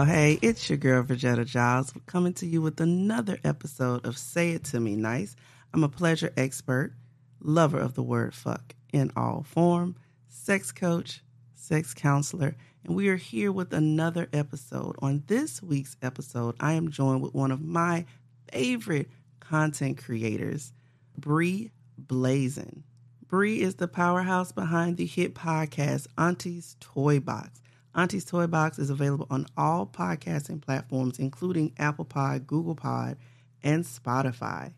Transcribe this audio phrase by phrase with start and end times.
[0.00, 0.06] y'all.
[0.06, 4.64] Hey, it's your girl, Virginia Giles, coming to you with another episode of Say It
[4.64, 5.36] To Me Nice.
[5.74, 6.94] I'm a pleasure expert,
[7.42, 11.22] lover of the word fuck in all form, sex coach,
[11.54, 14.96] sex counselor, and we are here with another episode.
[15.02, 18.06] On this week's episode, I am joined with one of my
[18.50, 19.10] favorite
[19.40, 20.72] content creators,
[21.18, 22.84] Bree Blazin.
[23.28, 27.59] Bree is the powerhouse behind the hit podcast Auntie's Toy Box.
[27.94, 33.16] Auntie's Toy Box is available on all podcasting platforms, including Apple Pod, Google Pod,
[33.64, 34.72] and Spotify.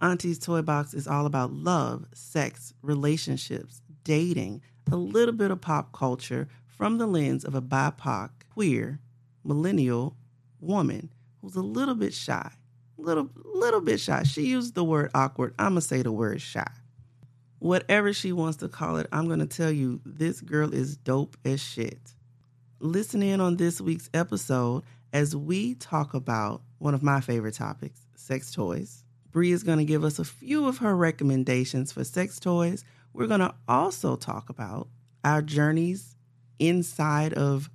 [0.00, 5.92] Auntie's Toy Box is all about love, sex, relationships, dating, a little bit of pop
[5.92, 9.00] culture from the lens of a BIPOC, queer,
[9.44, 10.16] millennial
[10.60, 11.10] woman
[11.40, 12.50] who's a little bit shy.
[12.98, 14.22] Little little bit shy.
[14.22, 15.54] She used the word awkward.
[15.58, 16.66] I'm gonna say the word shy.
[17.58, 21.62] Whatever she wants to call it, I'm gonna tell you this girl is dope as
[21.62, 22.15] shit.
[22.80, 28.00] Listen in on this week's episode as we talk about one of my favorite topics,
[28.16, 29.02] sex toys.
[29.30, 32.84] Bree is going to give us a few of her recommendations for sex toys.
[33.14, 34.88] We're going to also talk about
[35.24, 36.16] our journeys
[36.58, 37.70] inside of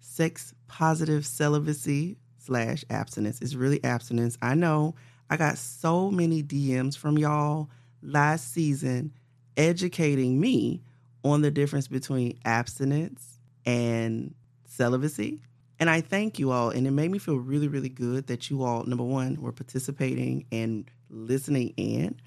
[0.00, 3.42] sex positive celibacy slash abstinence.
[3.42, 4.38] It's really abstinence.
[4.40, 4.94] I know
[5.28, 7.68] I got so many DMs from y'all
[8.02, 9.12] last season
[9.58, 10.80] educating me
[11.22, 14.34] on the difference between abstinence and
[14.76, 15.42] celibacy.
[15.78, 16.70] And I thank you all.
[16.70, 20.46] And it made me feel really, really good that you all, number one, were participating
[20.52, 22.20] and listening in.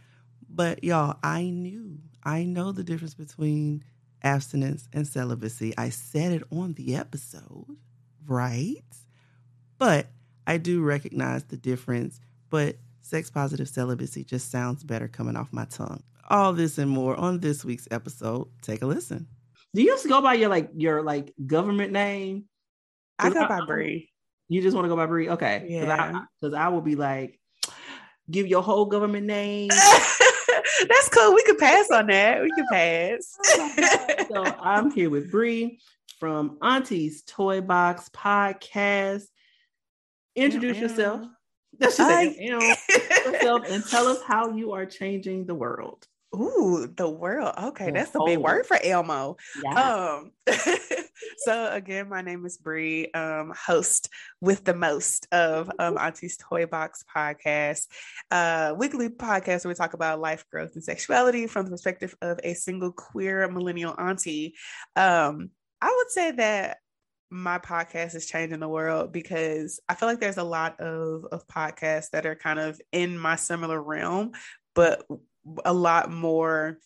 [0.50, 3.84] But y'all, I knew, I know the difference between
[4.24, 5.74] abstinence and celibacy.
[5.78, 7.78] I said it on the episode,
[8.28, 8.84] right?
[9.78, 10.08] But
[10.46, 12.20] I do recognize the difference.
[12.50, 16.04] But sex positive celibacy just sounds better coming off my tongue.
[16.30, 18.48] All this and more on this week's episode.
[18.62, 19.28] Take a listen.
[19.74, 22.46] Do you just go by your like your like government name?
[23.18, 24.10] I go by Bree.
[24.48, 25.30] You just want to go by Bree?
[25.30, 25.66] Okay.
[25.68, 26.24] Yeah.
[26.42, 27.40] Because I, I, will be like,
[28.32, 29.70] give your whole government name.
[30.88, 31.36] That's cool.
[31.36, 32.42] We could pass on that.
[32.42, 33.38] We could pass.
[34.32, 35.80] Oh so I'm here with Bree
[36.20, 39.24] from Auntie's Toy Box Podcast.
[40.36, 41.28] Introduce yeah, yourself.
[41.80, 46.06] That's just I, yourself and tell us how you are changing the world.
[46.36, 47.54] Ooh, the world.
[47.58, 49.38] Okay, the that's a big word for Elmo.
[49.64, 50.20] Yeah.
[50.20, 50.32] Um,
[51.38, 56.68] so again, my name is Bree, um, host with the most of um, Auntie's Toy
[56.68, 57.88] Box podcast,
[58.30, 62.40] uh, weekly podcast where we talk about life, growth, and sexuality from the perspective of
[62.44, 64.54] a single queer millennial auntie.
[64.96, 65.50] Um,
[65.82, 66.78] I would say that
[67.32, 71.48] my podcast is changing the world because I feel like there's a lot of of
[71.48, 74.32] podcasts that are kind of in my similar realm,
[74.74, 75.04] but
[75.66, 76.80] a lot more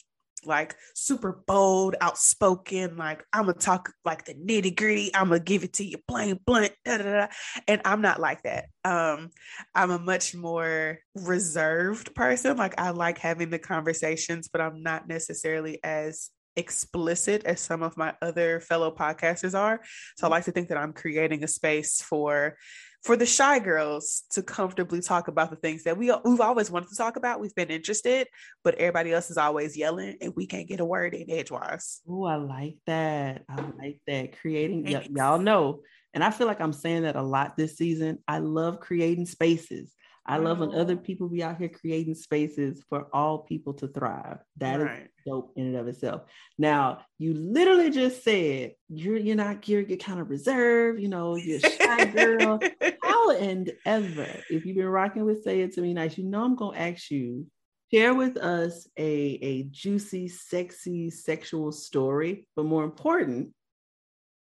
[0.45, 2.97] like super bold, outspoken.
[2.97, 5.13] Like I'm gonna talk like the nitty gritty.
[5.15, 6.73] I'm gonna give it to you plain blunt.
[6.85, 7.27] Da, da, da.
[7.67, 8.65] And I'm not like that.
[8.83, 9.29] Um,
[9.73, 12.57] I'm a much more reserved person.
[12.57, 17.97] Like I like having the conversations, but I'm not necessarily as explicit as some of
[17.97, 19.81] my other fellow podcasters are.
[20.17, 22.57] So I like to think that I'm creating a space for
[23.03, 26.89] for the shy girls to comfortably talk about the things that we we've always wanted
[26.89, 27.39] to talk about.
[27.39, 28.27] We've been interested,
[28.63, 32.01] but everybody else is always yelling, and we can't get a word in edgewise.
[32.07, 33.43] Oh, I like that.
[33.49, 34.39] I like that.
[34.39, 35.81] Creating, y- y'all know,
[36.13, 38.19] and I feel like I'm saying that a lot this season.
[38.27, 39.91] I love creating spaces.
[40.25, 44.37] I love when other people be out here creating spaces for all people to thrive.
[44.57, 45.01] That right.
[45.01, 46.21] is dope in and of itself.
[46.57, 51.35] Now, you literally just said you're you're not you're, you're kind of reserved, you know,
[51.35, 52.59] you're shy girl.
[53.03, 56.45] How and ever, if you've been rocking with Say It To Me Nice, you know
[56.45, 57.45] I'm gonna ask you,
[57.93, 63.49] share with us a, a juicy, sexy, sexual story, but more important,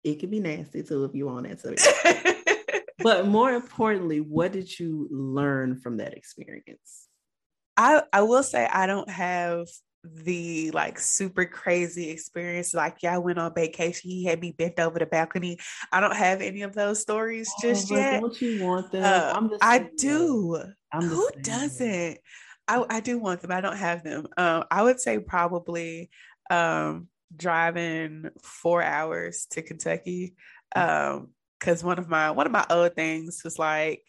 [0.03, 1.61] it can be nasty too if you want that.
[1.61, 1.75] So
[2.99, 7.09] but more importantly, what did you learn from that experience?
[7.77, 9.67] I, I will say I don't have
[10.05, 12.75] the like super crazy experience.
[12.75, 14.11] Like, yeah, I went on vacation.
[14.11, 15.59] He had me bent over the balcony.
[15.93, 18.21] I don't have any of those stories oh, just yet.
[18.21, 19.05] Don't you want them?
[19.05, 20.63] Uh, I do.
[20.93, 22.19] Who doesn't?
[22.67, 23.51] I, I do want them.
[23.51, 24.27] I don't have them.
[24.37, 26.11] Um, I would say probably
[26.51, 30.35] um, driving four hours to Kentucky.
[30.77, 31.13] Mm.
[31.17, 31.29] Um,
[31.59, 34.03] because one of my one of my old things was like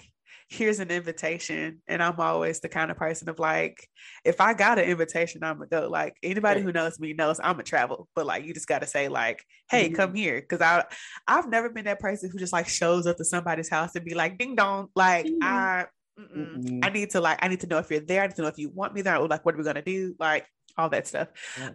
[0.52, 3.88] here's an invitation and i'm always the kind of person of like
[4.26, 5.88] if i got an invitation i'm gonna go.
[5.88, 9.10] Like anybody who knows me knows i'm gonna travel but like you just gotta say
[9.10, 9.96] like hey mm-hmm.
[9.96, 10.42] come here.
[10.42, 10.84] Because i
[11.28, 14.16] i've never been that person who just like shows up to somebody's house and be
[14.16, 14.88] like ding dong.
[14.96, 15.44] Like mm-hmm.
[15.44, 15.86] i
[16.20, 16.80] mm-mm.
[16.84, 18.48] i need to like i need to know if you're there i need to know
[18.48, 20.16] if you want me there or like what are we gonna do?
[20.20, 20.48] Like
[20.78, 21.28] all that stuff.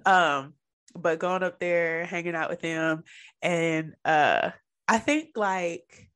[0.05, 0.55] Um
[0.97, 3.05] but going up there hanging out with them
[3.41, 4.50] and uh
[4.86, 6.10] I think like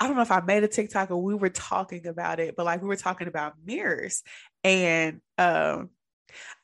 [0.00, 2.66] I don't know if I made a TikTok or we were talking about it, but
[2.66, 4.22] like we were talking about mirrors.
[4.64, 5.90] And um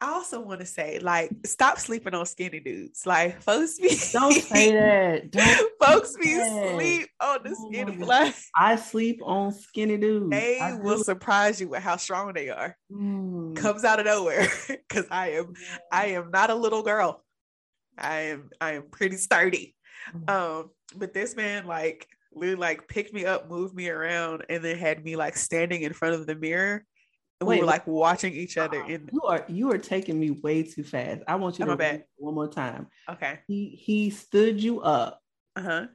[0.00, 3.06] I also want to say, like, stop sleeping on skinny dudes.
[3.06, 5.30] Like, folks be don't say that.
[5.30, 7.96] Don't folks be sleep on the oh skinny.
[7.96, 10.30] Like, I sleep on skinny dudes.
[10.30, 11.04] They I will do.
[11.04, 12.76] surprise you with how strong they are.
[12.92, 13.56] Mm.
[13.56, 15.54] Comes out of nowhere because I am,
[15.90, 17.24] I am not a little girl.
[17.96, 19.73] I am, I am pretty sturdy.
[20.12, 20.30] Mm.
[20.30, 24.76] Um, but this man, like, literally, like, picked me up, moved me around, and then
[24.76, 26.84] had me like standing in front of the mirror
[27.44, 30.62] Wait, we were like watching each other in you are you are taking me way
[30.62, 31.22] too fast.
[31.26, 32.86] I want you to read one more time.
[33.08, 33.40] Okay.
[33.46, 35.20] He he stood you up.
[35.56, 35.86] Uh-huh.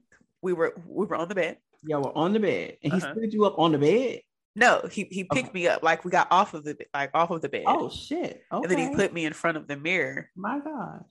[0.42, 1.58] We were we were on the bed.
[1.84, 2.78] Yeah, we're on the bed.
[2.84, 3.08] And uh-huh.
[3.08, 4.22] he stood you up on the bed.
[4.56, 5.52] No, he he picked okay.
[5.54, 7.64] me up like we got off of the like off of the bed.
[7.66, 8.44] Oh shit.
[8.52, 8.64] Okay.
[8.64, 10.30] And then he put me in front of the mirror.
[10.36, 11.06] My God.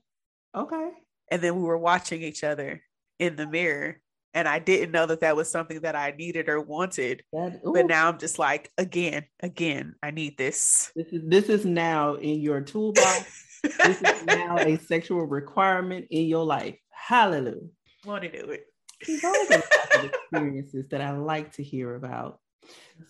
[0.54, 0.90] Okay.
[1.30, 2.82] And then we were watching each other
[3.18, 4.00] in the mirror
[4.34, 7.22] and I didn't know that that was something that I needed or wanted.
[7.32, 10.92] That, but now I'm just like, again, again, I need this.
[10.94, 13.60] This is this is now in your toolbox.
[13.62, 16.76] this is now a sexual requirement in your life.
[16.90, 17.68] Hallelujah.
[18.04, 18.66] Want to do it.
[19.04, 22.38] These are the experiences that I like to hear about.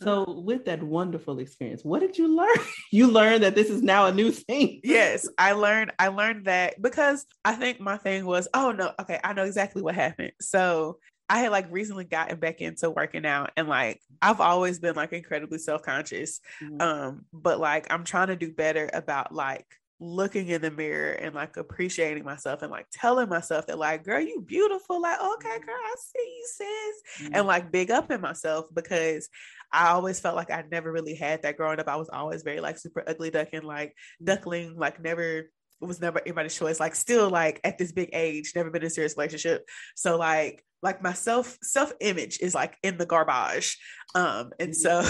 [0.02, 0.32] So, uh-huh.
[0.32, 2.66] with that wonderful experience, what did you learn?
[2.92, 4.80] you learned that this is now a new thing.
[4.84, 5.92] yes, I learned.
[5.98, 9.82] I learned that because I think my thing was, oh no, okay, I know exactly
[9.82, 10.32] what happened.
[10.40, 14.94] So I had like recently gotten back into working out, and like I've always been
[14.94, 16.40] like incredibly self conscious.
[16.62, 16.80] Mm-hmm.
[16.80, 19.66] Um, but like I'm trying to do better about like
[20.00, 24.20] looking in the mirror and like appreciating myself and like telling myself that like girl
[24.20, 25.00] you beautiful.
[25.00, 27.24] Like okay girl i see you sis.
[27.24, 27.34] Mm-hmm.
[27.34, 29.28] and like big up in myself because
[29.72, 31.88] i always felt like i never really had that growing up.
[31.88, 34.26] I was always very like super ugly ducking like mm-hmm.
[34.26, 35.50] duckling like never
[35.80, 38.88] it was never anybody's choice like still like at this big age never been in
[38.88, 39.64] a serious relationship.
[39.94, 43.78] So like like my self self image is like in the garbage.
[44.14, 45.04] Um and so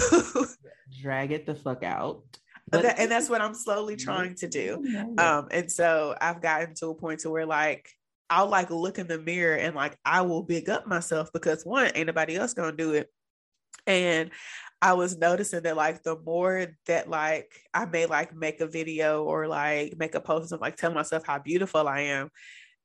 [1.01, 2.23] drag it the fuck out
[2.71, 4.83] that, and that's what I'm slowly trying to do.
[5.19, 7.89] Um, and so I've gotten to a point to where like
[8.31, 11.91] I'll like look in the mirror and like I will big up myself because one,
[11.95, 13.09] ain't nobody else gonna do it.
[13.87, 14.31] And
[14.81, 19.25] I was noticing that like the more that like I may like make a video
[19.25, 22.31] or like make a post of like telling myself how beautiful I am,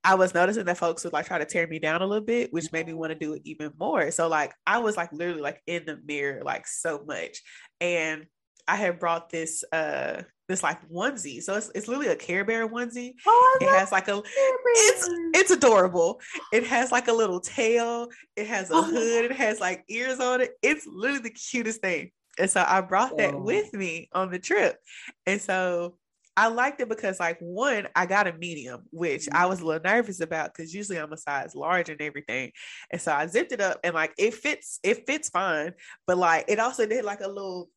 [0.03, 2.51] I was noticing that folks would like try to tear me down a little bit,
[2.51, 4.11] which made me want to do it even more.
[4.11, 7.41] So like I was like literally like in the mirror like so much.
[7.79, 8.25] And
[8.67, 11.41] I had brought this uh this like onesie.
[11.41, 13.13] So it's, it's literally a Care Bear onesie.
[13.25, 16.19] Oh, it has like a it's it's adorable.
[16.51, 18.09] It has like a little tail.
[18.35, 18.83] It has a oh.
[18.83, 19.25] hood.
[19.25, 20.51] It has like ears on it.
[20.61, 22.11] It's literally the cutest thing.
[22.39, 23.41] And so I brought that oh.
[23.41, 24.77] with me on the trip.
[25.25, 25.97] And so
[26.35, 29.83] I liked it because like one, I got a medium, which I was a little
[29.83, 32.51] nervous about because usually I'm a size large and everything.
[32.89, 35.73] And so I zipped it up and like it fits, it fits fine.
[36.07, 37.69] But like it also did like a little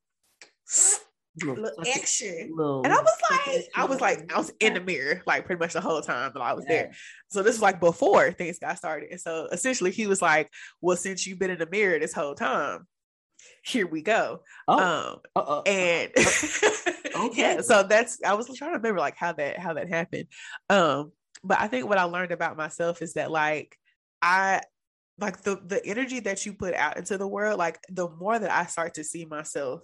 [1.45, 2.53] little action.
[2.55, 5.59] Little, and I was like, I was like, I was in the mirror like pretty
[5.59, 6.75] much the whole time that I was yeah.
[6.75, 6.93] there.
[7.29, 9.11] So this was like before things got started.
[9.11, 10.51] And so essentially he was like,
[10.81, 12.87] Well, since you've been in the mirror this whole time,
[13.65, 14.43] here we go.
[14.69, 15.63] Oh, um, uh-uh.
[15.67, 16.13] and
[17.17, 17.41] okay.
[17.41, 20.27] yeah, so that's I was trying to remember like how that how that happened.
[20.71, 21.13] Um,
[21.45, 23.77] but I think what I learned about myself is that like
[24.23, 24.63] I
[25.19, 28.51] like the the energy that you put out into the world, like the more that
[28.51, 29.83] I start to see myself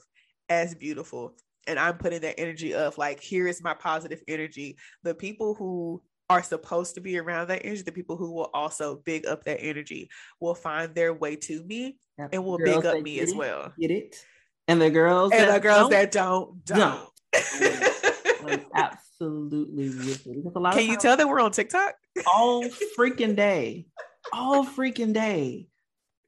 [0.48, 1.34] as beautiful
[1.66, 4.76] and I'm putting that energy of like, here is my positive energy.
[5.02, 8.96] The people who are supposed to be around that energy, the people who will also
[9.04, 11.98] big up that energy will find their way to me
[12.32, 13.72] and will big up me as it, well.
[13.78, 14.24] Get it?
[14.68, 17.08] And the girls and the girls don't, that don't don't.
[17.32, 18.64] don't.
[18.74, 20.36] absolutely with it.
[20.36, 21.94] Because a lot Can you tell that we're on TikTok?
[22.32, 22.64] all
[22.98, 23.86] freaking day.
[24.32, 25.66] All freaking day.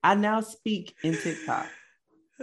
[0.03, 1.69] I now speak in TikTok.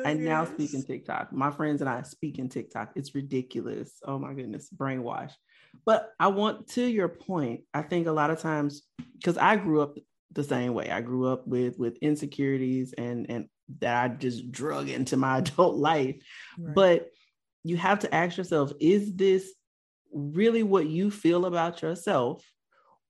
[0.06, 1.34] I now speak in TikTok.
[1.34, 2.92] My friends and I speak in TikTok.
[2.96, 3.92] It's ridiculous.
[4.06, 5.32] Oh my goodness, brainwash.
[5.86, 7.62] But I want to your point.
[7.74, 8.84] I think a lot of times
[9.18, 9.98] because I grew up
[10.32, 10.90] the same way.
[10.90, 13.48] I grew up with with insecurities and and
[13.80, 16.16] that I just drug into my adult life.
[16.58, 16.76] Right.
[16.76, 17.10] But
[17.64, 19.54] you have to ask yourself, is this
[20.14, 22.44] really what you feel about yourself?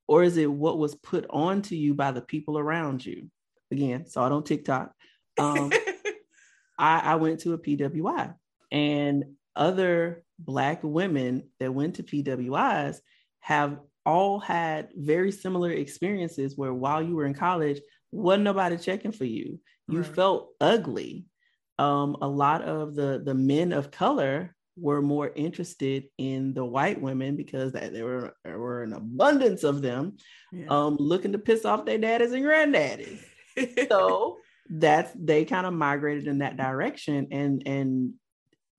[0.07, 3.29] Or is it what was put onto you by the people around you?
[3.71, 4.91] Again, saw it on TikTok.
[5.37, 5.71] Um,
[6.81, 8.33] I, I went to a PWI
[8.71, 9.23] and
[9.55, 12.97] other Black women that went to PWIs
[13.41, 17.79] have all had very similar experiences where while you were in college,
[18.11, 19.59] wasn't nobody checking for you.
[19.87, 20.15] You right.
[20.15, 21.25] felt ugly.
[21.77, 26.99] Um, a lot of the the men of color were more interested in the white
[26.99, 30.17] women because that there were there were an abundance of them,
[30.51, 30.65] yeah.
[30.69, 33.19] um, looking to piss off their daddies and granddaddies.
[33.89, 34.37] so
[34.71, 38.13] that's they kind of migrated in that direction and and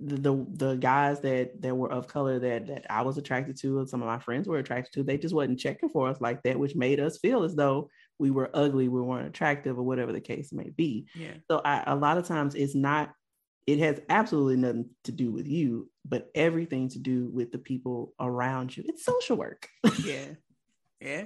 [0.00, 3.88] the the guys that that were of color that that I was attracted to and
[3.88, 6.58] some of my friends were attracted to, they just wasn't checking for us like that,
[6.58, 10.20] which made us feel as though we were ugly, we weren't attractive, or whatever the
[10.20, 11.06] case may be.
[11.14, 11.34] Yeah.
[11.48, 13.12] So I, a lot of times it's not.
[13.64, 18.12] It has absolutely nothing to do with you, but everything to do with the people
[18.18, 18.82] around you.
[18.88, 19.68] It's social work.
[20.04, 20.26] yeah,
[21.00, 21.24] yeah.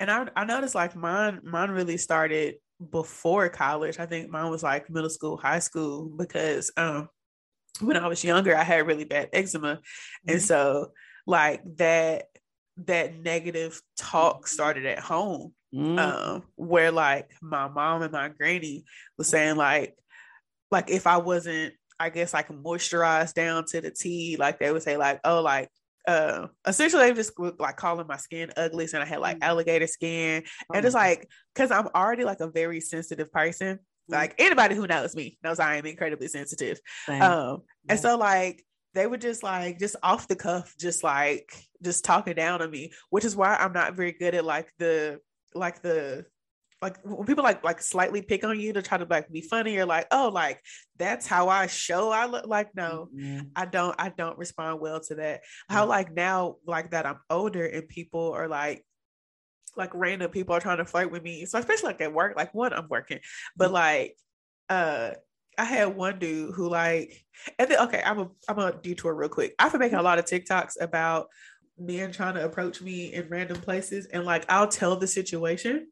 [0.00, 2.56] And I I noticed like mine mine really started
[2.90, 3.98] before college.
[3.98, 7.08] I think mine was like middle school, high school because um
[7.80, 9.76] when I was younger, I had really bad eczema.
[9.76, 10.30] Mm-hmm.
[10.30, 10.92] And so
[11.26, 12.24] like that
[12.84, 15.52] that negative talk started at home.
[15.74, 15.98] Mm-hmm.
[15.98, 18.84] Um, where like my mom and my granny
[19.18, 19.94] was saying like
[20.70, 24.82] like if I wasn't I guess like moisturized down to the T, like they would
[24.82, 25.70] say like, oh, like
[26.06, 29.42] uh essentially they just like calling my skin ugly and I had like mm.
[29.42, 30.44] alligator skin.
[30.72, 30.98] And it's oh.
[30.98, 33.80] like because I'm already like a very sensitive person.
[34.08, 36.78] Like anybody who knows me knows I am incredibly sensitive.
[37.06, 37.22] Same.
[37.22, 42.04] Um, and so like they were just like just off the cuff, just like just
[42.04, 45.20] talking down on me, which is why I'm not very good at like the
[45.54, 46.24] like the
[46.82, 49.78] like when people like like slightly pick on you to try to like be funny
[49.78, 50.60] or like oh like
[50.98, 53.48] that's how I show I look like no mm-hmm.
[53.56, 55.74] I don't I don't respond well to that mm-hmm.
[55.74, 58.84] how like now like that I'm older and people are like
[59.76, 61.44] like random people are trying to flirt with me.
[61.44, 63.20] So especially like at work, like one, I'm working,
[63.56, 63.74] but mm-hmm.
[63.74, 64.16] like
[64.68, 65.10] uh
[65.58, 67.24] I had one dude who like
[67.58, 69.54] and then okay, I'm a I'm a detour real quick.
[69.58, 71.28] I've been making a lot of TikToks about
[71.78, 75.88] men trying to approach me in random places and like I'll tell the situation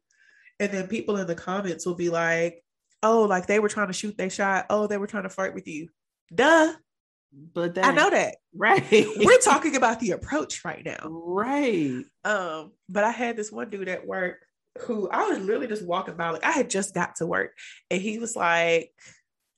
[0.59, 2.63] and then people in the comments will be like,
[3.03, 4.65] oh, like they were trying to shoot their shot.
[4.69, 5.89] Oh, they were trying to fight with you.
[6.33, 6.73] Duh.
[7.53, 8.37] But I know that.
[8.53, 8.83] Right.
[9.17, 10.99] We're talking about the approach right now.
[11.03, 12.03] Right.
[12.23, 14.45] Um, but I had this one dude at work
[14.79, 17.51] who I was literally just walking by, like I had just got to work,
[17.89, 18.91] and he was like,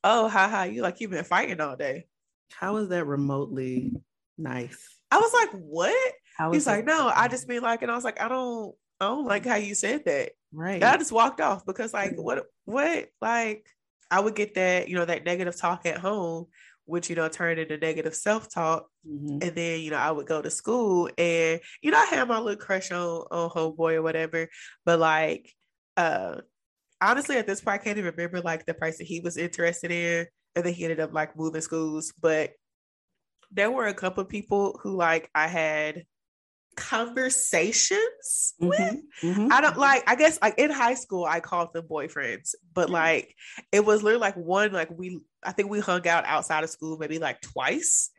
[0.03, 2.05] Oh, ha ha, you like you've been fighting all day.
[2.51, 3.93] How is that remotely
[4.37, 4.99] nice?
[5.11, 6.13] I was like, What?
[6.51, 9.25] He's like, No, I just mean like, and I was like, I don't I don't
[9.25, 10.31] like how you said that.
[10.51, 10.83] Right.
[10.83, 13.65] I just walked off because like what what like
[14.09, 16.47] I would get that, you know, that negative talk at home
[16.87, 19.39] which you know turned into negative self-talk mm-hmm.
[19.41, 22.39] and then you know i would go to school and you know i had my
[22.39, 24.47] little crush on on homeboy or whatever
[24.85, 25.53] but like
[25.97, 26.35] uh
[27.01, 30.25] honestly at this point i can't even remember like the person he was interested in
[30.55, 32.53] and then he ended up like moving schools but
[33.51, 36.03] there were a couple of people who like i had
[36.77, 39.01] conversations mm-hmm, with.
[39.21, 39.49] Mm-hmm.
[39.51, 42.93] I don't like, I guess like in high school, I called them boyfriends, but mm-hmm.
[42.93, 43.35] like
[43.73, 46.97] it was literally like one, like we, I think we hung out outside of school
[46.97, 48.11] maybe like twice.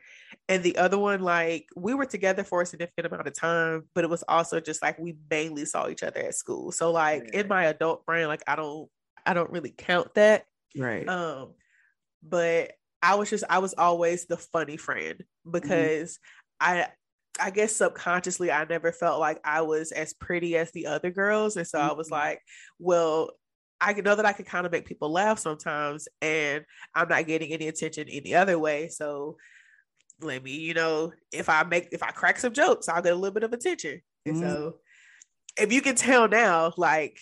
[0.47, 4.03] And the other one, like we were together for a significant amount of time, but
[4.03, 6.71] it was also just like we mainly saw each other at school.
[6.71, 8.89] So like in my adult brain, like I don't,
[9.25, 10.45] I don't really count that.
[10.77, 11.07] Right.
[11.07, 11.53] Um,
[12.21, 15.51] but I was just, I was always the funny friend mm-hmm.
[15.51, 16.19] because
[16.59, 16.87] I
[17.39, 21.57] I guess subconsciously I never felt like I was as pretty as the other girls.
[21.57, 21.89] And so mm-hmm.
[21.89, 22.15] I was mm-hmm.
[22.15, 22.41] like,
[22.79, 23.31] well,
[23.81, 27.51] I know that I can kind of make people laugh sometimes and I'm not getting
[27.51, 28.89] any attention any other way.
[28.89, 29.37] So
[30.21, 33.15] let me, you know, if I make if I crack some jokes, I'll get a
[33.15, 34.01] little bit of attention.
[34.25, 34.45] And mm-hmm.
[34.45, 34.75] so
[35.57, 37.17] if you can tell now, like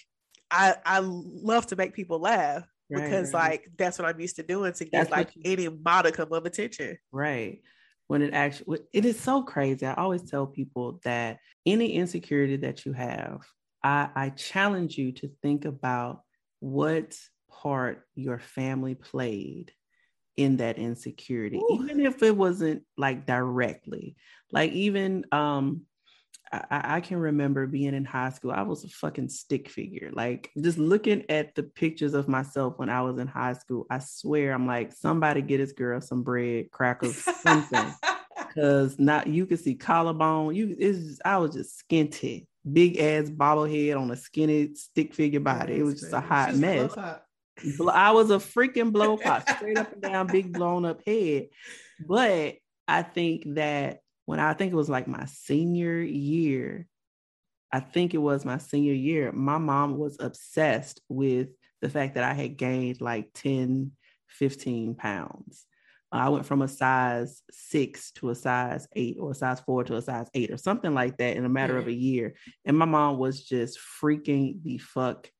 [0.49, 3.51] I I love to make people laugh right, because right.
[3.51, 6.45] like that's what I'm used to doing to get that's like you, any modicum of
[6.47, 6.97] attention.
[7.11, 7.59] Right
[8.07, 12.85] when it actually it is so crazy i always tell people that any insecurity that
[12.85, 13.41] you have
[13.83, 16.21] i i challenge you to think about
[16.59, 17.15] what
[17.49, 19.71] part your family played
[20.35, 21.79] in that insecurity Ooh.
[21.81, 24.15] even if it wasn't like directly
[24.51, 25.81] like even um
[26.51, 28.51] I, I, can remember being in high school.
[28.51, 30.11] I was a fucking stick figure.
[30.13, 33.99] Like just looking at the pictures of myself when I was in high school, I
[33.99, 37.93] swear I'm like, somebody get this girl some bread, crackers, something.
[38.55, 40.55] Cause not you could see collarbone.
[40.55, 45.75] You is I was just skinty, big ass bobblehead on a skinny stick figure body.
[45.75, 46.95] It was just a hot She's mess.
[46.97, 51.49] I was a freaking blow pop, straight up and down, big blown up head.
[52.07, 52.55] But
[52.87, 56.85] I think that when I think it was like my senior year,
[57.71, 61.47] I think it was my senior year, my mom was obsessed with
[61.81, 63.93] the fact that I had gained like 10,
[64.27, 65.65] 15 pounds.
[66.11, 69.85] Uh, I went from a size six to a size eight or a size four
[69.85, 71.91] to a size eight or something like that in a matter of mm.
[71.91, 72.35] a year.
[72.65, 75.31] And my mom was just freaking the fuck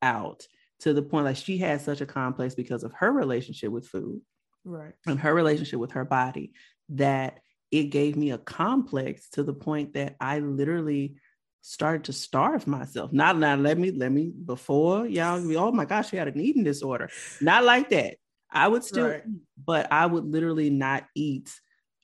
[0.00, 0.46] out
[0.80, 4.22] to the point like she had such a complex because of her relationship with food.
[4.64, 4.94] Right.
[5.06, 6.54] And her relationship with her body
[6.88, 7.40] that
[7.72, 11.16] it gave me a complex to the point that I literally
[11.62, 13.12] started to starve myself.
[13.12, 16.40] Not now, let me, let me, before y'all, be, oh my gosh, she had an
[16.40, 17.08] eating disorder.
[17.40, 18.16] Not like that.
[18.50, 19.22] I would still, right.
[19.26, 21.50] eat, but I would literally not eat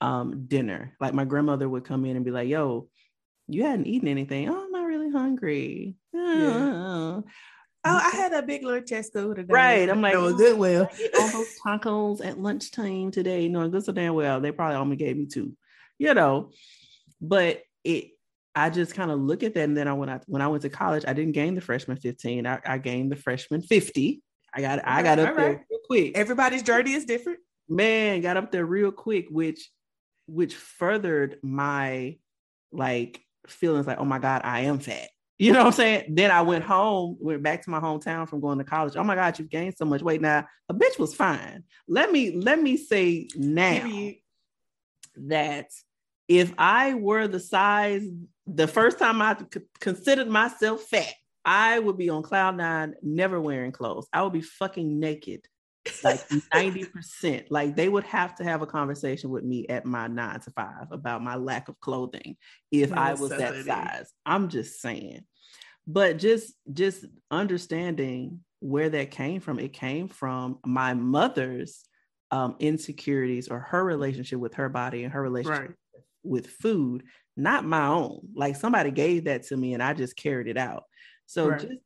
[0.00, 0.96] um, dinner.
[1.00, 2.88] Like my grandmother would come in and be like, yo,
[3.46, 4.48] you hadn't eaten anything.
[4.48, 5.96] Oh, I'm not really hungry.
[6.14, 7.20] Yeah.
[7.84, 9.52] Oh, I had a big lunch at school today.
[9.52, 9.88] Right.
[9.88, 10.90] I'm like, oh, good well.
[11.18, 15.16] all those tacos at lunchtime today, knowing good so damn well, they probably only gave
[15.16, 15.56] me two,
[15.98, 16.50] you know.
[17.20, 18.10] But it
[18.54, 19.62] I just kind of look at that.
[19.62, 21.96] And then I when I when I went to college, I didn't gain the freshman
[21.96, 22.46] 15.
[22.46, 24.20] I, I gained the freshman 50.
[24.52, 26.16] I got I got up there real quick.
[26.16, 27.38] Everybody's journey is different.
[27.68, 29.70] Man, got up there real quick, which
[30.26, 32.16] which furthered my
[32.72, 35.08] like feelings like, oh my God, I am fat.
[35.38, 36.14] You know what I'm saying?
[36.14, 38.96] Then I went home, went back to my hometown from going to college.
[38.96, 40.20] Oh my God, you've gained so much weight.
[40.20, 41.62] Now a bitch was fine.
[41.86, 44.10] Let me let me say now
[45.16, 45.70] that
[46.26, 48.02] if I were the size
[48.46, 49.36] the first time I
[49.80, 51.14] considered myself fat,
[51.44, 54.08] I would be on cloud nine, never wearing clothes.
[54.12, 55.46] I would be fucking naked,
[56.04, 57.46] like 90%.
[57.50, 60.86] Like they would have to have a conversation with me at my nine to five
[60.90, 62.36] about my lack of clothing
[62.70, 64.12] if I was that size.
[64.26, 65.22] I'm just saying.
[65.86, 71.84] But just just understanding where that came from, it came from my mother's
[72.30, 76.02] um, insecurities or her relationship with her body and her relationship right.
[76.22, 77.04] with food
[77.38, 78.20] not my own.
[78.34, 80.84] Like somebody gave that to me and I just carried it out.
[81.26, 81.60] So right.
[81.60, 81.80] just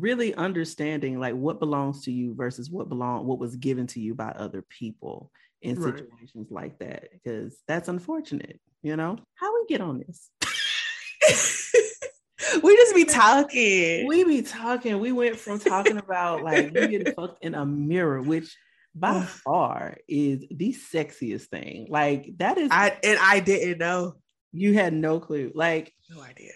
[0.00, 4.14] really understanding like what belongs to you versus what belong what was given to you
[4.14, 5.30] by other people
[5.62, 5.96] in right.
[5.96, 9.18] situations like that because that's unfortunate, you know?
[9.34, 10.30] How we get on this?
[12.62, 14.06] we just be talking.
[14.06, 15.00] We be talking.
[15.00, 18.56] We went from talking about like you getting fucked in a mirror, which
[18.94, 21.86] by far is the sexiest thing.
[21.88, 24.16] Like that is I and I didn't know.
[24.52, 25.50] You had no clue.
[25.54, 26.52] Like no idea.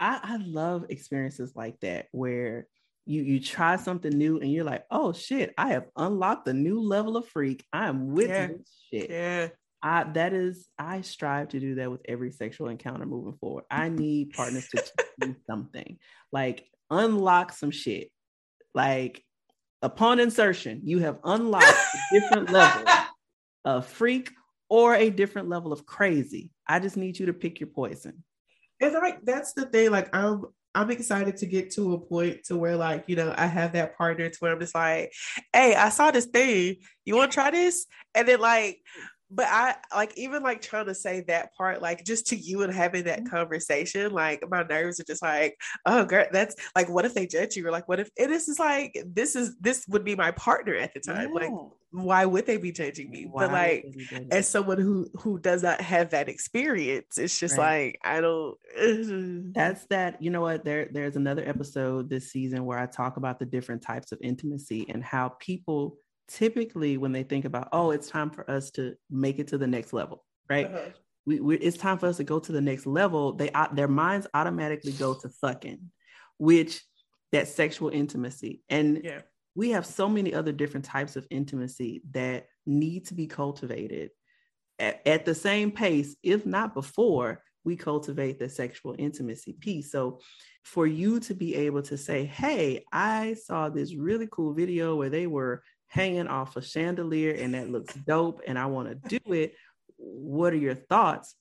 [0.00, 2.66] I, I love experiences like that where
[3.04, 6.80] you you try something new and you're like, oh shit, I have unlocked a new
[6.80, 7.64] level of freak.
[7.72, 8.46] I am with yeah.
[8.48, 9.10] this shit.
[9.10, 9.48] Yeah.
[9.82, 13.64] I that is I strive to do that with every sexual encounter moving forward.
[13.70, 14.84] I need partners to
[15.20, 15.98] do something.
[16.30, 18.10] Like unlock some shit.
[18.74, 19.24] Like
[19.82, 22.84] upon insertion, you have unlocked a different level
[23.64, 24.30] of freak
[24.68, 26.50] or a different level of crazy.
[26.68, 28.22] I just need you to pick your poison.
[28.80, 29.90] And like that's the thing.
[29.90, 33.46] Like I'm I'm excited to get to a point to where like, you know, I
[33.46, 35.12] have that partner to where I'm just like,
[35.52, 36.76] hey, I saw this thing.
[37.04, 37.86] You want to try this?
[38.14, 38.78] And then like
[39.34, 42.72] but I like even like trying to say that part, like just to you and
[42.72, 43.34] having that mm-hmm.
[43.34, 47.56] conversation, like my nerves are just like, oh girl, that's like what if they judge
[47.56, 47.66] you?
[47.66, 50.74] Or like what if it is is like this is this would be my partner
[50.74, 51.30] at the time.
[51.32, 51.40] Yeah.
[51.40, 51.50] Like
[51.92, 53.26] why would they be judging me?
[53.30, 53.84] Why but like
[54.30, 57.86] as someone who who does not have that experience, it's just right.
[57.86, 58.56] like I don't
[59.54, 60.64] that's that, you know what?
[60.64, 64.86] There there's another episode this season where I talk about the different types of intimacy
[64.88, 69.38] and how people typically when they think about oh it's time for us to make
[69.38, 70.90] it to the next level right uh-huh.
[71.26, 74.26] we, we, it's time for us to go to the next level they their minds
[74.34, 75.90] automatically go to fucking
[76.38, 76.82] which
[77.32, 79.20] that sexual intimacy and yeah.
[79.54, 84.10] we have so many other different types of intimacy that need to be cultivated
[84.78, 90.20] at, at the same pace if not before we cultivate the sexual intimacy piece so
[90.62, 95.10] for you to be able to say hey i saw this really cool video where
[95.10, 99.32] they were hanging off a chandelier and that looks dope and I want to do
[99.34, 99.54] it.
[99.98, 101.34] What are your thoughts?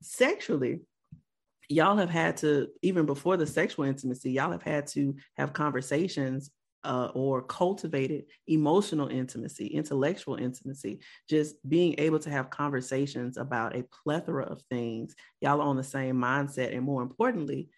[0.00, 0.82] Sexually,
[1.68, 6.52] y'all have had to, even before the sexual intimacy, y'all have had to have conversations
[6.84, 13.84] uh, or cultivated emotional intimacy, intellectual intimacy, just being able to have conversations about a
[14.04, 15.16] plethora of things.
[15.40, 16.72] Y'all are on the same mindset.
[16.72, 17.68] And more importantly,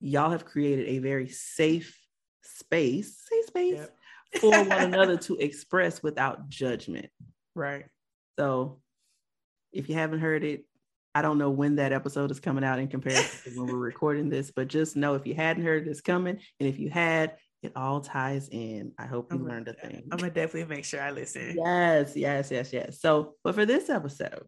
[0.00, 1.96] y'all have created a very safe
[2.42, 3.76] space, safe space.
[3.76, 3.97] Yep
[4.40, 7.10] for one another to express without judgment.
[7.54, 7.86] Right.
[8.38, 8.80] So
[9.72, 10.64] if you haven't heard it,
[11.14, 14.28] I don't know when that episode is coming out in comparison to when we're recording
[14.28, 17.72] this, but just know if you hadn't heard this coming, and if you had, it
[17.74, 18.92] all ties in.
[18.98, 20.08] I hope you I'm learned a thing.
[20.12, 21.56] I'm gonna definitely make sure I listen.
[21.56, 23.00] Yes, yes, yes, yes.
[23.00, 24.46] So, but for this episode,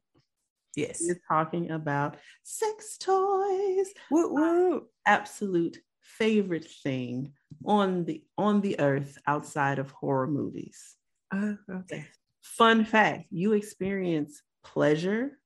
[0.76, 3.92] yes, we're talking about sex toys.
[4.10, 4.86] Woo woo!
[5.06, 7.32] Absolute favorite thing
[7.64, 10.96] on the on the earth outside of horror movies.
[11.32, 12.06] Uh, okay.
[12.42, 15.38] Fun fact: you experience pleasure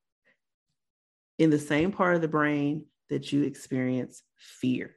[1.38, 4.94] in the same part of the brain that you experience fear.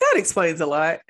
[0.00, 1.00] That explains a lot.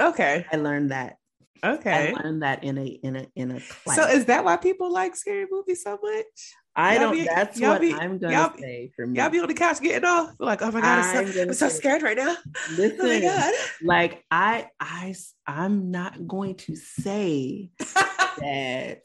[0.00, 1.16] Okay, I learned that.
[1.64, 3.96] Okay, I learned that in a in a in a class.
[3.96, 6.54] So is that why people like scary movies so much?
[6.76, 7.12] I y'all don't.
[7.14, 9.18] Be, that's what be, I'm gonna say for me.
[9.18, 11.68] Y'all be on the couch getting off, like, oh my god, I'm, so, I'm so
[11.70, 12.36] scared right now.
[12.76, 13.54] Listen, oh my god.
[13.82, 15.14] like I, I,
[15.46, 17.70] I'm not going to say
[18.38, 19.02] that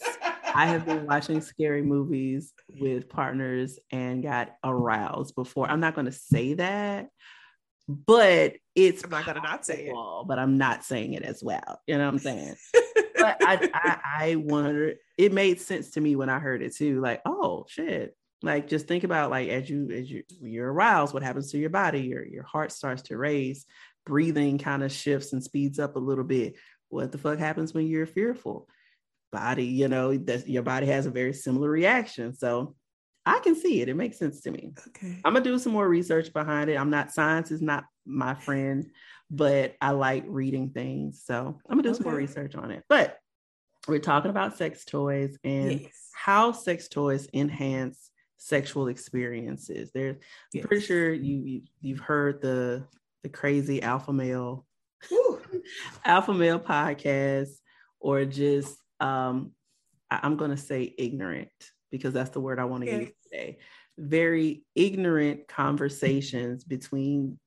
[0.53, 5.69] I have been watching scary movies with partners and got aroused before.
[5.69, 7.07] I'm not going to say that,
[7.87, 9.93] but it's I'm not going to not say it.
[9.95, 11.79] All, but I'm not saying it as well.
[11.87, 12.55] You know what I'm saying?
[13.21, 14.95] but I, I, I wonder.
[15.17, 16.99] It made sense to me when I heard it too.
[17.01, 18.15] Like, oh shit.
[18.43, 21.69] Like, just think about like as you as you you're aroused, what happens to your
[21.69, 22.01] body?
[22.01, 23.65] Your your heart starts to race,
[24.05, 26.55] breathing kind of shifts and speeds up a little bit.
[26.89, 28.67] What the fuck happens when you're fearful?
[29.31, 32.33] Body, you know, that your body has a very similar reaction.
[32.35, 32.75] So
[33.25, 33.89] I can see it.
[33.89, 34.73] It makes sense to me.
[34.87, 35.19] Okay.
[35.23, 36.75] I'm gonna do some more research behind it.
[36.75, 38.89] I'm not science is not my friend,
[39.29, 41.23] but I like reading things.
[41.23, 41.97] So I'm gonna do okay.
[41.97, 42.83] some more research on it.
[42.89, 43.17] But
[43.87, 45.91] we're talking about sex toys and yes.
[46.13, 49.91] how sex toys enhance sexual experiences.
[49.93, 50.17] There's
[50.51, 50.63] yes.
[50.63, 52.85] I'm pretty sure you, you have heard the
[53.23, 54.65] the crazy alpha male
[56.05, 57.51] alpha male podcast
[57.99, 59.51] or just um
[60.09, 61.49] I, am gonna say ignorant
[61.91, 63.01] because that's the word I want to yes.
[63.01, 63.57] use today.
[63.97, 67.37] Very ignorant conversations between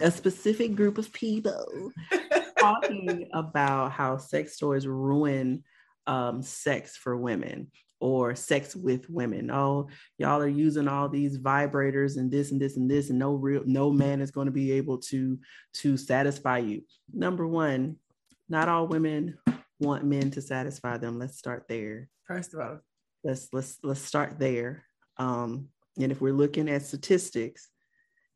[0.00, 1.92] a specific group of people
[2.58, 5.64] talking about how sex toys ruin
[6.06, 9.50] um, sex for women or sex with women.
[9.50, 13.34] Oh, y'all are using all these vibrators and this and this and this, and no
[13.34, 15.38] real no man is going to be able to
[15.74, 16.82] to satisfy you.
[17.12, 17.96] Number one,
[18.48, 19.38] not all women
[19.82, 21.18] want men to satisfy them.
[21.18, 22.08] Let's start there.
[22.26, 22.80] First of all,
[23.24, 24.84] let's let's let's start there.
[25.18, 25.68] Um,
[26.00, 27.68] and if we're looking at statistics,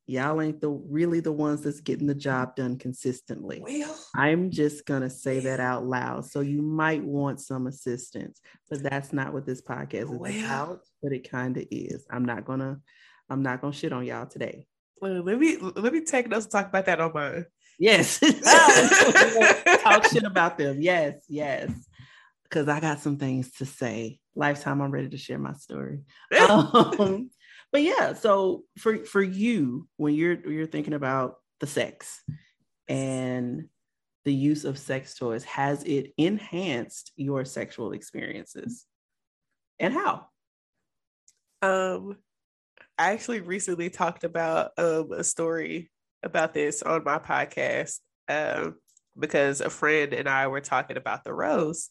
[0.06, 3.60] y'all ain't the really the ones that's getting the job done consistently.
[3.62, 6.26] Well, I'm just gonna say that out loud.
[6.26, 10.80] So you might want some assistance, but that's not what this podcast is well, about.
[11.02, 12.04] But it kind of is.
[12.10, 12.80] I'm not gonna
[13.28, 14.66] I'm not gonna shit on y'all today.
[15.00, 17.44] Well, let me let me take notes and talk about that on my
[17.78, 18.18] yes.
[19.82, 20.80] talk shit about them.
[20.80, 21.70] Yes, yes.
[22.44, 24.20] Because I got some things to say.
[24.34, 26.00] Lifetime, I'm ready to share my story.
[26.48, 27.30] um,
[27.72, 32.22] but yeah, so for for you, when you're you're thinking about the sex
[32.88, 33.68] and
[34.24, 38.84] the use of sex toys, has it enhanced your sexual experiences?
[39.78, 40.26] And how?
[41.62, 42.16] Um,
[42.98, 45.90] I actually recently talked about um, a story
[46.26, 48.00] about this on my podcast.
[48.28, 48.76] Um,
[49.18, 51.88] because a friend and I were talking about the rose,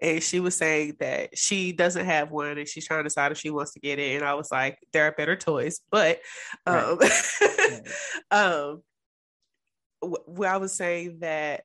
[0.00, 3.38] and she was saying that she doesn't have one and she's trying to decide if
[3.38, 4.16] she wants to get it.
[4.16, 6.20] And I was like, there are better toys, but
[6.66, 7.82] um, right.
[8.30, 8.82] um,
[10.02, 11.64] w- I was saying that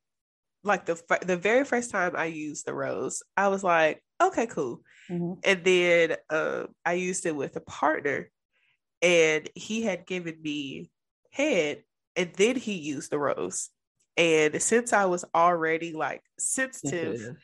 [0.63, 4.81] like the the very first time I used the rose, I was like, okay, cool.
[5.09, 5.33] Mm-hmm.
[5.43, 8.29] And then um, I used it with a partner,
[9.01, 10.89] and he had given me
[11.31, 11.83] head,
[12.15, 13.69] and then he used the rose.
[14.15, 17.35] And since I was already like sensitive,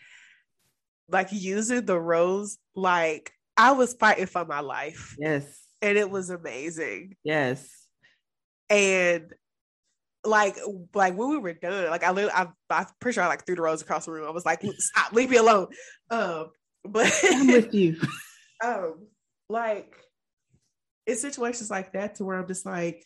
[1.10, 5.16] like using the rose, like I was fighting for my life.
[5.18, 5.46] Yes.
[5.82, 7.16] And it was amazing.
[7.24, 7.68] Yes.
[8.70, 9.34] And
[10.24, 10.58] like
[10.94, 13.56] like when we were done, like I literally I I'm pretty sure I like threw
[13.56, 14.28] the rose across the room.
[14.28, 15.68] I was like, stop, leave me alone.
[16.12, 16.50] Um,
[16.84, 18.00] but I'm with you.
[18.64, 19.08] um,
[19.50, 19.96] like
[21.08, 23.06] in situations like that to where I'm just like,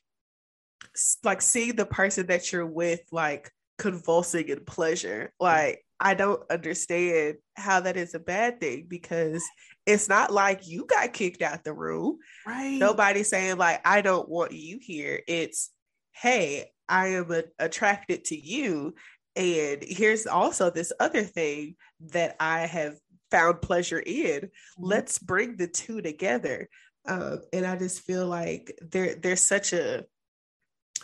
[1.24, 7.36] like seeing the person that you're with like convulsing in pleasure like i don't understand
[7.56, 9.44] how that is a bad thing because
[9.86, 12.18] it's not like you got kicked out the room.
[12.46, 12.78] Right.
[12.80, 15.22] Nobody's saying like i don't want you here.
[15.28, 15.72] It's
[16.12, 18.96] hey i am a- attracted to you.
[19.36, 21.76] And here's also this other thing
[22.12, 22.96] that i have
[23.32, 24.42] found pleasure in.
[24.42, 24.84] Mm-hmm.
[24.86, 26.70] let's bring the two together.
[27.06, 30.06] Um, and i just feel like there there's such a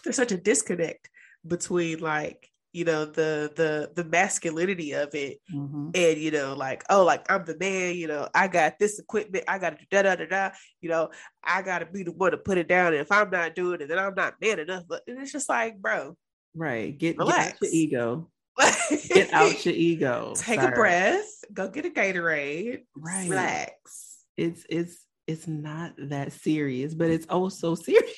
[0.03, 1.09] there's such a disconnect
[1.47, 5.89] between like you know the the the masculinity of it mm-hmm.
[5.93, 9.43] and you know like oh like i'm the man you know i got this equipment
[9.47, 10.49] i got to da da da da
[10.81, 11.09] you know
[11.43, 13.81] i got to be the one to put it down and if i'm not doing
[13.81, 16.15] it then i'm not man enough but it's just like bro
[16.55, 17.45] right get, relax.
[17.45, 18.29] get out your ego
[19.07, 20.71] get out your ego take Sorry.
[20.71, 27.09] a breath go get a gatorade right relax it's it's it's not that serious but
[27.09, 28.13] it's also serious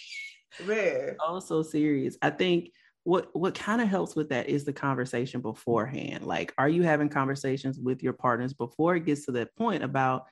[0.66, 1.16] Man.
[1.20, 2.18] Also serious.
[2.22, 2.72] I think
[3.04, 6.26] what what kind of helps with that is the conversation beforehand.
[6.26, 10.26] Like, are you having conversations with your partners before it gets to that point about,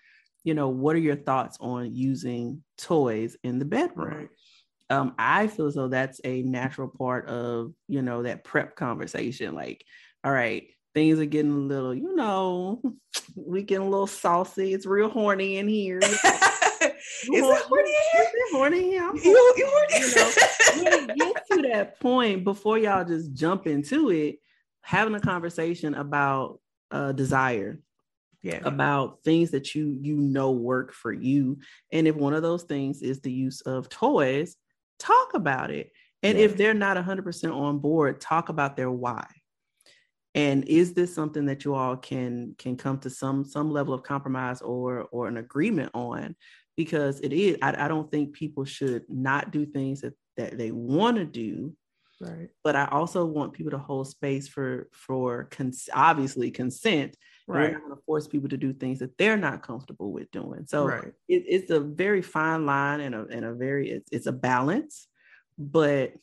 [0.44, 4.08] you know, what are your thoughts on using toys in the bedroom?
[4.08, 4.30] Right.
[4.92, 9.54] Um, I feel as though that's a natural part of, you know, that prep conversation.
[9.54, 9.84] Like,
[10.24, 12.82] all right, things are getting a little, you know,
[13.36, 14.74] we getting a little saucy.
[14.74, 16.00] It's real horny in here.
[16.82, 18.26] Is it horny here?
[18.52, 19.10] horny here?
[19.10, 20.06] I'm you, you horny?
[20.06, 24.38] You know, get to that point before y'all just jump into it,
[24.82, 26.60] having a conversation about
[26.92, 27.80] uh, desire
[28.42, 31.58] yeah about things that you you know work for you
[31.92, 34.56] and if one of those things is the use of toys
[34.98, 35.92] talk about it
[36.24, 36.46] and yeah.
[36.46, 39.26] if they're not 100% on board talk about their why
[40.36, 44.04] and is this something that you all can can come to some some level of
[44.04, 46.36] compromise or or an agreement on
[46.80, 50.72] because it is i, I don't think people should not do things that that they
[50.72, 51.76] want to do
[52.22, 57.18] right but i also want people to hold space for for cons- obviously consent
[57.50, 57.62] Right.
[57.62, 60.68] We're not going to force people to do things that they're not comfortable with doing.
[60.68, 61.14] So right.
[61.28, 65.08] it, it's a very fine line and a, and a very, it's, it's a balance,
[65.58, 66.14] but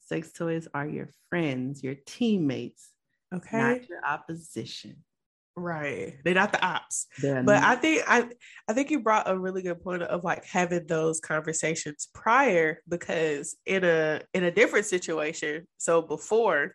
[0.00, 2.88] sex toys are your friends, your teammates,
[3.34, 5.04] okay, not your opposition.
[5.56, 6.14] Right.
[6.24, 7.06] They're not the ops.
[7.18, 7.64] They're but not.
[7.64, 8.28] I think I
[8.68, 13.56] I think you brought a really good point of like having those conversations prior because
[13.64, 16.74] in a in a different situation, so before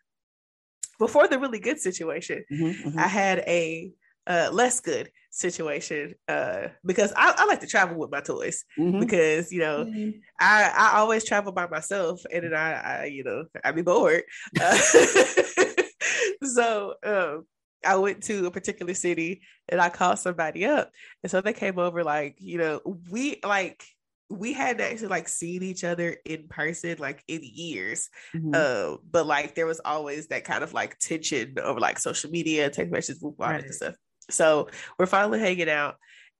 [0.97, 2.99] before the really good situation, mm-hmm, mm-hmm.
[2.99, 3.91] I had a
[4.27, 8.99] uh, less good situation uh, because I, I, like to travel with my toys mm-hmm.
[8.99, 10.19] because you know mm-hmm.
[10.39, 14.23] I, I always travel by myself and then I, I you know I be bored
[14.61, 14.75] uh,
[16.43, 17.45] so um,
[17.85, 20.91] I went to a particular city and I called somebody up
[21.23, 23.83] and so they came over like you know we like
[24.29, 28.51] we hadn't actually like seen each other in person like in years mm-hmm.
[28.53, 32.69] uh, but like there was always that kind of like tension over like social media
[32.69, 33.63] text messages right.
[33.63, 33.95] and stuff
[34.29, 35.95] so we're finally hanging out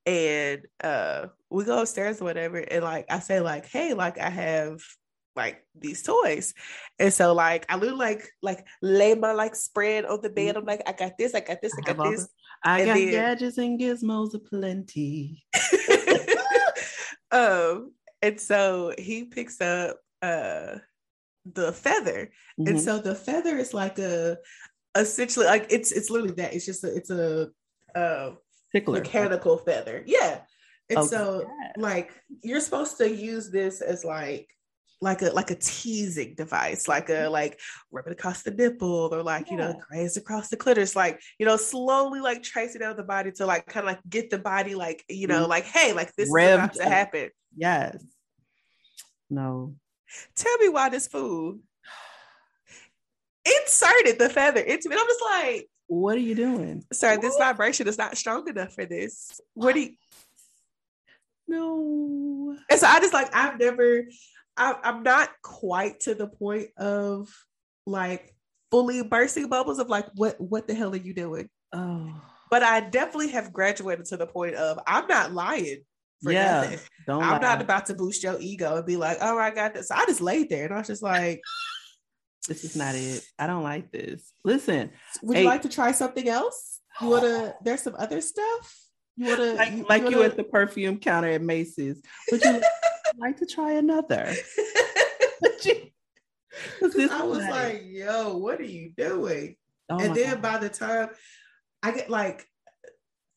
[0.06, 4.30] and uh we go upstairs or whatever and like i say like hey like i
[4.30, 4.80] have
[5.36, 6.54] like these toys
[6.98, 10.60] and so like i look like like lay my like spread on the bed mm-hmm.
[10.60, 12.28] i'm like i got this i got this i, I got this
[12.64, 15.44] i and got then, gadgets and gizmos aplenty
[17.32, 20.76] um, and so he picks up uh
[21.54, 22.32] the feather.
[22.60, 22.68] Mm-hmm.
[22.68, 24.38] And so the feather is like a
[24.96, 26.54] essentially like it's it's literally that.
[26.54, 27.50] It's just a it's a
[27.96, 28.32] uh
[28.72, 29.00] Tickler.
[29.00, 30.04] mechanical feather.
[30.06, 30.42] Yeah.
[30.90, 31.46] And so
[31.78, 32.12] like
[32.44, 34.50] you're supposed to use this as like
[35.02, 37.32] like a like a teasing device, like a mm-hmm.
[37.32, 37.60] like
[37.92, 39.52] rub it across the nipple or like yeah.
[39.52, 43.32] you know graze across the clitoris, like you know slowly like tracing down the body
[43.32, 45.50] to like kind of like get the body like you know mm-hmm.
[45.50, 47.30] like hey like this Revved is about to happen.
[47.56, 48.04] Yes.
[49.30, 49.76] No.
[50.36, 51.60] Tell me why this food
[53.46, 55.00] inserted the feather into it.
[55.00, 56.84] I'm just like, what are you doing?
[56.92, 57.22] Sorry, what?
[57.22, 59.40] this vibration is not strong enough for this.
[59.54, 59.92] What do you?
[61.48, 62.58] No.
[62.70, 64.04] And so I just like I've never
[64.60, 67.34] I, I'm not quite to the point of
[67.86, 68.36] like
[68.70, 71.50] fully bursting bubbles of like what what the hell are you doing?
[71.74, 72.22] Oh.
[72.52, 75.84] But I definitely have graduated to the point of I'm not lying
[76.22, 76.80] for yeah, nothing.
[77.08, 77.40] I'm lie.
[77.40, 79.92] not about to boost your ego and be like, oh, I got this.
[79.92, 81.42] I just laid there and I was just like,
[82.48, 83.24] this is not it.
[83.38, 84.34] I don't like this.
[84.44, 84.92] Listen,
[85.22, 86.82] would hey, you like to try something else?
[87.02, 87.54] You wanna?
[87.64, 88.76] There's some other stuff.
[89.16, 89.54] You wanna?
[89.54, 90.18] Like you, like you, wanna...
[90.18, 92.02] you at the perfume counter at Macy's.
[92.32, 92.62] Would you
[93.20, 94.34] like to try another.
[96.82, 99.56] I was like, yo, what are you doing?
[99.90, 100.42] Oh and then God.
[100.42, 101.10] by the time
[101.82, 102.46] I get like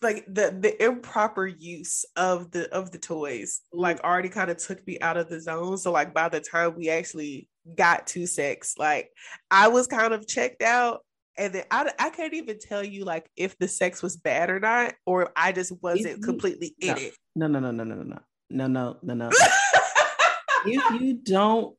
[0.02, 4.84] like the the improper use of the of the toys like already kind of took
[4.86, 8.74] me out of the zone so like by the time we actually got to sex
[8.78, 9.10] like
[9.50, 11.00] i was kind of checked out
[11.38, 14.58] and then I, I can't even tell you like if the sex was bad or
[14.58, 16.94] not or i just wasn't completely in no.
[16.94, 18.18] it no no no no no no no
[18.52, 19.30] no no no no
[20.66, 21.74] if you don't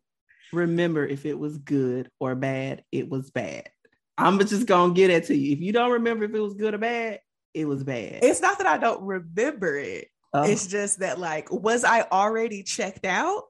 [0.51, 3.69] remember if it was good or bad, it was bad.
[4.17, 5.53] I'm just gonna get it to you.
[5.53, 7.19] If you don't remember if it was good or bad,
[7.53, 8.19] it was bad.
[8.23, 10.07] It's not that I don't remember it.
[10.33, 10.43] Oh.
[10.43, 13.43] It's just that like, was I already checked out,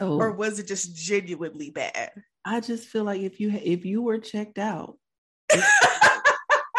[0.00, 0.18] oh.
[0.18, 2.10] or was it just genuinely bad?
[2.44, 4.96] I just feel like if you if you were checked out,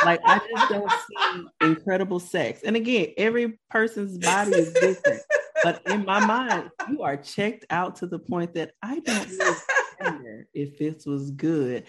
[0.06, 2.62] like I just don't see incredible sex.
[2.64, 5.22] And again, every person's body is different
[5.64, 9.30] but in my mind, you are checked out to the point that I don't
[10.00, 11.86] remember if this was good.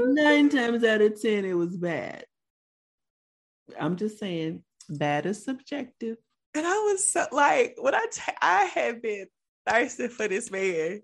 [0.00, 2.26] Nine times out of 10, it was bad.
[3.78, 6.16] I'm just saying, bad is subjective.
[6.54, 9.26] And I was so, like, when I t- I had been
[9.66, 11.02] thirsty for this man,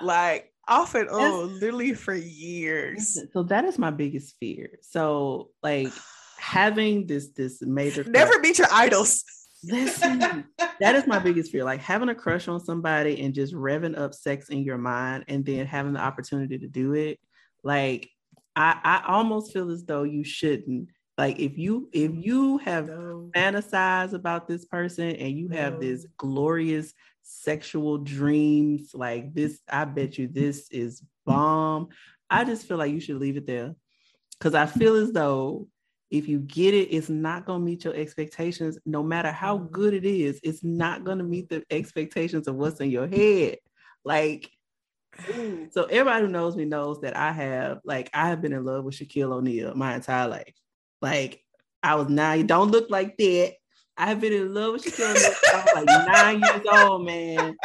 [0.00, 3.18] like off and on, literally for years.
[3.32, 4.78] So that is my biggest fear.
[4.82, 5.92] So, like,
[6.38, 9.24] having this this major never meet your idols.
[9.64, 10.44] Listen,
[10.80, 11.64] that is my biggest fear.
[11.64, 15.44] Like having a crush on somebody and just revving up sex in your mind and
[15.44, 17.20] then having the opportunity to do it.
[17.62, 18.10] Like
[18.56, 20.88] I, I almost feel as though you shouldn't.
[21.18, 23.30] Like if you if you have no.
[23.34, 25.80] fantasized about this person and you have no.
[25.80, 31.88] this glorious sexual dreams like this, I bet you this is bomb.
[32.28, 33.74] I just feel like you should leave it there.
[34.40, 35.68] Cause I feel as though
[36.12, 38.78] if you get it, it's not going to meet your expectations.
[38.84, 39.72] No matter how mm-hmm.
[39.72, 43.56] good it is, it's not going to meet the expectations of what's in your head.
[44.04, 44.50] Like,
[45.70, 48.84] so everybody who knows me knows that I have, like, I have been in love
[48.84, 50.54] with Shaquille O'Neal my entire life.
[51.00, 51.42] Like,
[51.82, 53.54] I was nine, don't look like that.
[53.96, 55.34] I've been in love with Shaquille O'Neal.
[55.50, 57.56] I was like nine years old, man.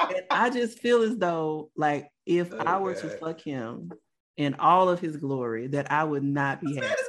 [0.00, 3.02] And I just feel as though, like, if oh, I were God.
[3.02, 3.92] to fuck him
[4.38, 7.01] in all of his glory, that I would not be happy.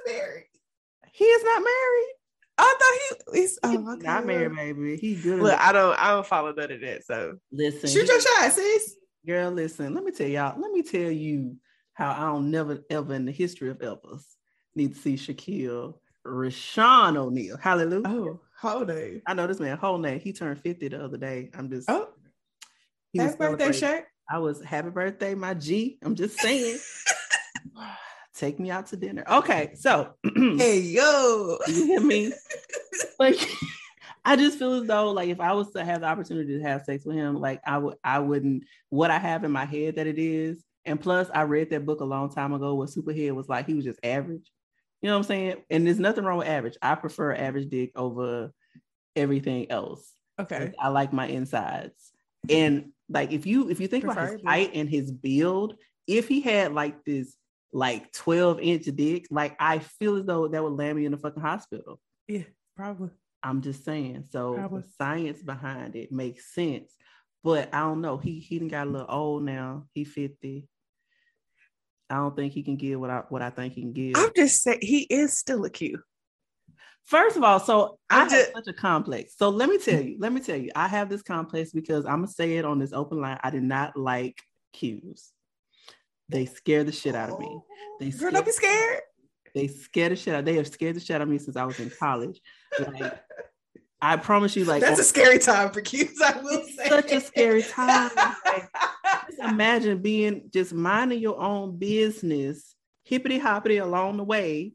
[1.13, 2.13] He is not married.
[2.57, 4.05] I thought he he's, oh, okay.
[4.05, 4.97] not married, baby.
[4.97, 5.41] He good.
[5.41, 7.05] Look, I don't I don't follow none of that.
[7.05, 8.95] So listen, shoot your shot, sis.
[9.25, 9.93] Girl, listen.
[9.93, 10.59] Let me tell y'all.
[10.59, 11.57] Let me tell you
[11.93, 14.23] how I don't never ever in the history of Elvis
[14.75, 15.95] need to see Shaquille
[16.25, 17.57] Rashaun O'Neal.
[17.57, 18.07] Hallelujah.
[18.07, 19.21] Oh, whole name.
[19.27, 20.19] I know this man whole name.
[20.19, 21.51] He turned 50 the other day.
[21.53, 22.09] I'm just oh
[23.15, 24.03] happy birthday, Shaq.
[24.29, 25.99] I was happy birthday, my G.
[26.01, 26.79] I'm just saying.
[28.35, 29.23] take me out to dinner.
[29.29, 32.33] Okay, so hey yo, you hear me?
[33.19, 33.37] like
[34.25, 36.83] I just feel as though like if I was to have the opportunity to have
[36.83, 40.07] sex with him, like I would I wouldn't what I have in my head that
[40.07, 40.63] it is.
[40.85, 43.73] And plus I read that book a long time ago where Superhead was like he
[43.73, 44.51] was just average.
[45.01, 45.55] You know what I'm saying?
[45.69, 46.77] And there's nothing wrong with average.
[46.81, 48.53] I prefer average dick over
[49.15, 50.09] everything else.
[50.39, 50.71] Okay.
[50.79, 52.11] I like my insides.
[52.49, 55.75] And like if you if you think about his height and his build,
[56.07, 57.35] if he had like this
[57.73, 61.17] like 12 inch dick, like I feel as though that would land me in the
[61.17, 61.99] fucking hospital.
[62.27, 62.43] Yeah,
[62.77, 63.09] probably.
[63.41, 64.25] I'm just saying.
[64.29, 64.81] So probably.
[64.81, 66.93] the science behind it makes sense.
[67.43, 68.17] But I don't know.
[68.17, 69.87] He he got a little old now.
[69.93, 70.69] He 50.
[72.09, 74.15] I don't think he can give what I what I think he can give.
[74.15, 76.01] I'm just saying he is still a Q.
[77.05, 79.35] First of all, so I, I just, have such a complex.
[79.35, 82.21] So let me tell you, let me tell you, I have this complex because I'm
[82.21, 83.39] gonna say it on this open line.
[83.43, 84.41] I did not like
[84.75, 85.31] Qs.
[86.33, 87.47] They scare the shit out of me.
[87.47, 87.63] Oh,
[87.99, 89.01] they scare, Girl, don't be scared.
[89.53, 90.45] They scare the shit out.
[90.45, 92.41] They have scared the shit out of me since I was in college.
[92.79, 93.13] Like,
[94.01, 96.19] I promise you, like that's oh a scary time for kids.
[96.21, 98.11] I will say, such a scary time.
[98.45, 98.69] Like,
[99.27, 104.73] just imagine being just minding your own business, hippity hoppity along the way,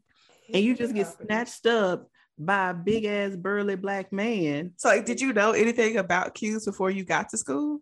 [0.52, 4.72] and you just get snatched up by a big ass burly black man.
[4.76, 7.80] So, like, did you know anything about Qs before you got to school?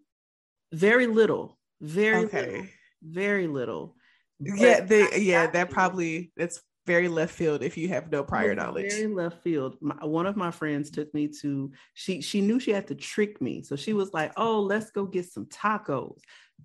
[0.72, 1.58] Very little.
[1.80, 2.46] Very okay.
[2.46, 2.66] Little
[3.06, 3.96] very little.
[4.40, 8.92] Yeah, they, yeah, that probably that's very left field if you have no prior knowledge.
[8.92, 9.76] Very left field.
[9.80, 13.40] My, one of my friends took me to she she knew she had to trick
[13.40, 16.18] me, so she was like, "Oh, let's go get some tacos.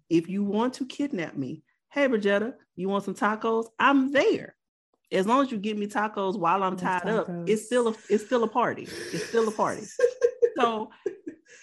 [0.09, 3.67] If you want to kidnap me, hey Bridgetta, you want some tacos?
[3.79, 4.55] I'm there.
[5.11, 7.41] As long as you get me tacos while I'm tied tacos.
[7.41, 8.83] up, it's still a it's still a party.
[8.83, 9.83] It's still a party.
[10.57, 10.89] so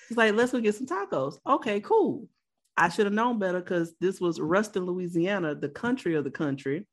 [0.09, 1.39] it's like, let's go get some tacos.
[1.47, 2.29] Okay, cool.
[2.79, 6.87] I should have known better because this was Ruston, Louisiana, the country of the country.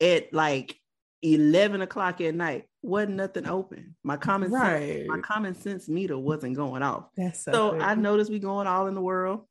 [0.00, 0.76] At like
[1.22, 3.96] 11 o'clock at night, wasn't nothing open.
[4.02, 4.80] My common right.
[4.80, 7.06] sense, my common sense meter wasn't going off.
[7.16, 9.46] That's so, so I noticed we going all in the world.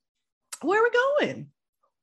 [0.61, 1.47] Where are we going?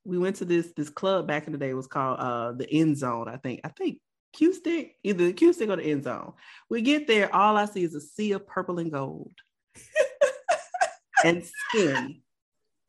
[0.04, 1.70] We went to this this club back in the day.
[1.70, 3.28] It was called uh the End Zone.
[3.28, 4.00] I think I think
[4.34, 6.34] Q stick, either the Q stick or the End Zone.
[6.68, 9.32] We get there, all I see is a sea of purple and gold
[11.24, 12.20] and skin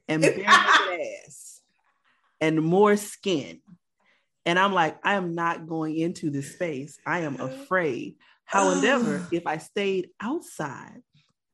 [0.08, 1.62] and bare ass
[2.42, 3.62] and more skin.
[4.46, 7.00] And I'm like, I am not going into this space.
[7.06, 8.16] I am afraid.
[8.46, 11.02] However, if I stayed outside,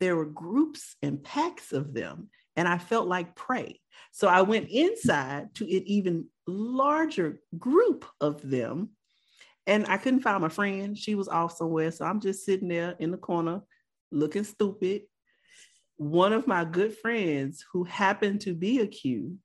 [0.01, 3.79] there were groups and packs of them, and I felt like prey.
[4.11, 8.89] So I went inside to an even larger group of them,
[9.67, 10.97] and I couldn't find my friend.
[10.97, 11.91] She was off somewhere.
[11.91, 13.61] So I'm just sitting there in the corner
[14.11, 15.03] looking stupid
[16.01, 19.37] one of my good friends who happened to be a Q,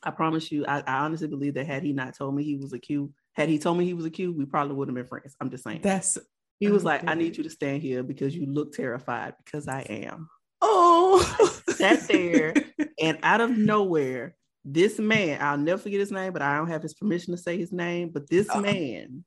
[0.00, 2.72] I promise you, I, I, honestly believe that had he not told me he was
[2.72, 5.04] a Q, had he told me he was a Q, we probably would have been
[5.04, 5.34] friends.
[5.40, 5.80] I'm just saying.
[5.82, 6.16] That's
[6.60, 9.80] he was like, I need you to stand here because you look terrified because I
[9.80, 10.28] am.
[10.60, 12.54] Oh, sat there
[13.02, 16.84] and out of nowhere, this man, I'll never forget his name, but I don't have
[16.84, 18.10] his permission to say his name.
[18.10, 18.60] But this oh.
[18.60, 19.24] man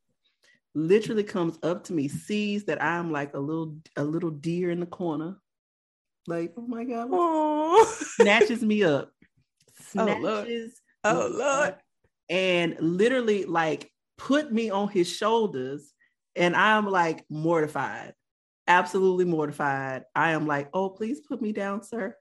[0.74, 4.80] literally comes up to me, sees that I'm like a little a little deer in
[4.80, 5.36] the corner,
[6.28, 7.10] like, oh my God.
[7.12, 7.86] Oh.
[8.16, 9.12] Snatches me up.
[9.90, 10.82] Snatches.
[11.04, 11.34] Oh, Lord.
[11.34, 11.76] Oh, Lord.
[12.30, 15.92] And literally, like, put me on his shoulders.
[16.36, 18.14] And I'm like mortified,
[18.68, 20.04] absolutely mortified.
[20.14, 22.16] I am like, oh, please put me down, sir.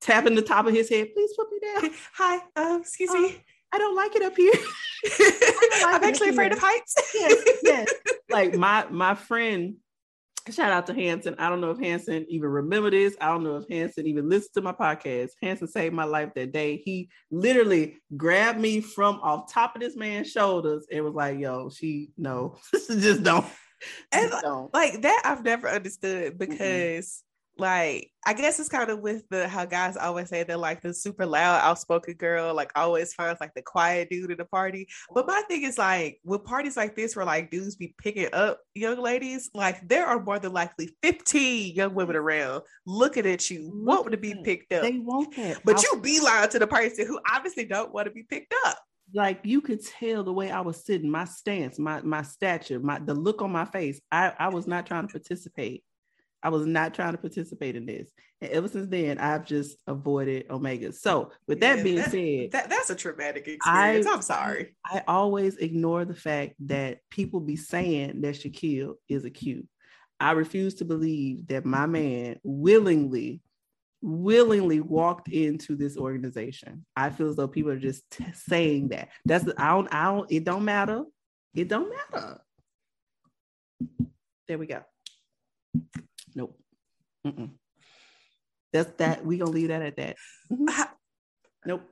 [0.00, 1.90] Tapping the top of his head, please put me down.
[2.14, 3.36] Hi, uh, excuse me.
[3.72, 4.52] I don't like it up here.
[5.18, 6.94] like I'm actually afraid of heights.
[7.14, 7.92] yes, yes.
[8.30, 9.76] Like my my friend,
[10.52, 11.34] shout out to Hanson.
[11.38, 13.16] I don't know if Hanson even remember this.
[13.20, 15.30] I don't know if Hanson even listened to my podcast.
[15.42, 16.82] Hanson saved my life that day.
[16.84, 21.70] He literally grabbed me from off top of this man's shoulders and was like, "Yo,
[21.70, 23.46] she no, just don't."
[24.12, 24.72] And don't.
[24.72, 27.22] like that, I've never understood because.
[27.56, 30.92] Like I guess it's kind of with the how guys always say they're like the
[30.94, 34.88] super loud, outspoken girl, like always finds like the quiet dude in the party.
[35.12, 38.60] But my thing is like with parties like this where like dudes be picking up
[38.74, 43.70] young ladies, like there are more than likely 15 young women around looking at you,
[43.72, 44.82] wanting to be picked up.
[44.82, 45.60] They want that.
[45.64, 48.54] But I'll- you be lying to the person who obviously don't want to be picked
[48.66, 48.78] up
[49.12, 52.98] like you could tell the way I was sitting, my stance, my my stature, my
[52.98, 54.00] the look on my face.
[54.10, 55.84] I I was not trying to participate.
[56.44, 58.10] I was not trying to participate in this.
[58.42, 60.92] And ever since then, I've just avoided Omega.
[60.92, 64.06] So, with that yeah, being that, said, that, that's a traumatic experience.
[64.06, 64.76] I, am sorry.
[64.84, 69.66] I always ignore the fact that people be saying that Shaquille is a cute.
[70.20, 73.40] I refuse to believe that my man willingly,
[74.02, 76.84] willingly walked into this organization.
[76.94, 79.08] I feel as though people are just t- saying that.
[79.24, 81.04] That's I don't, I don't, it don't matter.
[81.54, 82.40] It don't matter.
[84.46, 84.82] There we go.
[87.26, 87.50] Mm-mm.
[88.72, 89.24] That's that.
[89.24, 90.16] We gonna leave that at that.
[90.50, 90.82] Mm-hmm.
[91.66, 91.82] Nope.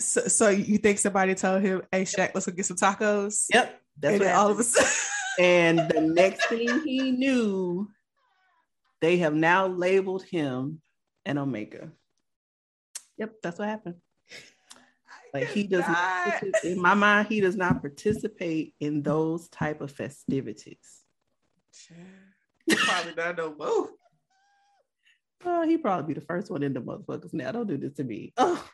[0.00, 3.46] So, so you think somebody told him, "Hey, Shaq, let's go get some tacos"?
[3.52, 3.80] Yep.
[4.00, 4.90] That's and what all of a sudden.
[5.38, 7.88] and the next thing he knew,
[9.00, 10.80] they have now labeled him
[11.24, 11.92] an Omega.
[13.18, 13.96] Yep, that's what happened.
[15.32, 19.90] Like he does not, in my mind, he does not participate in those type of
[19.90, 21.02] festivities.
[22.68, 23.88] Probably not no more.
[25.44, 27.52] Oh, he probably be the first one in the motherfuckers now.
[27.52, 28.32] Don't do this to me.
[28.36, 28.64] Oh,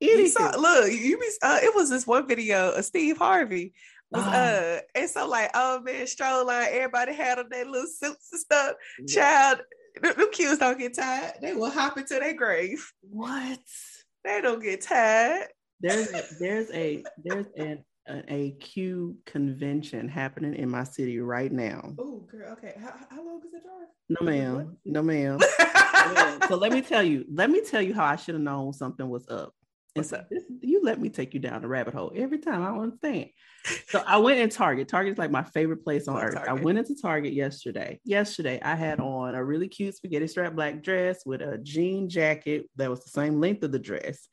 [0.00, 3.74] you saw, look, you be, uh, it was this one video of Steve Harvey
[4.10, 4.30] was oh.
[4.30, 8.40] uh and so like oh man stroll line everybody had on their little suits and
[8.40, 8.76] stuff.
[9.08, 9.60] Child
[10.02, 11.34] them kids don't get tired.
[11.40, 12.92] They will hop into their grave.
[13.02, 13.60] What?
[14.24, 15.48] They don't get tired.
[15.80, 21.94] There's a, there's a there's an a Q convention happening in my city right now.
[21.98, 22.52] Oh, girl.
[22.52, 22.74] Okay.
[22.80, 23.88] How, how long is it drive?
[24.08, 24.76] No, ma'am.
[24.84, 25.40] No, ma'am.
[26.48, 27.24] so let me tell you.
[27.32, 29.54] Let me tell you how I should have known something was up.
[29.96, 32.62] And so this, you let me take you down the rabbit hole every time.
[32.62, 33.30] I don't understand.
[33.88, 34.88] So I went in Target.
[34.88, 36.34] Target is like my favorite place on earth.
[36.34, 36.50] Target.
[36.50, 38.00] I went into Target yesterday.
[38.04, 42.68] Yesterday, I had on a really cute spaghetti strap black dress with a jean jacket
[42.76, 44.28] that was the same length of the dress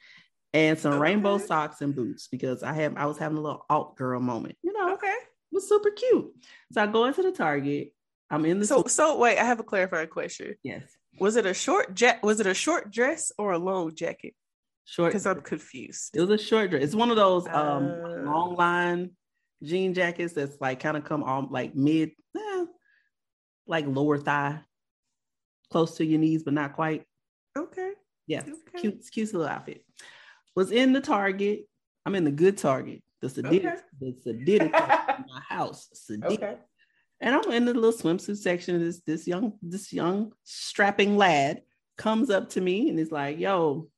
[0.54, 1.02] and some okay.
[1.02, 4.58] rainbow socks and boots because I have I was having a little alt girl moment.
[4.64, 6.32] You know, okay, it was super cute.
[6.72, 7.94] So I go into the Target.
[8.30, 9.38] I'm in the so so wait.
[9.38, 10.56] I have a clarifying question.
[10.64, 10.84] Yes.
[11.20, 12.22] Was it a short jet?
[12.24, 14.34] Was it a short dress or a long jacket?
[14.86, 15.12] Short.
[15.12, 16.16] Because I'm confused.
[16.16, 16.84] It was a short dress.
[16.84, 19.12] It's one of those um uh, long line
[19.64, 22.66] jean jackets that's like kind of come on like mid, eh,
[23.68, 24.60] like lower thigh,
[25.70, 27.06] close to your knees, but not quite.
[27.58, 27.92] Okay.
[28.28, 28.42] Yeah.
[28.42, 28.80] Okay.
[28.80, 29.84] Cute, cute little outfit
[30.56, 31.68] was in the Target.
[32.06, 33.76] I'm in the good Target, the Sadiddy, okay.
[34.00, 34.72] the Sadiddy
[35.28, 35.90] my house.
[35.94, 36.34] Sadiddy.
[36.34, 36.56] Okay.
[37.20, 38.80] And I'm in the little swimsuit section.
[38.80, 41.62] This this young this young strapping lad
[41.98, 43.90] comes up to me and is like, "Yo,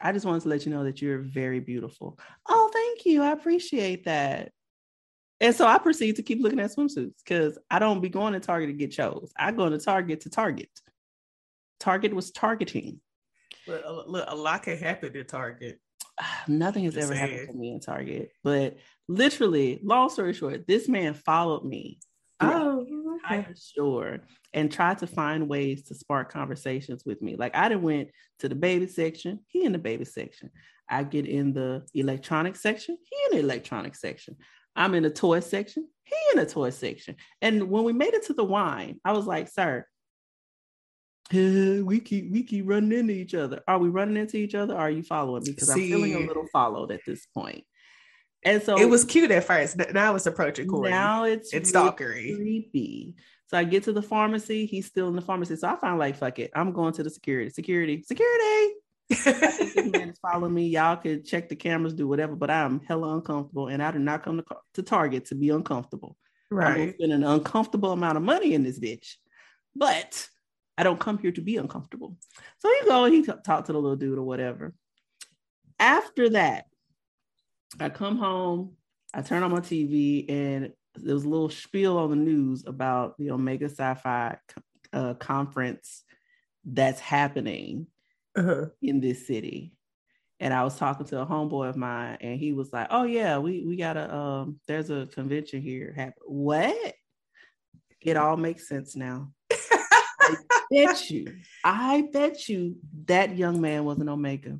[0.00, 3.22] I just wanted to let you know that you're very beautiful." Oh, thank you.
[3.22, 4.50] I appreciate that.
[5.40, 8.40] And so I proceed to keep looking at swimsuits because I don't be going to
[8.40, 9.32] Target to get chose.
[9.36, 10.70] I go to Target to Target.
[11.80, 13.00] Target was targeting.
[13.66, 15.80] Look, look, a lot can happen at Target.
[16.48, 18.30] nothing has Just ever happened to me in Target.
[18.42, 18.76] But
[19.08, 21.98] literally, long story short, this man followed me
[22.40, 22.86] oh,
[23.24, 23.46] okay.
[23.54, 24.20] store
[24.52, 27.36] and tried to find ways to spark conversations with me.
[27.36, 28.10] Like I went
[28.40, 30.50] to the baby section, he in the baby section.
[30.88, 34.36] I get in the electronic section, he in the electronic section.
[34.76, 37.16] I'm in the toy section, he in the toy section.
[37.40, 39.86] And when we made it to the wine, I was like, sir,
[41.32, 43.62] we keep we keep running into each other.
[43.66, 44.76] Are we running into each other?
[44.76, 45.52] are you following me?
[45.52, 47.64] Because I'm feeling a little followed at this point.
[48.44, 49.76] And so it was cute at first.
[49.94, 50.90] Now it's approaching Corey.
[50.90, 52.36] Now it's it's stalkery.
[52.36, 53.14] Creepy.
[53.46, 54.66] So I get to the pharmacy.
[54.66, 55.56] He's still in the pharmacy.
[55.56, 56.50] So I find like fuck it.
[56.54, 57.50] I'm going to the security.
[57.50, 58.02] Security.
[58.02, 58.74] Security.
[59.08, 60.68] this man is following me.
[60.68, 64.22] Y'all can check the cameras, do whatever, but I'm hella uncomfortable, and I do not
[64.22, 64.44] come to,
[64.74, 66.16] to Target to be uncomfortable.
[66.50, 66.80] Right.
[66.80, 69.16] I'm spending an uncomfortable amount of money in this bitch,
[69.76, 70.26] but
[70.76, 72.16] I don't come here to be uncomfortable.
[72.58, 74.74] So he go and he t- talked to the little dude or whatever.
[75.78, 76.66] After that,
[77.80, 78.76] I come home,
[79.12, 83.16] I turn on my TV, and there was a little spiel on the news about
[83.18, 84.38] the Omega Psi Phi
[84.92, 86.04] uh, conference
[86.64, 87.86] that's happening
[88.36, 88.66] uh-huh.
[88.82, 89.72] in this city.
[90.40, 93.38] and I was talking to a homeboy of mine, and he was like, "Oh yeah,
[93.38, 95.92] we we got a um, there's a convention here.
[95.96, 96.22] Happen.
[96.26, 96.94] What?
[98.00, 99.32] It all makes sense now.
[100.82, 104.58] I bet you, I bet you that young man was an Omega,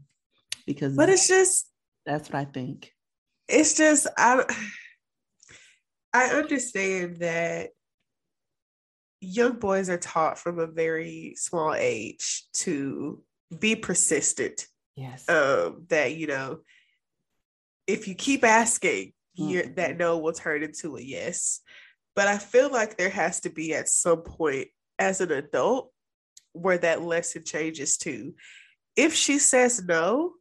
[0.66, 1.68] because but it's just
[2.06, 2.90] that's what I think.
[3.48, 4.44] It's just I
[6.12, 7.70] I understand that
[9.20, 13.22] young boys are taught from a very small age to
[13.58, 14.66] be persistent.
[14.96, 15.28] Yes.
[15.28, 16.60] Um, that you know,
[17.86, 19.74] if you keep asking, mm-hmm.
[19.74, 21.60] that no will turn into a yes.
[22.14, 25.90] But I feel like there has to be at some point as an adult
[26.54, 28.34] where that lesson changes too.
[28.96, 30.32] If she says no,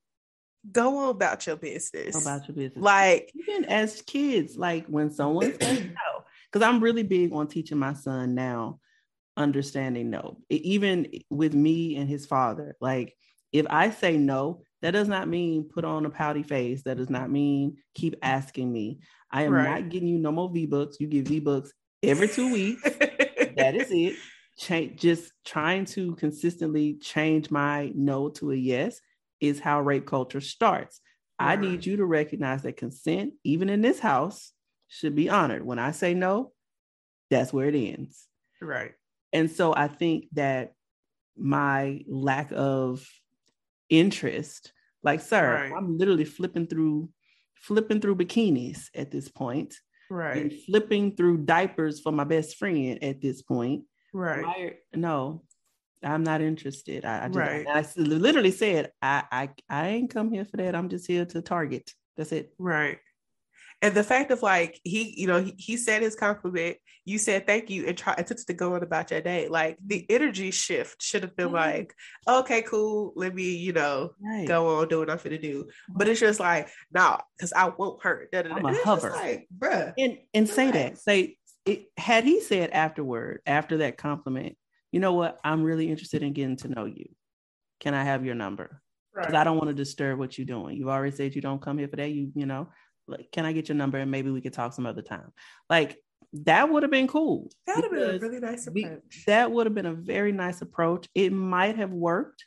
[0.71, 2.15] go on about your business.
[2.15, 2.81] Go about your business.
[2.81, 7.79] Like even as kids, like when someone says no, because I'm really big on teaching
[7.79, 8.79] my son now,
[9.35, 10.37] understanding no.
[10.49, 13.15] Even with me and his father, like
[13.51, 16.83] if I say no, that does not mean put on a pouty face.
[16.83, 18.99] That does not mean keep asking me.
[19.31, 19.81] I am right.
[19.81, 20.97] not getting you no more V-Bucks.
[20.99, 22.83] You get V-Bucks every two weeks.
[22.83, 24.15] that is it.
[24.57, 28.99] Change, just trying to consistently change my no to a yes
[29.41, 31.01] is how rape culture starts.
[31.39, 34.53] I need you to recognize that consent, even in this house,
[34.87, 35.65] should be honored.
[35.65, 36.53] When I say no,
[37.29, 38.27] that's where it ends.
[38.61, 38.93] Right.
[39.33, 40.73] And so I think that
[41.35, 43.05] my lack of
[43.89, 45.73] interest, like, sir, right.
[45.75, 47.09] I'm literally flipping through
[47.55, 49.75] flipping through bikinis at this point.
[50.09, 50.37] Right.
[50.37, 53.83] And flipping through diapers for my best friend at this point.
[54.13, 54.45] Right.
[54.45, 55.43] Why, no,
[56.03, 57.05] I'm not interested.
[57.05, 57.67] I, I just right.
[57.67, 60.75] I, I literally said, I, I I ain't come here for that.
[60.75, 61.91] I'm just here to target.
[62.15, 62.53] That's it.
[62.59, 62.99] Right.
[63.81, 67.45] And the fact of like he, you know, he, he said his compliment, you said
[67.45, 69.49] thank you, and try took to go on about your day.
[69.49, 71.55] Like the energy shift should have been mm-hmm.
[71.55, 71.93] like,
[72.25, 74.47] okay, cool, let me, you know, right.
[74.47, 75.67] go on, do what I'm gonna do.
[75.89, 78.29] But it's just like, nah, because I won't hurt.
[78.33, 79.93] I'm a hover, like, bruh.
[79.97, 80.97] And and say that.
[80.99, 84.57] Say it had he said afterward, after that compliment,
[84.91, 85.39] you know what?
[85.43, 87.05] I'm really interested in getting to know you.
[87.79, 88.81] Can I have your number?
[89.13, 89.41] Because right.
[89.41, 90.77] I don't want to disturb what you're doing.
[90.77, 92.09] You've already said you don't come here for that.
[92.09, 92.69] You, you know,
[93.07, 95.31] like, can I get your number and maybe we could talk some other time?
[95.69, 95.97] Like
[96.33, 97.49] that would have been cool.
[97.67, 99.01] That would have been a really nice approach.
[99.15, 101.07] We, that would have been a very nice approach.
[101.13, 102.45] It might have worked.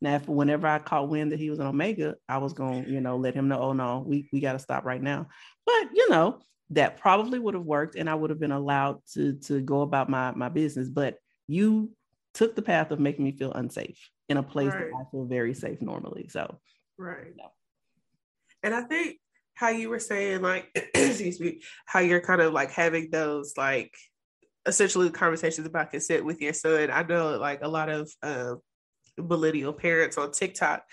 [0.00, 2.90] Now, if, whenever I caught wind that he was an Omega, I was going, to
[2.90, 5.26] you know, let him know, oh no, we we got to stop right now.
[5.66, 9.34] But you know, that probably would have worked, and I would have been allowed to
[9.44, 10.88] to go about my my business.
[10.88, 11.16] But
[11.46, 11.90] you
[12.34, 13.98] took the path of making me feel unsafe
[14.28, 14.90] in a place right.
[14.90, 16.28] that I feel very safe normally.
[16.28, 16.58] So,
[16.98, 17.32] right.
[18.62, 19.16] And I think
[19.54, 23.94] how you were saying, like, excuse me, how you're kind of like having those like
[24.66, 26.90] essentially conversations about consent with your son.
[26.90, 28.54] I know like a lot of uh,
[29.16, 30.84] millennial parents on TikTok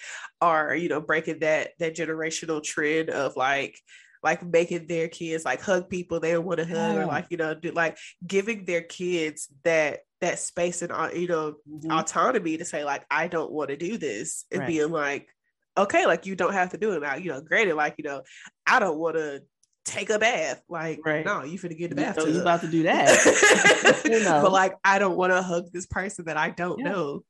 [0.41, 3.78] are, you know, breaking that that generational trend of like
[4.26, 7.38] like making their kids like hug people they don't want to hug or like you
[7.38, 7.95] know do like
[8.26, 11.91] giving their kids that that space and uh, you know mm-hmm.
[11.91, 14.67] autonomy to say like I don't want to do this and right.
[14.67, 15.30] being like
[15.78, 18.23] okay like you don't have to do it now you know granted like you know
[18.65, 19.43] I don't want to
[19.86, 21.23] take a bath like right.
[21.23, 24.41] no you finna get the bath you about to do that you know.
[24.41, 26.89] but like I don't want to hug this person that I don't yeah.
[26.89, 27.23] know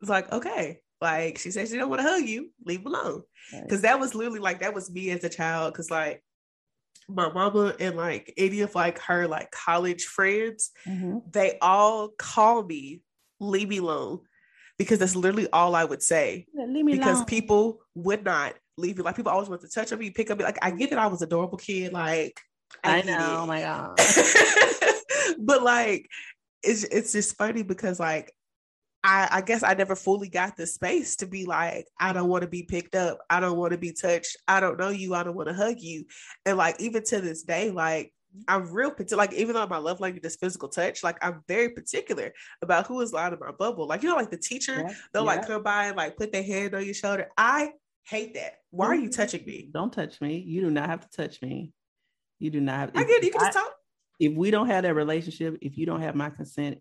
[0.00, 3.82] it's like okay like she said she don't want to hug you leave alone because
[3.82, 3.82] right.
[3.82, 6.22] that was literally like that was me as a child because like
[7.08, 11.18] my mama and like any of like her like college friends, mm-hmm.
[11.30, 13.02] they all call me
[13.40, 14.20] leave me alone
[14.78, 16.46] because that's literally all I would say.
[16.54, 17.26] Leave me because alone.
[17.26, 19.02] people would not leave me.
[19.02, 20.44] Like people always want to touch on me, pick up me.
[20.44, 21.92] Like I get that I was adorable kid.
[21.92, 22.40] Like
[22.82, 23.96] I, I know, oh my god.
[25.38, 26.08] but like
[26.62, 28.32] it's it's just funny because like
[29.06, 32.42] I, I guess I never fully got the space to be like, I don't want
[32.42, 33.18] to be picked up.
[33.30, 34.36] I don't want to be touched.
[34.48, 35.14] I don't know you.
[35.14, 36.06] I don't want to hug you.
[36.44, 38.12] And like, even to this day, like,
[38.48, 39.22] I'm real particular.
[39.22, 42.32] Like, even though my love language is physical touch, like, I'm very particular
[42.62, 43.86] about who is allowed in my bubble.
[43.86, 45.36] Like, you know, like the teacher, yeah, they'll yeah.
[45.36, 47.28] like come by and like put their hand on your shoulder.
[47.38, 47.74] I
[48.08, 48.54] hate that.
[48.70, 49.10] Why are you mm-hmm.
[49.10, 49.70] touching me?
[49.72, 50.38] Don't touch me.
[50.38, 51.72] You do not have to touch me.
[52.40, 52.90] You do not have.
[52.96, 53.22] I get.
[53.22, 53.72] You can I, just talk.
[54.18, 56.78] If we don't have that relationship, if you don't have my consent,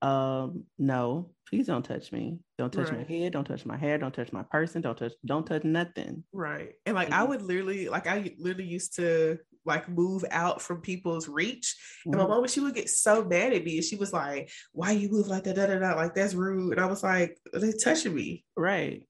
[0.00, 2.38] um, no, please don't touch me.
[2.56, 2.98] Don't touch right.
[2.98, 3.32] my head.
[3.32, 3.98] Don't touch my hair.
[3.98, 4.82] Don't touch my person.
[4.82, 5.12] Don't touch.
[5.24, 6.24] Don't touch nothing.
[6.32, 6.72] Right.
[6.86, 7.20] And like mm-hmm.
[7.20, 11.76] I would literally, like I literally used to like move out from people's reach.
[12.06, 12.12] Mm-hmm.
[12.12, 12.40] And my mm-hmm.
[12.40, 15.26] mom, she would get so mad at me, and she was like, "Why you move
[15.26, 15.56] like that?
[15.56, 19.04] Da, da, da, Like that's rude." And I was like, "They touching me." Right.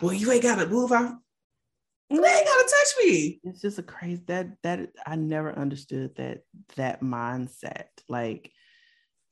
[0.00, 1.14] Well, you ain't gotta move out.
[2.10, 3.40] They ain't gotta touch me.
[3.44, 6.42] It's just a crazy that that I never understood that
[6.76, 7.86] that mindset.
[8.08, 8.52] Like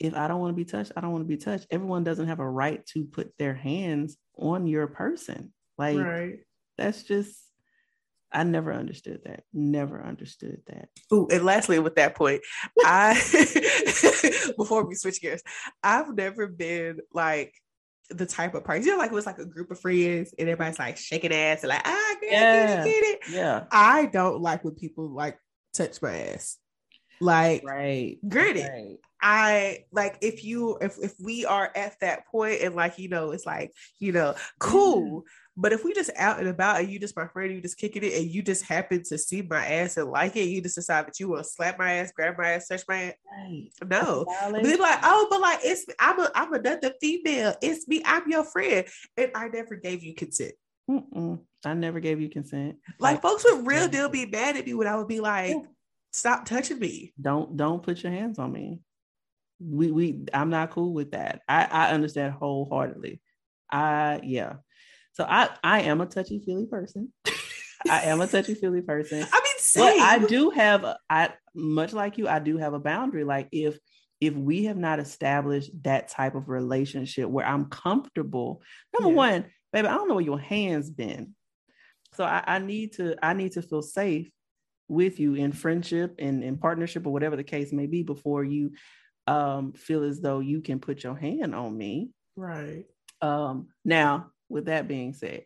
[0.02, 1.66] if I don't want to be touched, I don't want to be touched.
[1.70, 5.52] Everyone doesn't have a right to put their hands on your person.
[5.78, 6.38] Like, right.
[6.76, 7.38] That's just
[8.32, 9.44] I never understood that.
[9.52, 10.88] Never understood that.
[11.12, 12.40] Ooh, and lastly, with that point,
[12.80, 13.14] I
[14.56, 15.42] before we switch gears,
[15.82, 17.54] I've never been like
[18.10, 20.48] the type of person, you know, like it was like a group of friends and
[20.48, 22.82] everybody's like shaking ass and like, ah, get yeah.
[22.82, 23.20] it, get it.
[23.30, 23.64] Yeah.
[23.70, 25.38] I don't like when people like
[25.72, 26.58] touch my ass.
[27.22, 28.62] Like right, gritty.
[28.62, 28.98] Right.
[29.24, 33.30] I like if you if if we are at that point and like you know
[33.30, 34.40] it's like you know mm.
[34.58, 35.22] cool,
[35.56, 38.02] but if we just out and about and you just my friend, you just kicking
[38.02, 41.06] it, and you just happen to see my ass and like it, you just decide
[41.06, 43.14] that you want to slap my ass, grab my ass, touch my ass.
[43.30, 43.70] Right.
[43.88, 44.24] No,
[44.60, 47.54] be like, oh, but like it's I'm a I'm another female.
[47.62, 48.02] It's me.
[48.04, 48.84] I'm your friend,
[49.16, 50.54] and I never gave you consent.
[50.90, 51.38] Mm-mm.
[51.64, 52.78] I never gave you consent.
[52.98, 55.54] Like, like folks would real deal be mad at me when I would be like,
[56.12, 57.12] stop touching me.
[57.20, 58.80] Don't don't put your hands on me.
[59.60, 61.42] We we I'm not cool with that.
[61.48, 63.20] I I understand wholeheartedly.
[63.70, 64.54] I yeah.
[65.12, 67.12] So I I am a touchy feely person.
[67.90, 69.26] I am a touchy feely person.
[69.32, 69.98] I mean, same.
[69.98, 72.28] But I do have a, I much like you.
[72.28, 73.24] I do have a boundary.
[73.24, 73.78] Like if
[74.20, 78.62] if we have not established that type of relationship where I'm comfortable,
[78.94, 79.16] number yeah.
[79.16, 81.34] one, baby, I don't know where your hands been.
[82.14, 84.30] So I, I need to I need to feel safe
[84.88, 88.72] with you in friendship and in partnership or whatever the case may be before you
[89.26, 92.10] um, feel as though you can put your hand on me.
[92.36, 92.84] Right.
[93.20, 95.44] Um, now, with that being said,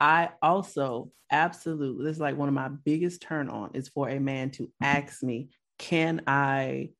[0.00, 4.18] I also absolutely this is like one of my biggest turn on is for a
[4.18, 6.90] man to ask me, can I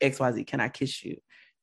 [0.00, 1.16] XYZ, can I kiss you?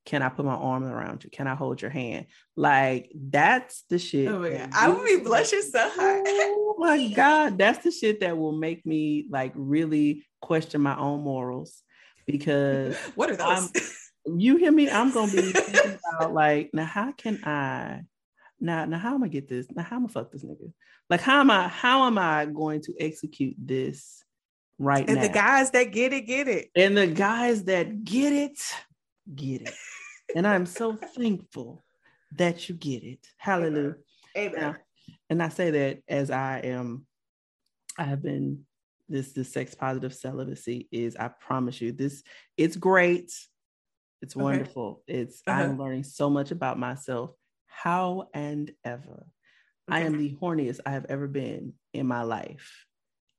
[0.05, 1.29] Can I put my arm around you?
[1.29, 2.25] Can I hold your hand?
[2.55, 4.27] Like that's the shit.
[4.27, 4.67] Oh yeah.
[4.73, 6.23] I would be blushing so hard.
[6.25, 7.57] oh my God.
[7.57, 11.83] That's the shit that will make me like really question my own morals
[12.25, 13.71] because what are those?
[14.25, 14.89] I'm, you hear me?
[14.89, 18.01] I'm gonna be thinking about like now how can I
[18.59, 19.67] now now how am I get this?
[19.71, 20.71] Now how am I fuck this nigga?
[21.09, 24.23] Like how am I how am I going to execute this
[24.79, 25.13] right now?
[25.13, 25.27] and now?
[25.27, 26.69] the guys that get it, get it.
[26.75, 28.59] And the guys that get it,
[29.33, 29.73] get it.
[30.35, 31.83] and I'm so thankful
[32.37, 33.27] that you get it.
[33.37, 33.95] Hallelujah.
[34.37, 34.61] Amen.
[34.61, 34.75] Now,
[35.29, 37.05] and I say that as I am,
[37.97, 38.65] I have been
[39.09, 42.23] this this sex positive celibacy is I promise you this
[42.57, 43.31] it's great.
[44.21, 44.43] It's okay.
[44.43, 45.03] wonderful.
[45.07, 45.63] It's uh-huh.
[45.63, 47.31] I'm learning so much about myself.
[47.65, 49.27] How and ever.
[49.89, 49.99] Okay.
[49.99, 52.85] I am the horniest I have ever been in my life.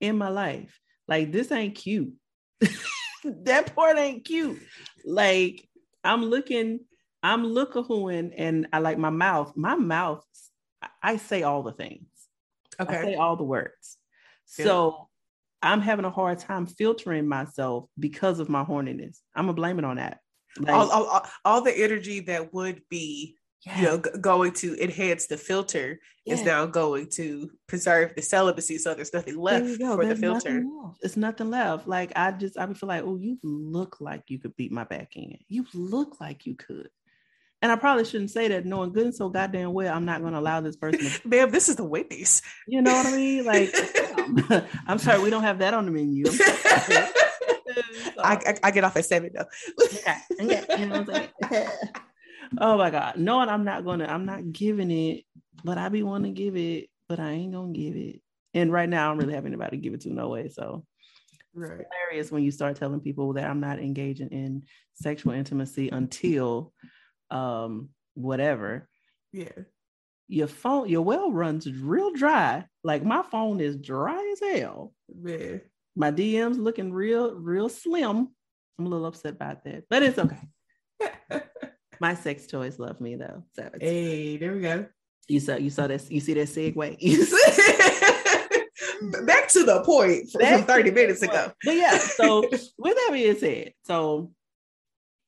[0.01, 0.79] In my life.
[1.09, 2.13] Like this ain't cute.
[3.25, 4.61] that part ain't cute.
[5.05, 5.67] Like
[6.05, 6.81] I'm looking,
[7.23, 9.53] I'm looking and I like my mouth.
[9.57, 10.25] My mouth,
[11.03, 12.07] I say all the things.
[12.81, 12.97] Okay.
[12.97, 13.99] I say all the words.
[14.57, 14.65] Good.
[14.65, 15.09] So
[15.63, 19.19] I'm having a hard time filtering myself because of my horniness.
[19.35, 20.19] I'm gonna blame it on that.
[20.59, 23.79] Like, all, all, all, the energy that would be yeah.
[23.79, 26.35] you know g- going to enhance the filter yeah.
[26.35, 30.61] is now going to preserve the celibacy so there's nothing left for there's the filter
[30.61, 34.25] nothing it's nothing left like i just i would feel like oh you look like
[34.29, 36.89] you could beat my back in you look like you could
[37.63, 40.33] and I probably shouldn't say that knowing good and so goddamn well I'm not going
[40.33, 42.43] to allow this person to Ma'am, this is the Wendy's.
[42.67, 43.45] You know what I mean?
[43.45, 43.73] Like
[44.19, 46.25] um, I'm sorry, we don't have that on the menu.
[48.19, 49.47] I, I, I, get off at seven though.
[50.41, 51.69] yeah, you know what I'm saying?
[52.59, 53.17] Oh my god.
[53.17, 55.25] No i'm not gonna i'm not giving it
[55.65, 58.21] but i be wanting to give it but i ain't gonna give it.
[58.55, 60.49] And right now i'm really having anybody to give it to no way.
[60.49, 60.85] So
[61.55, 61.81] right.
[61.81, 66.73] it's hilarious when you start telling people that i'm not engaging in sexual intimacy until
[67.31, 68.89] um whatever.
[69.33, 69.53] Yeah.
[70.29, 72.67] Your phone your well runs real dry.
[72.85, 74.93] Like my phone is dry as hell.
[75.23, 75.59] Yeah.
[75.95, 78.29] My dms looking real real slim.
[78.79, 80.49] I'm a little upset about that but it's okay
[82.03, 83.45] My sex toys love me though.
[83.55, 84.87] So hey, there we go.
[85.29, 86.11] You saw you saw this.
[86.11, 86.75] You see that segue.
[89.25, 91.53] Back to the point from, from 30 minutes ago.
[91.65, 94.33] But yeah, so with that being said, so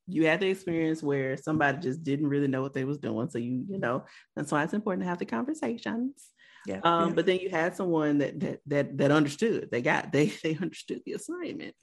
[0.09, 3.31] you had the experience where somebody just didn't really know what they was doing.
[3.31, 4.03] So you, you know,
[4.35, 6.29] that's why it's important to have the conversations.
[6.67, 7.15] Yeah, um, yeah.
[7.15, 9.69] But then you had someone that that that that understood.
[9.71, 11.77] They got they they understood the assignment.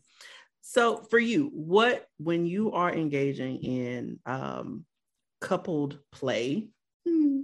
[0.62, 4.86] So for you, what when you are engaging in um,
[5.40, 6.68] coupled play,
[7.06, 7.42] hmm,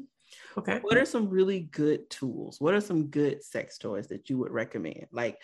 [0.57, 2.61] okay, what are some really good tools?
[2.61, 5.07] What are some good sex toys that you would recommend?
[5.11, 5.37] Like,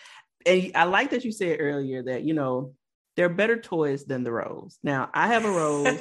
[0.46, 2.74] and I like that you said earlier that you know
[3.16, 4.78] they're better toys than the rose.
[4.82, 6.00] Now I have a rose.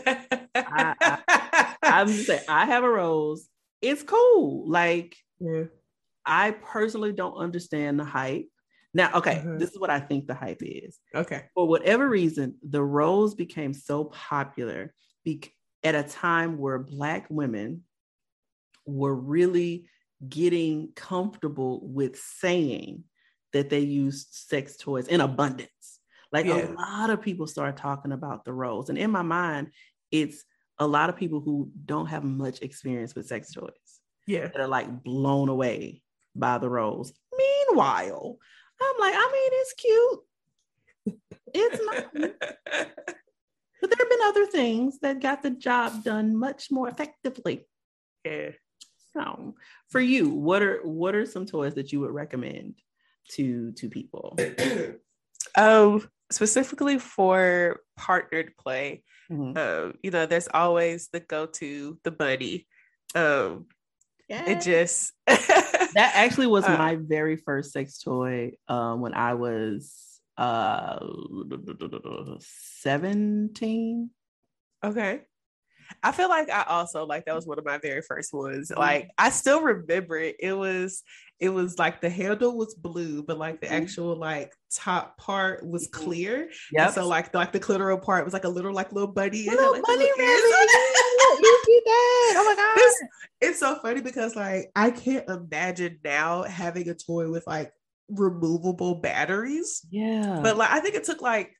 [0.55, 3.47] I, just saying I have a rose.
[3.81, 4.69] It's cool.
[4.69, 5.65] Like, yeah.
[6.25, 8.47] I personally don't understand the hype.
[8.93, 9.57] Now, okay, mm-hmm.
[9.57, 10.99] this is what I think the hype is.
[11.15, 11.45] Okay.
[11.55, 15.51] For whatever reason, the rose became so popular be-
[15.83, 17.83] at a time where Black women
[18.85, 19.85] were really
[20.27, 23.03] getting comfortable with saying
[23.51, 25.99] that they use sex toys in abundance.
[26.31, 26.67] Like yeah.
[26.67, 28.89] a lot of people start talking about the rose.
[28.89, 29.69] And in my mind,
[30.11, 30.43] it's
[30.79, 33.71] a lot of people who don't have much experience with sex toys.
[34.25, 34.47] Yeah.
[34.47, 36.01] That are like blown away
[36.35, 37.13] by the rose.
[37.37, 38.37] Meanwhile,
[38.83, 40.19] I'm like, I mean, it's cute.
[41.53, 42.13] It's not.
[43.83, 47.67] but there have been other things that got the job done much more effectively.
[48.25, 48.51] Yeah.
[49.13, 49.55] So
[49.89, 52.75] for you, what are what are some toys that you would recommend
[53.31, 54.37] to to people?
[55.57, 59.57] um specifically for partnered play, mm-hmm.
[59.57, 62.65] um, you know, there's always the go-to, the bunny.
[63.13, 63.67] Um
[64.29, 64.49] yeah.
[64.49, 65.13] it just
[65.95, 70.99] that actually was uh, my very first sex toy um when I was uh
[72.39, 74.09] 17
[74.83, 75.21] okay
[76.01, 78.69] I feel like I also like that was one of my very first ones.
[78.69, 78.79] Mm-hmm.
[78.79, 80.37] Like I still remember it.
[80.39, 81.03] It was
[81.43, 83.83] it was like the handle was blue, but like the mm-hmm.
[83.83, 86.05] actual like top part was mm-hmm.
[86.05, 86.49] clear.
[86.71, 86.89] Yeah.
[86.89, 89.49] So like like the clitoral part was like a little like little buddy.
[89.49, 90.15] Little like, bunny you
[91.65, 92.33] did that.
[92.37, 92.77] Oh my god.
[92.77, 93.03] It's,
[93.41, 97.73] it's so funny because like I can't imagine now having a toy with like
[98.07, 99.85] removable batteries.
[99.89, 100.39] Yeah.
[100.41, 101.53] But like I think it took like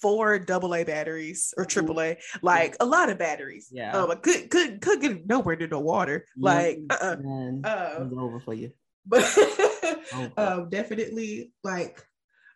[0.00, 2.76] four double A batteries or triple A, like yeah.
[2.80, 3.68] a lot of batteries.
[3.70, 3.96] Yeah.
[3.96, 6.26] Um, could could could get nowhere near no water.
[6.36, 7.16] Like uh
[7.64, 8.72] uh over for you.
[9.06, 9.24] But
[10.36, 12.02] um, definitely like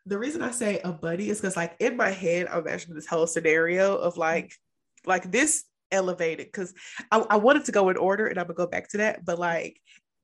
[0.06, 3.06] the reason I say a bunny is because like in my head, I'm imagining this
[3.06, 4.54] whole scenario of like
[5.06, 6.74] like this elevated because
[7.10, 9.38] I, I wanted to go in order and I'm gonna go back to that, but
[9.38, 9.80] like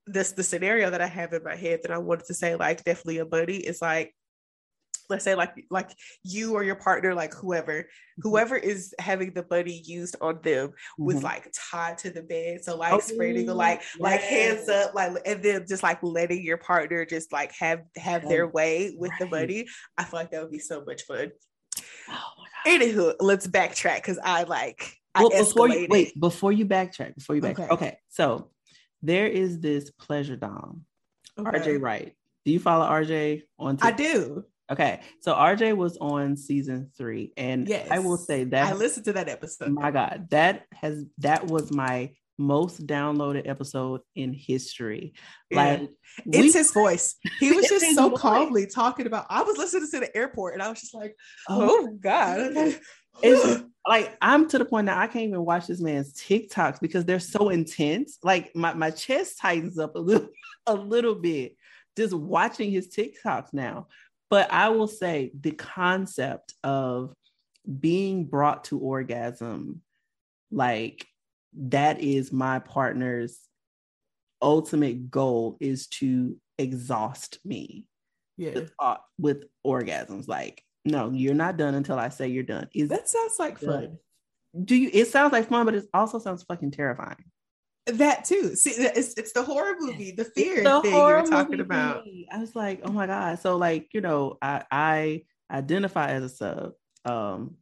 [0.06, 2.84] this the scenario that I have in my head that I wanted to say like
[2.84, 4.14] definitely a bunny is like
[5.10, 5.90] let's say like like
[6.22, 8.28] you or your partner like whoever mm-hmm.
[8.28, 11.04] whoever is having the bunny used on them mm-hmm.
[11.04, 14.00] was like tied to the bed so like oh, spreading like yes.
[14.00, 18.26] like hands up like and then just like letting your partner just like have have
[18.28, 19.20] their way with right.
[19.20, 19.66] the bunny
[19.98, 21.30] i feel like that would be so much fun
[22.08, 22.20] oh
[22.66, 27.34] anywho let's backtrack because i like well, I before you wait before you backtrack before
[27.34, 27.86] you backtrack okay.
[27.86, 28.50] okay so
[29.02, 30.84] there is this pleasure dom
[31.38, 31.58] okay.
[31.58, 33.92] rj wright do you follow rj on TikTok?
[33.92, 38.72] i do Okay, so RJ was on season three, and yes, I will say that
[38.72, 39.70] I listened to that episode.
[39.70, 45.12] My God, that has that was my most downloaded episode in history.
[45.50, 45.56] Yeah.
[45.56, 45.90] Like
[46.26, 47.16] it's we, his voice.
[47.38, 48.20] He was just so voice.
[48.20, 49.26] calmly talking about.
[49.28, 51.14] I was listening to the airport, and I was just like,
[51.48, 52.38] "Oh, oh God."
[53.22, 57.04] it's like I'm to the point now I can't even watch this man's TikToks because
[57.04, 58.18] they're so intense.
[58.22, 60.28] Like my, my chest tightens up a little
[60.66, 61.56] a little bit
[61.96, 63.88] just watching his TikToks now.
[64.30, 67.12] But I will say the concept of
[67.78, 69.82] being brought to orgasm,
[70.50, 71.06] like
[71.54, 73.38] that is my partner's
[74.40, 77.86] ultimate goal is to exhaust me.
[78.36, 78.52] Yeah.
[78.52, 80.28] With, uh, with orgasms.
[80.28, 82.68] Like, no, you're not done until I say you're done.
[82.74, 83.98] Is that sounds like fun.
[84.64, 87.24] Do you it sounds like fun, but it also sounds fucking terrifying.
[87.94, 88.54] That too.
[88.54, 92.04] See, it's it's the horror movie, the fear the thing you're talking about.
[92.32, 93.38] I was like, oh my god.
[93.38, 96.72] So like, you know, I I identify as a sub,
[97.04, 97.56] um,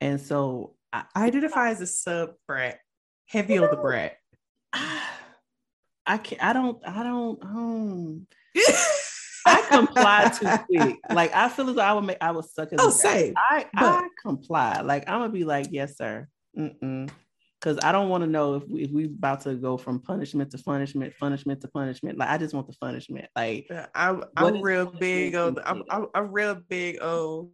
[0.00, 2.78] and so I, I identify as a sub brat,
[3.26, 4.16] heavy on the brat.
[4.72, 6.42] I can't.
[6.42, 6.78] I don't.
[6.86, 7.42] I don't.
[7.42, 8.26] Um,
[9.46, 10.98] I comply too quick.
[11.10, 12.18] Like I feel as though I would make.
[12.20, 12.80] I would suck as.
[12.80, 13.32] Oh, say.
[13.36, 14.82] I I comply.
[14.82, 16.28] Like I'm gonna be like, yes, sir.
[16.56, 17.10] Mm-mm
[17.66, 20.52] because I don't want to know if we, if we about to go from punishment
[20.52, 22.16] to punishment, punishment to punishment.
[22.16, 23.26] Like I just want the punishment.
[23.34, 25.58] Like I'm, I'm real big on.
[25.64, 27.50] I'm, I'm, I'm, real big on.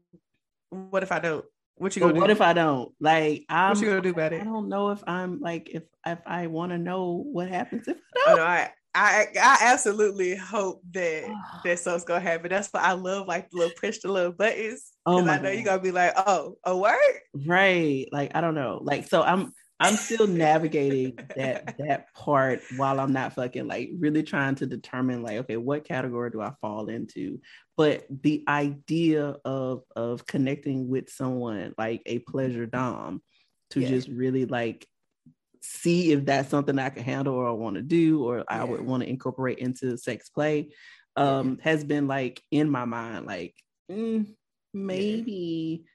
[0.69, 1.47] What if I don't?
[1.77, 2.21] What you gonna do?
[2.21, 2.93] What if I don't?
[3.01, 4.43] Like I'm, what you gonna do about it?
[4.43, 7.97] I don't know if I'm like if if I want to know what happens if
[7.97, 8.33] I oh, don't.
[8.35, 11.25] Oh, no, I I I absolutely hope that
[11.65, 12.51] that stuff's gonna happen.
[12.51, 14.93] That's why I love like the little push the little buttons.
[15.07, 15.55] Oh my I know God.
[15.55, 18.07] you're gonna be like, oh, a word, right?
[18.13, 18.79] Like I don't know.
[18.83, 24.23] Like so, I'm I'm still navigating that that part while I'm not fucking like really
[24.23, 27.41] trying to determine like okay what category do I fall into
[27.77, 33.23] but the idea of of connecting with someone like a pleasure dom
[33.71, 33.89] to yeah.
[33.89, 34.87] just really like
[35.63, 38.83] see if that's something I can handle or I want to do or I would
[38.83, 40.71] want to incorporate into sex play
[41.17, 41.71] um yeah.
[41.71, 43.57] has been like in my mind like
[43.91, 44.27] mm,
[44.73, 45.87] maybe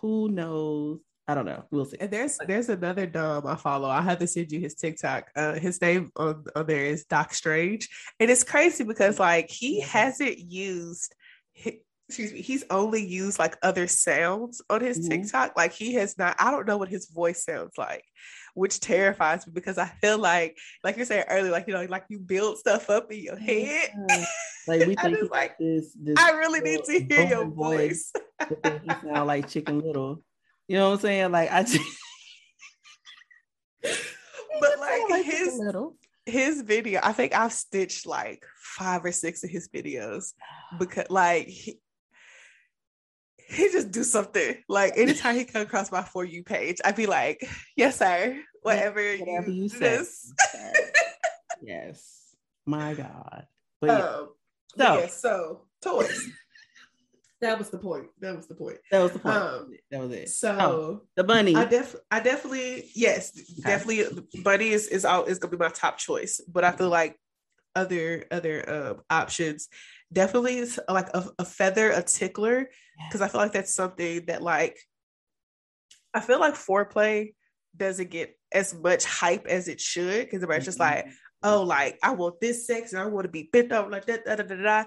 [0.00, 1.64] who knows I don't know.
[1.70, 1.96] We'll see.
[1.98, 3.88] And there's there's another dom I follow.
[3.88, 5.30] I have to send you his TikTok.
[5.34, 7.88] Uh, his name on, on there is Doc Strange,
[8.20, 11.14] and it's crazy because like he hasn't used
[12.08, 15.22] excuse me, he's only used like other sounds on his mm-hmm.
[15.22, 15.56] TikTok.
[15.56, 18.04] Like he has not, I don't know what his voice sounds like,
[18.54, 22.04] which terrifies me because I feel like, like you said earlier, like you know, like
[22.08, 23.90] you build stuff up in your head.
[24.68, 28.12] Like we think like this, this, I really need to hear your voice.
[28.40, 28.58] voice.
[28.84, 30.22] he sound like Chicken Little.
[30.68, 31.32] You know what I'm saying?
[31.32, 31.78] Like I just
[33.82, 35.60] but like, his
[36.24, 40.32] his video, I think I've stitched like five or six of his videos
[40.78, 41.78] because like he,
[43.48, 44.56] he just do something.
[44.68, 48.40] Like anytime he come across my for you page, I'd be like, "Yes, sir.
[48.62, 50.04] Whatever, Whatever you, you say."
[51.62, 53.46] yes, my God.
[53.80, 54.04] But yeah.
[54.04, 54.28] Um,
[54.76, 56.28] so, yeah, so toys.
[57.40, 58.06] That was the point.
[58.20, 58.78] That was the point.
[58.90, 59.36] That was the point.
[59.36, 60.28] Um, that was it.
[60.30, 61.54] So oh, the bunny.
[61.54, 63.70] I def I definitely yes, okay.
[63.70, 66.40] definitely bunny is is out is gonna be my top choice.
[66.48, 67.18] But I feel like
[67.74, 69.68] other other uh, options
[70.12, 72.70] definitely is like a, a feather, a tickler,
[73.06, 74.78] because I feel like that's something that like
[76.14, 77.34] I feel like foreplay
[77.76, 80.68] doesn't get as much hype as it should because everybody's mm-hmm.
[80.68, 81.06] just like,
[81.42, 84.24] oh, like I want this sex and I want to be bent over like that.
[84.24, 84.84] Da, da, da, da.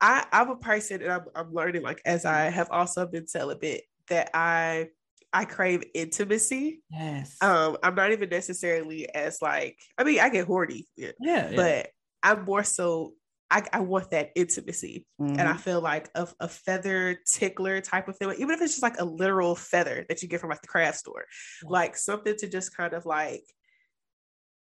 [0.00, 3.84] I, I'm a person and I'm, I'm learning like as I have also been celibate
[4.08, 4.88] that I
[5.32, 6.82] I crave intimacy.
[6.90, 7.36] Yes.
[7.42, 11.52] Um, I'm not even necessarily as like I mean I get horny, yeah, yeah.
[11.54, 11.88] but
[12.22, 13.14] I'm more so
[13.50, 15.06] I, I want that intimacy.
[15.20, 15.38] Mm-hmm.
[15.38, 15.58] And I mm-hmm.
[15.60, 19.04] feel like a, a feather tickler type of thing, even if it's just like a
[19.04, 21.26] literal feather that you get from like the craft store,
[21.64, 21.72] mm-hmm.
[21.72, 23.44] like something to just kind of like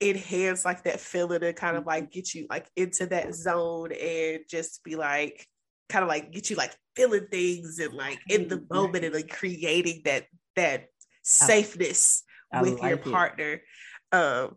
[0.02, 2.12] enhance like that feeling and kind of like mm-hmm.
[2.12, 5.46] get you like into that zone and just be like
[5.90, 9.30] kind of like get you like feeling things and like in the moment and like
[9.30, 10.26] creating that
[10.56, 10.86] that
[11.24, 13.54] safeness I, with I like your partner.
[13.54, 14.16] It.
[14.16, 14.56] Um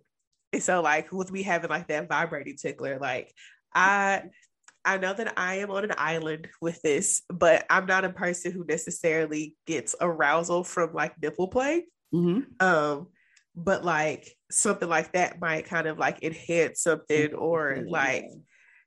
[0.52, 3.32] and so like with me having like that vibrating tickler, like
[3.74, 4.22] I
[4.84, 8.52] I know that I am on an island with this, but I'm not a person
[8.52, 11.86] who necessarily gets arousal from like nipple play.
[12.14, 12.40] Mm-hmm.
[12.64, 13.08] Um,
[13.54, 18.26] but like something like that might kind of like enhance something or like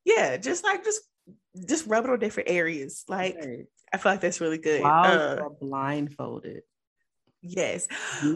[0.05, 1.01] yeah just like just
[1.67, 3.03] just rub it on different areas.
[3.07, 3.65] Like right.
[3.93, 4.83] i feel like that's really good.
[4.83, 6.63] While uh, blindfolded
[7.41, 7.87] Yes.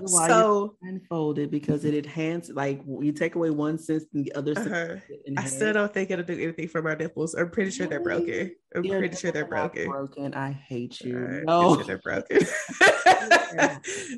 [0.06, 4.96] So unfolded because it enhances like you take away one sense and the other uh-huh.
[5.38, 7.34] I still don't think it'll do anything for my nipples.
[7.34, 8.56] I'm pretty sure they're broken.
[8.76, 9.90] I'm Your pretty sure they're broken.
[9.90, 10.34] Broken.
[10.34, 11.18] I hate you.
[11.18, 12.38] Uh, no, sure they're broken.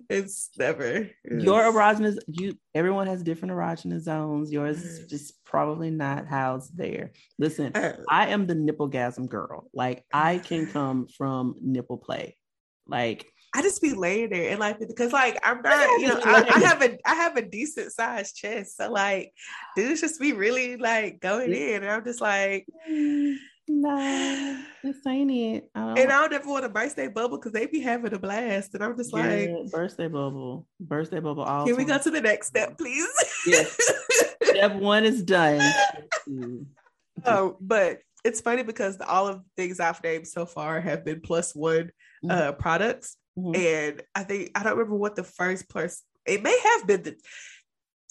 [0.09, 2.17] it's never your erogenous.
[2.27, 4.51] You everyone has different erogenous zones.
[4.51, 7.11] Yours is just probably not housed there.
[7.39, 9.69] Listen, uh, I am the nipplegasm girl.
[9.73, 12.37] Like I can come from nipple play.
[12.85, 13.25] Like
[13.55, 16.59] I just be laying there and like because like I'm not, you know, I, I,
[16.59, 18.77] have a I have a decent sized chest.
[18.77, 19.31] So like
[19.75, 21.83] dudes just be really like going in.
[21.83, 22.65] And I'm just like
[23.67, 25.69] Nah, this ain't it.
[25.73, 28.19] I and I don't ever want to burst their bubble because they be having a
[28.19, 28.73] blast.
[28.73, 30.67] And I'm just yeah, like birthday bubble.
[30.81, 31.43] Birthday bubble.
[31.43, 33.07] All Can we go to the next step, please?
[33.45, 33.77] Yes.
[34.43, 35.61] step one is done.
[37.25, 41.21] oh, but it's funny because all of the things I've named so far have been
[41.21, 41.91] plus one
[42.23, 42.31] mm-hmm.
[42.31, 43.15] uh products.
[43.37, 43.55] Mm-hmm.
[43.55, 47.15] And I think I don't remember what the first plus it may have been the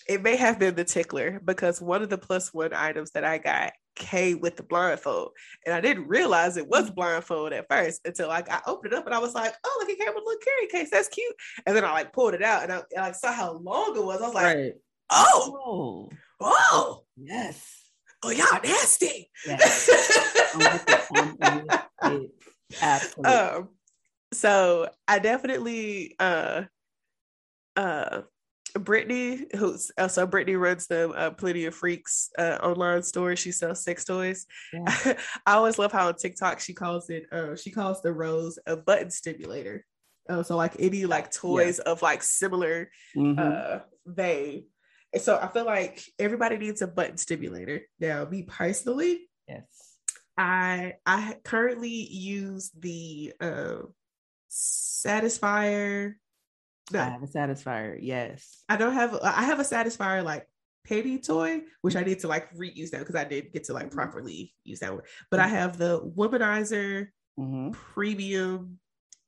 [0.08, 3.38] it may have been the tickler because one of the plus one items that I
[3.38, 5.32] got came with the blindfold.
[5.64, 6.94] And I didn't realize it was mm-hmm.
[6.94, 9.90] blindfold at first until like I opened it up and I was like, oh, look,
[9.90, 10.90] it came with a little carry case.
[10.90, 11.34] That's cute.
[11.66, 14.04] And then I like pulled it out and I, and I saw how long it
[14.04, 14.20] was.
[14.20, 14.72] I was like, right.
[15.10, 16.10] oh, oh,
[16.40, 17.78] oh, yes.
[18.24, 19.30] Oh, y'all nasty.
[19.46, 19.88] Yes.
[22.80, 23.28] Absolutely.
[23.30, 23.68] Um,
[24.32, 26.64] so I definitely uh
[27.76, 28.22] uh
[28.78, 33.36] Brittany, who's also uh, Brittany runs the uh, Plenty of Freaks uh, online store.
[33.36, 34.46] She sells sex toys.
[34.72, 35.14] Yeah.
[35.46, 37.26] I always love how on TikTok she calls it.
[37.32, 39.84] Uh, she calls the rose a button stimulator.
[40.28, 41.92] Uh, so like any like toys yeah.
[41.92, 43.38] of like similar mm-hmm.
[43.38, 44.64] uh, vein.
[45.12, 47.82] And so I feel like everybody needs a button stimulator.
[48.00, 49.66] Now, me personally, yes,
[50.38, 53.76] I I currently use the uh,
[54.52, 56.14] Satisfyer.
[56.92, 57.00] No.
[57.00, 58.62] I have a Satisfyer, Yes.
[58.68, 59.18] I don't have.
[59.22, 60.46] I have a Satisfyer like
[60.86, 63.86] penny toy, which I need to like reuse that because I did get to like
[63.86, 63.96] mm-hmm.
[63.96, 65.02] properly use that one.
[65.30, 67.70] But I have the Womanizer mm-hmm.
[67.70, 68.78] Premium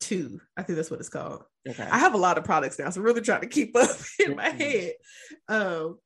[0.00, 0.40] Two.
[0.56, 1.44] I think that's what it's called.
[1.66, 1.88] Okay.
[1.90, 4.32] I have a lot of products now, so I'm really trying to keep up in
[4.32, 4.36] mm-hmm.
[4.36, 4.92] my head.
[5.48, 5.98] Um,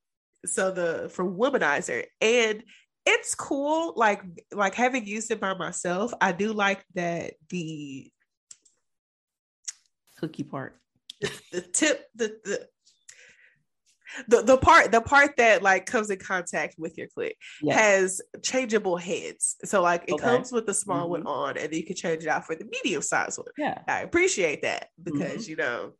[0.46, 2.62] so the for Womanizer and
[3.06, 8.10] it's cool like like having used it by myself i do like that the
[10.18, 10.78] cookie part.
[11.20, 12.68] The, tip, the the
[14.26, 17.78] the the part the part that like comes in contact with your clit yes.
[17.78, 19.56] has changeable heads.
[19.64, 20.24] So like it okay.
[20.24, 21.24] comes with the small mm-hmm.
[21.24, 23.48] one on, and then you can change it out for the medium size one.
[23.56, 25.50] Yeah, I appreciate that because mm-hmm.
[25.50, 25.92] you know.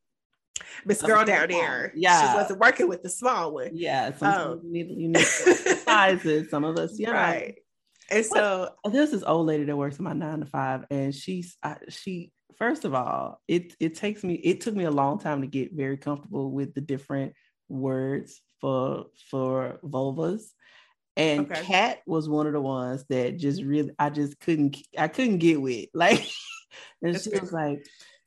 [0.85, 3.71] Miss Girl down there, yeah, she wasn't working with the small one.
[3.75, 5.25] Yeah, um, you need, you need
[5.85, 6.51] sizes.
[6.51, 7.55] Some of us, yeah, right.
[8.11, 8.93] And so what?
[8.93, 12.33] there's this old lady that works in my nine to five, and she's I, she
[12.59, 15.73] first of all, it it takes me it took me a long time to get
[15.73, 17.35] very comfortable with the different
[17.69, 20.43] words for for vulvas.
[21.17, 21.63] And okay.
[21.63, 25.61] cat was one of the ones that just really I just couldn't I couldn't get
[25.61, 25.89] with.
[25.95, 26.27] Like
[27.03, 27.41] and That's she good.
[27.41, 27.87] was like,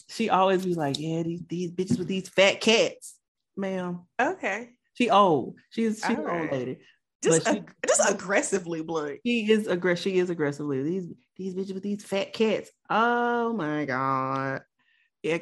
[0.09, 3.17] she always be like, Yeah, these these bitches with these fat cats,
[3.55, 4.01] ma'am.
[4.19, 4.69] Okay.
[4.93, 5.55] She old.
[5.69, 6.79] She's she's an old lady.
[7.24, 9.19] Just, she, ag- just aggressively blunt.
[9.26, 10.03] She is aggressive.
[10.03, 10.82] She is aggressively.
[10.82, 11.07] These
[11.38, 12.72] these bitches with these fat cats.
[12.89, 14.61] Oh my god.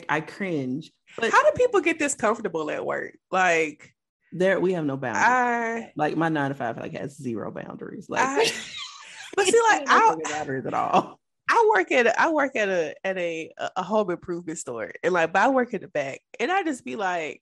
[0.09, 0.91] I cringe.
[1.17, 3.17] But how do people get this comfortable at work?
[3.31, 3.93] Like
[4.31, 5.25] there, we have no boundaries.
[5.25, 8.09] I, like my nine to five, like has zero boundaries.
[8.09, 8.51] Like, I,
[9.35, 11.19] but see, like I boundaries at all.
[11.49, 15.13] I work at a, I work at a at a a home improvement store, and
[15.13, 17.41] like, but I work in the back, and I just be like,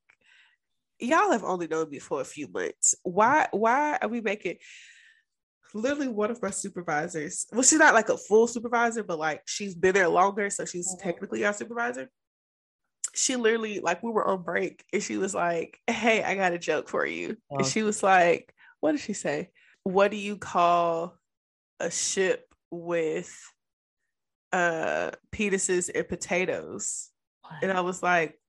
[1.00, 2.96] y'all have only known me for a few months.
[3.04, 4.58] Why why are we making?
[5.74, 7.46] Literally, one of my supervisors.
[7.52, 10.88] Well, she's not like a full supervisor, but like she's been there longer, so she's
[10.88, 11.04] mm-hmm.
[11.04, 12.10] technically our supervisor
[13.18, 16.60] she literally like we were on break and she was like, Hey, I got a
[16.60, 17.38] joke for you.
[17.50, 19.50] And she was like, What did she say?
[19.84, 21.16] What do you call
[21.80, 23.36] a ship with
[24.54, 27.10] uh penises and potatoes?
[27.42, 27.64] What?
[27.64, 28.40] And I was like,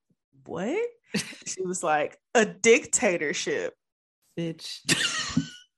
[0.44, 0.78] What?
[1.46, 3.74] she was like, A dictatorship.
[4.38, 4.80] Bitch.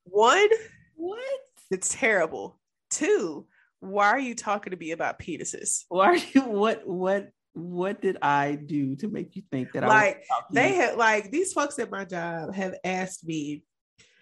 [0.04, 0.48] One,
[0.96, 1.40] what?
[1.70, 2.58] It's terrible.
[2.90, 3.46] Two,
[3.80, 5.84] why are you talking to me about penises?
[5.88, 9.86] Why are you what what what did I do to make you think that I
[9.86, 9.94] was?
[9.94, 13.64] like they had like these folks at my job have asked me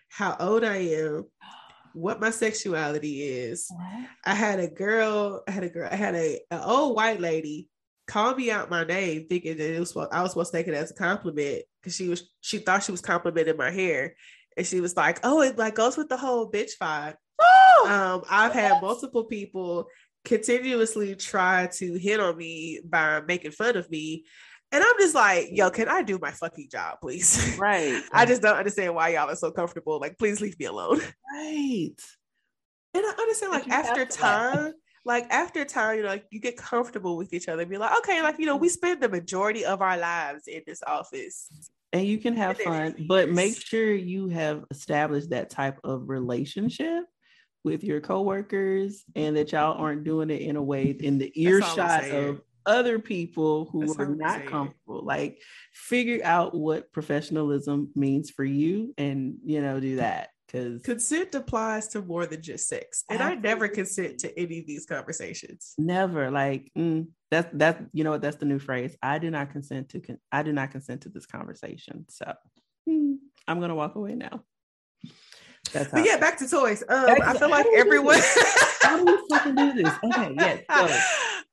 [0.08, 1.26] how old I am,
[1.92, 3.66] what my sexuality is.
[3.70, 4.08] What?
[4.24, 7.68] I had a girl, I had a girl, I had a an old white lady
[8.08, 10.74] call me out my name, thinking that it was I was supposed to take it
[10.74, 14.16] as a compliment because she was she thought she was complimenting my hair,
[14.56, 17.14] and she was like, "Oh, it like goes with the whole bitch vibe."
[17.86, 19.86] Um, I've had multiple people
[20.24, 24.24] continuously try to hit on me by making fun of me.
[24.72, 27.56] And I'm just like, yo, can I do my fucking job, please?
[27.58, 28.02] Right.
[28.12, 30.00] I just don't understand why y'all are so comfortable.
[30.00, 31.00] Like, please leave me alone.
[31.32, 31.94] Right.
[32.94, 34.74] And I understand, like, after time,
[35.08, 38.20] like after time, you know, like you get comfortable with each other, be like, okay,
[38.20, 38.74] like, you know, we mm-hmm.
[38.74, 41.48] spend the majority of our lives in this office.
[41.94, 47.04] And you can have fun, but make sure you have established that type of relationship
[47.64, 49.82] with your coworkers and that y'all mm-hmm.
[49.82, 54.14] aren't doing it in a way in the earshot of other people who That's are
[54.14, 55.02] not comfortable.
[55.02, 55.40] Like
[55.72, 61.88] figure out what professionalism means for you and you know do that because consent applies
[61.88, 63.48] to more than just sex and absolutely.
[63.48, 68.10] i never consent to any of these conversations never like mm, that's that you know
[68.10, 71.02] what that's the new phrase i do not consent to con- i do not consent
[71.02, 72.32] to this conversation so
[72.88, 74.42] mm, i'm gonna walk away now
[75.72, 76.82] that's but yeah, back to toys.
[76.88, 78.20] Um, I feel like everyone.
[78.82, 79.92] how do we fucking do this?
[80.04, 80.62] Okay, yes.
[80.68, 80.98] Go.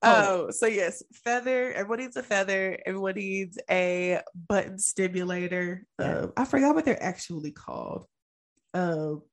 [0.07, 1.71] Oh, so yes, feather.
[1.71, 2.77] Everyone needs a feather.
[2.85, 5.83] Everyone needs a button stimulator.
[5.99, 6.17] Yeah.
[6.19, 8.05] Um, I forgot what they're actually called.
[8.75, 9.23] Um,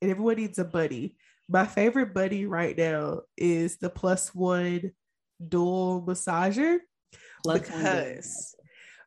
[0.00, 1.16] and everyone needs a buddy.
[1.48, 4.92] My favorite buddy right now is the plus one
[5.46, 6.78] dual massager
[7.42, 8.56] plus because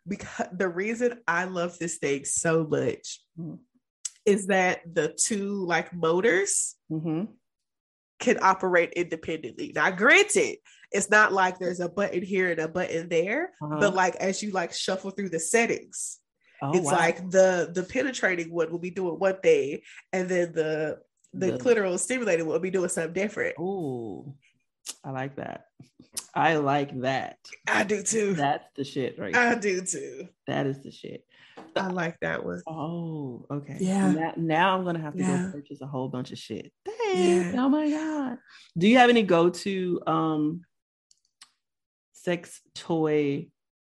[0.08, 3.58] because the reason I love this thing so much mm
[4.26, 7.26] is that the two like motors mm-hmm.
[8.20, 9.72] can operate independently.
[9.76, 10.58] Now, granted,
[10.91, 13.78] it's not like there's a button here and a button there, uh-huh.
[13.80, 16.20] but like as you like shuffle through the settings,
[16.62, 16.91] oh, it's wow.
[16.91, 19.80] like the the penetrating one will be doing one thing,
[20.14, 20.99] and then the
[21.34, 23.56] the, the clitoral stimulating will be doing something different.
[23.60, 24.34] Ooh,
[25.03, 25.66] I like that.
[26.34, 27.38] I like that.
[27.68, 28.34] I do too.
[28.34, 29.36] That's the shit, right?
[29.36, 30.28] I do too.
[30.47, 31.26] That is the shit.
[31.76, 32.62] I like that one.
[32.68, 33.78] Oh, okay.
[33.80, 34.12] Yeah.
[34.12, 35.45] Now, now, I'm gonna have to yeah.
[35.45, 36.72] go purchase a whole bunch of shit.
[36.86, 37.53] Dang.
[37.53, 37.53] Yeah.
[37.58, 38.38] Oh my god.
[38.78, 40.62] Do you have any go-to um
[42.14, 43.47] sex toy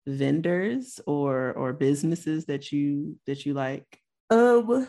[0.08, 3.86] vendors or or businesses that you that you like?
[4.30, 4.88] Um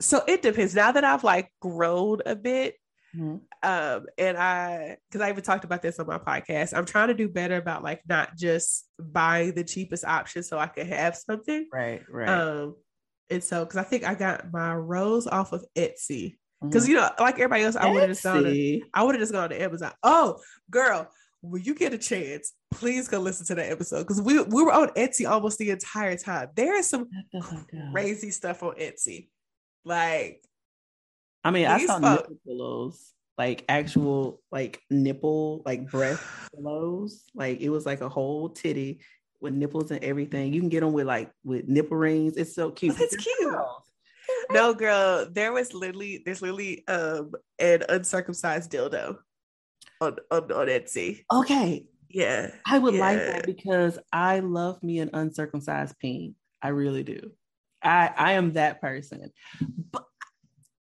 [0.00, 0.74] so it depends.
[0.74, 2.74] Now that I've like grown a bit,
[3.16, 3.36] Mm-hmm.
[3.62, 7.14] Um, and I, because I even talked about this on my podcast, I'm trying to
[7.14, 11.68] do better about like not just buying the cheapest option so I can have something.
[11.72, 12.28] Right, right.
[12.28, 12.76] Um,
[13.30, 16.36] and so because I think I got my rose off of Etsy.
[16.62, 16.92] Because mm-hmm.
[16.92, 18.44] you know, like everybody else, I would have just gone.
[18.44, 19.92] To, I would have just gone to Amazon.
[20.02, 20.38] Oh,
[20.70, 21.10] girl,
[21.42, 24.72] when you get a chance, please go listen to that episode because we we were
[24.72, 26.48] on Etsy almost the entire time.
[26.54, 27.08] There is some
[27.92, 29.28] crazy stuff on Etsy,
[29.84, 30.42] like.
[31.44, 36.22] I mean, I saw folks, nipple pillows, like actual like nipple, like breast
[36.54, 37.24] pillows.
[37.34, 39.00] Like it was like a whole titty
[39.40, 40.52] with nipples and everything.
[40.52, 42.36] You can get them with like with nipple rings.
[42.36, 42.94] It's so cute.
[43.00, 43.54] It's cute.
[44.52, 49.16] No, girl, there was literally there's literally um an uncircumcised dildo
[50.02, 51.24] on on, on Etsy.
[51.32, 51.86] Okay.
[52.08, 52.50] Yeah.
[52.66, 53.00] I would yeah.
[53.00, 56.34] like that because I love me an uncircumcised peen.
[56.60, 57.32] I really do.
[57.82, 59.32] I I am that person.
[59.90, 60.04] But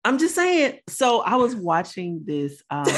[0.05, 0.81] I'm just saying.
[0.89, 2.87] So I was watching this um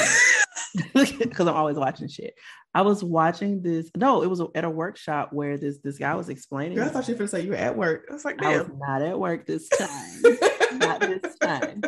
[0.93, 2.33] because I'm always watching shit.
[2.73, 3.89] I was watching this.
[3.95, 6.77] No, it was at a workshop where this this guy was explaining.
[6.77, 8.05] Girl, I thought you were going to say you were at work.
[8.09, 8.51] I was like, Damn.
[8.51, 10.21] I was not at work this time.
[10.79, 11.81] not this time.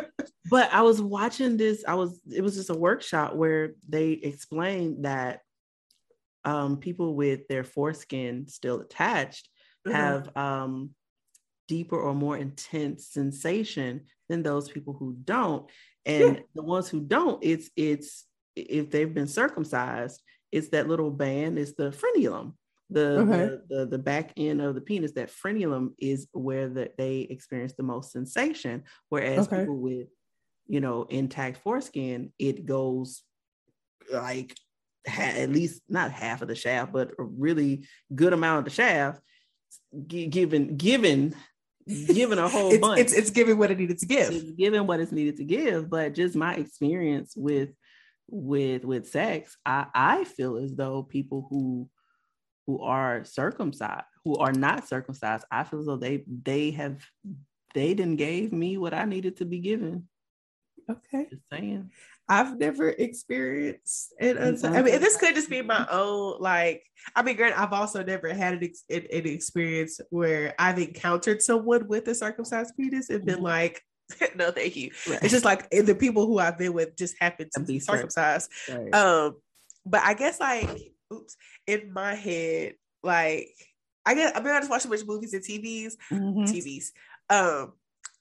[0.50, 1.84] But I was watching this.
[1.86, 2.20] I was.
[2.30, 5.40] It was just a workshop where they explained that
[6.44, 9.48] um, people with their foreskin still attached
[9.86, 9.96] mm-hmm.
[9.96, 10.90] have um,
[11.66, 15.68] deeper or more intense sensation than those people who don't.
[16.06, 16.42] And yeah.
[16.54, 18.24] the ones who don't, it's it's
[18.56, 22.54] if they've been circumcised, it's that little band, it's the frenulum.
[22.90, 23.30] The, okay.
[23.30, 27.74] the, the, the back end of the penis, that frenulum is where the, they experience
[27.74, 28.84] the most sensation.
[29.10, 29.58] Whereas okay.
[29.58, 30.06] people with,
[30.68, 33.22] you know, intact foreskin, it goes
[34.12, 34.56] like
[35.06, 38.70] ha- at least not half of the shaft, but a really good amount of the
[38.70, 39.20] shaft,
[40.06, 41.34] g- given given
[41.86, 43.00] given a whole it's, bunch.
[43.00, 44.30] It's, it's giving what it needed to give.
[44.30, 45.90] It's giving what it's needed to give.
[45.90, 47.70] But just my experience with
[48.28, 51.88] with with sex i i feel as though people who
[52.66, 57.02] who are circumcised who are not circumcised i feel as though they they have
[57.74, 60.06] they didn't gave me what i needed to be given
[60.88, 61.90] okay just saying
[62.30, 64.36] I've never experienced it.
[64.36, 66.36] I mean, this could just be my own.
[66.40, 66.84] Like,
[67.16, 71.88] I mean, granted, I've also never had an, ex- an, experience where I've encountered someone
[71.88, 73.44] with a circumcised penis and been mm-hmm.
[73.44, 73.82] like,
[74.36, 74.90] no, thank you.
[75.08, 75.20] Right.
[75.22, 78.50] It's just like the people who I've been with just happen to be circumcised.
[78.68, 78.94] Right.
[78.94, 79.36] Um,
[79.86, 80.68] but I guess like,
[81.10, 81.34] oops,
[81.66, 83.54] in my head, like
[84.04, 86.44] I guess I mean I just watch so much movies and TVs, mm-hmm.
[86.44, 86.90] TVs.
[87.30, 87.72] Um,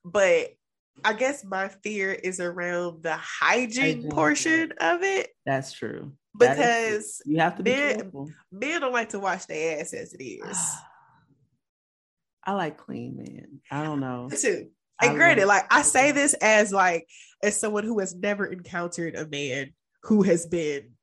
[0.04, 0.57] but
[1.04, 5.30] I guess my fear is around the hygiene, hygiene portion of it.
[5.46, 6.14] That's true.
[6.38, 8.30] Because you have to be men, careful.
[8.52, 10.72] Men don't like to wash their ass as it is.
[12.44, 13.62] I like clean men.
[13.72, 14.30] I don't know.
[14.30, 14.70] Me too.
[15.02, 17.08] And granted, like I say this as like
[17.44, 19.74] as someone who has never encountered a man
[20.04, 20.94] who has been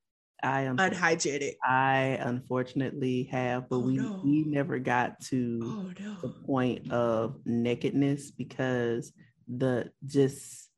[0.45, 1.57] I am unhygienic.
[1.65, 4.21] I unfortunately have, but oh, we no.
[4.23, 6.17] we never got to oh, no.
[6.21, 9.13] the point of nakedness because
[9.49, 10.69] the just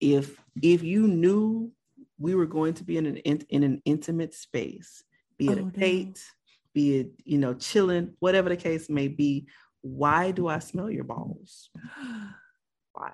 [0.00, 1.72] if if you knew
[2.18, 5.02] we were going to be in an in an intimate space,
[5.38, 6.52] be it oh, a date, no.
[6.74, 9.46] be it you know chilling, whatever the case may be,
[9.82, 11.70] why do I smell your balls?
[12.92, 13.12] Why?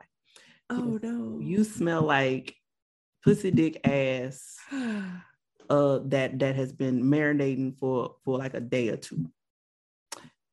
[0.71, 1.39] Oh no.
[1.41, 2.57] You smell like
[3.23, 4.57] pussy dick ass
[5.71, 9.31] uh that that has been marinating for for like a day or two.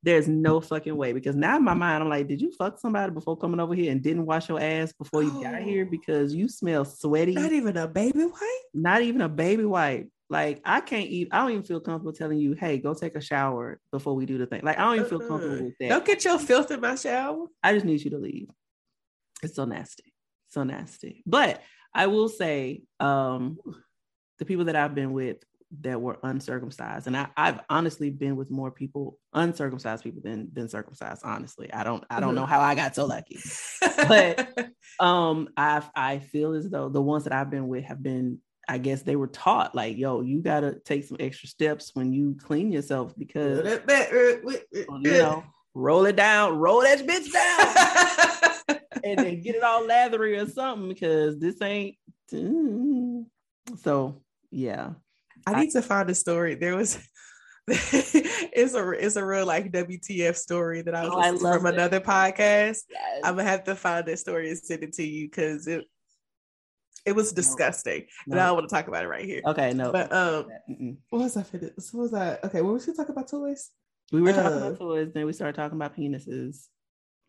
[0.04, 3.14] There's no fucking way because now in my mind I'm like, did you fuck somebody
[3.14, 5.42] before coming over here and didn't wash your ass before you oh.
[5.42, 7.34] got here because you smell sweaty?
[7.34, 8.34] Not even a baby wipe.
[8.74, 10.10] Not even a baby wipe.
[10.30, 11.32] Like I can't even.
[11.32, 14.38] I don't even feel comfortable telling you, "Hey, go take a shower before we do
[14.38, 15.90] the thing." Like I don't even feel comfortable with that.
[15.90, 17.46] Don't get your filth in my shower.
[17.62, 18.50] I just need you to leave.
[19.44, 20.12] It's so nasty,
[20.50, 21.22] so nasty.
[21.26, 21.62] But
[21.94, 23.60] I will say, um,
[24.40, 25.38] the people that I've been with
[25.82, 30.70] that were uncircumcised, and I, have honestly been with more people uncircumcised people than than
[30.70, 31.22] circumcised.
[31.24, 33.40] Honestly, I don't I don't know how I got so lucky,
[34.08, 34.70] but
[35.00, 38.78] um, I I feel as though the ones that I've been with have been I
[38.78, 42.72] guess they were taught like, yo, you gotta take some extra steps when you clean
[42.72, 43.80] yourself because
[44.74, 45.44] you know,
[45.74, 47.32] roll it down, roll that bitch
[48.68, 51.98] down, and then get it all lathery or something because this ain't.
[52.32, 53.26] Mm.
[53.82, 54.92] So yeah,
[55.46, 56.56] I need I, to find a story.
[56.56, 56.98] There was.
[57.68, 61.76] it's a it's a real like WTF story that I was oh, I from it.
[61.76, 62.80] another podcast.
[62.90, 63.22] Yes.
[63.24, 65.86] I'm gonna have to find that story and send it to you because it
[67.06, 68.06] it was disgusting.
[68.28, 68.34] No.
[68.34, 69.42] And I don't want to talk about it right here.
[69.46, 69.92] Okay, no.
[69.92, 70.48] But um
[71.10, 73.70] what was I What was I okay, what was we talk about toys?
[74.12, 76.68] We were talking uh, about toys, then we started talking about penises.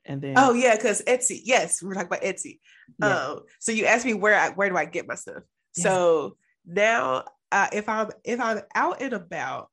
[0.05, 1.41] And then Oh yeah, because Etsy.
[1.45, 2.59] Yes, we were talking about Etsy.
[3.01, 3.27] Yeah.
[3.27, 5.43] Um, so you asked me where I where do I get my stuff?
[5.77, 5.83] Yeah.
[5.85, 6.37] So
[6.67, 7.25] now
[7.55, 9.71] uh, if I'm if I'm out and about,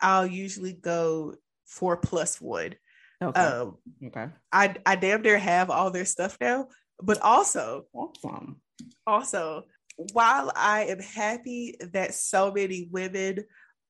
[0.00, 1.34] I'll usually go
[1.66, 2.74] four plus one.
[3.22, 3.40] Okay.
[3.40, 3.76] Um,
[4.06, 4.28] okay.
[4.50, 6.68] I I damn near have all their stuff now,
[7.00, 8.60] but also awesome
[9.06, 9.64] also
[10.12, 13.44] while I am happy that so many women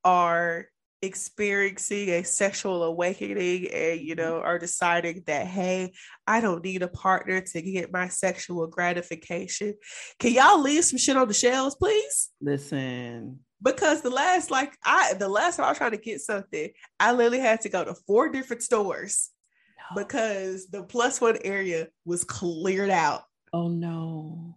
[0.04, 0.66] are
[1.02, 4.22] experiencing a sexual awakening and you mm-hmm.
[4.22, 5.92] know are deciding that hey
[6.28, 9.74] i don't need a partner to get my sexual gratification.
[10.20, 12.30] Can y'all leave some shit on the shelves please?
[12.40, 13.40] Listen.
[13.60, 16.70] Because the last like i the last time i was trying to get something
[17.00, 19.30] i literally had to go to four different stores
[19.90, 20.02] no.
[20.04, 23.22] because the plus one area was cleared out.
[23.52, 24.56] Oh no.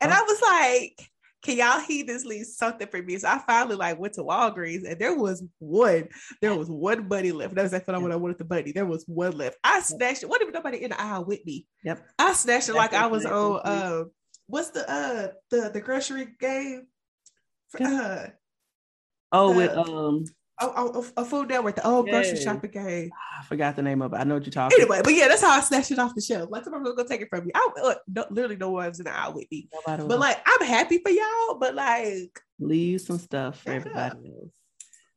[0.00, 0.16] And oh.
[0.16, 1.10] i was like
[1.44, 3.18] can y'all heedlessly something for me?
[3.18, 6.08] So I finally like went to Walgreens and there was one,
[6.40, 7.54] there was one buddy left.
[7.54, 8.72] That was exactly what I wanted the buddy.
[8.72, 9.58] There was one left.
[9.62, 10.28] I snatched it.
[10.28, 11.66] What if nobody in the aisle with me?
[11.84, 12.04] Yep.
[12.18, 14.04] I snatched it like I was on uh
[14.46, 16.86] what's the uh the the grocery game?
[17.78, 18.26] Uh,
[19.32, 20.24] oh, with um
[20.60, 23.10] Oh, oh, a Food Network, the old grocery shopping game.
[23.12, 24.16] Ah, I forgot the name of it.
[24.16, 24.78] I know what you're talking.
[24.78, 26.48] Anyway, but yeah, that's how I snatched it off the shelf.
[26.48, 27.52] Like somebody was gonna take it from me.
[27.54, 29.68] I look, no, literally no one's in the aisle with me.
[29.72, 31.58] Nobody but like, I'm happy for y'all.
[31.58, 33.76] But like, leave some stuff for yeah.
[33.76, 34.54] everybody else.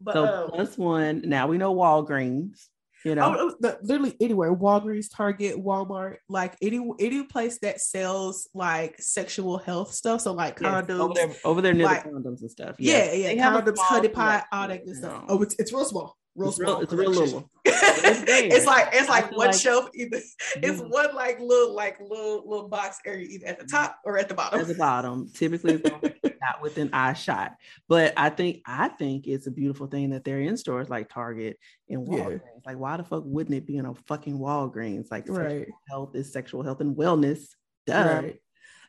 [0.02, 1.22] But, so um, plus one.
[1.26, 2.68] Now we know Walgreens.
[3.08, 8.50] You know, oh, the, literally anywhere, Walgreens, Target, Walmart, like any any place that sells
[8.54, 10.22] like sexual health stuff.
[10.22, 12.76] So like condoms yes, over there, over there near like, the condoms and stuff.
[12.80, 13.52] Yeah, yeah, yeah.
[13.52, 15.24] condoms, honey pot, all that good stuff.
[15.30, 16.18] Oh, it's it's real small.
[16.38, 16.76] Real it's small.
[16.76, 17.52] Real, it's real little.
[17.66, 20.18] it's, like it's like one like, shelf either.
[20.58, 20.90] It's mm.
[20.90, 24.36] one like little like little little box area either at the top or at the
[24.36, 24.60] bottom.
[24.60, 25.82] At the bottom, typically
[26.42, 27.56] not within eye shot.
[27.88, 31.58] But I think I think it's a beautiful thing that they're in stores like Target
[31.90, 32.42] and Walgreens.
[32.44, 32.62] Yeah.
[32.68, 35.10] Like, why the fuck wouldn't it be in a fucking Walgreens?
[35.10, 35.68] Like, right.
[35.90, 37.48] health is sexual health and wellness.
[37.88, 38.22] Duh.
[38.22, 38.42] Right.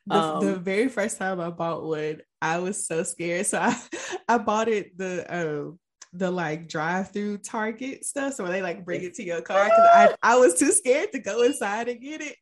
[0.07, 3.47] The, um, the, very first time I bought one, I was so scared.
[3.47, 3.75] So I,
[4.29, 5.79] I bought it the um
[6.13, 8.35] the like drive through Target stuff.
[8.35, 11.19] So they like bring it to your car because I, I was too scared to
[11.19, 12.37] go inside and get it.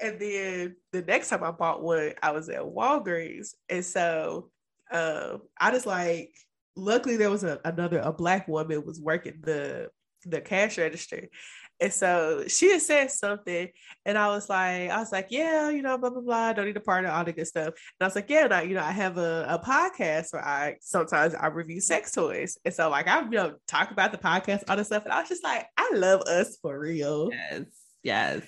[0.00, 3.54] And then the next time I bought one, I was at Walgreens.
[3.68, 4.50] And so
[4.90, 6.30] uh, I just like,
[6.74, 9.90] luckily there was a, another, a black woman was working the,
[10.24, 11.28] the cash register.
[11.82, 13.68] And so she had said something,
[14.06, 16.36] and I was like, I was like, yeah, you know, blah blah blah.
[16.36, 17.66] I don't need a partner, all the good stuff.
[17.66, 20.76] And I was like, yeah, I, you know, I have a, a podcast where I
[20.80, 24.62] sometimes I review sex toys, and so like I, you know, talk about the podcast,
[24.68, 27.30] all this stuff, and I was just like, I love us for real.
[27.32, 27.64] Yes,
[28.04, 28.42] yes.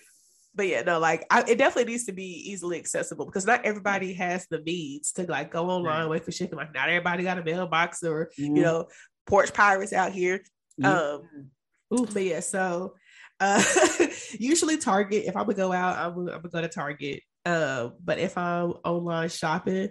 [0.54, 4.14] But yeah, no, like I, it definitely needs to be easily accessible because not everybody
[4.14, 6.08] has the means to like go online, right.
[6.08, 6.56] wait for shipping.
[6.56, 8.54] Like not everybody got a mailbox or mm-hmm.
[8.54, 8.86] you know,
[9.26, 10.44] porch pirates out here.
[10.80, 10.84] Mm-hmm.
[10.84, 11.50] Um,
[11.92, 12.06] Ooh.
[12.06, 12.94] but yeah, so
[13.40, 13.62] uh,
[14.38, 15.24] usually Target.
[15.26, 17.22] If I would go out, I would, I would go to Target.
[17.44, 19.90] Uh, but if I'm online shopping,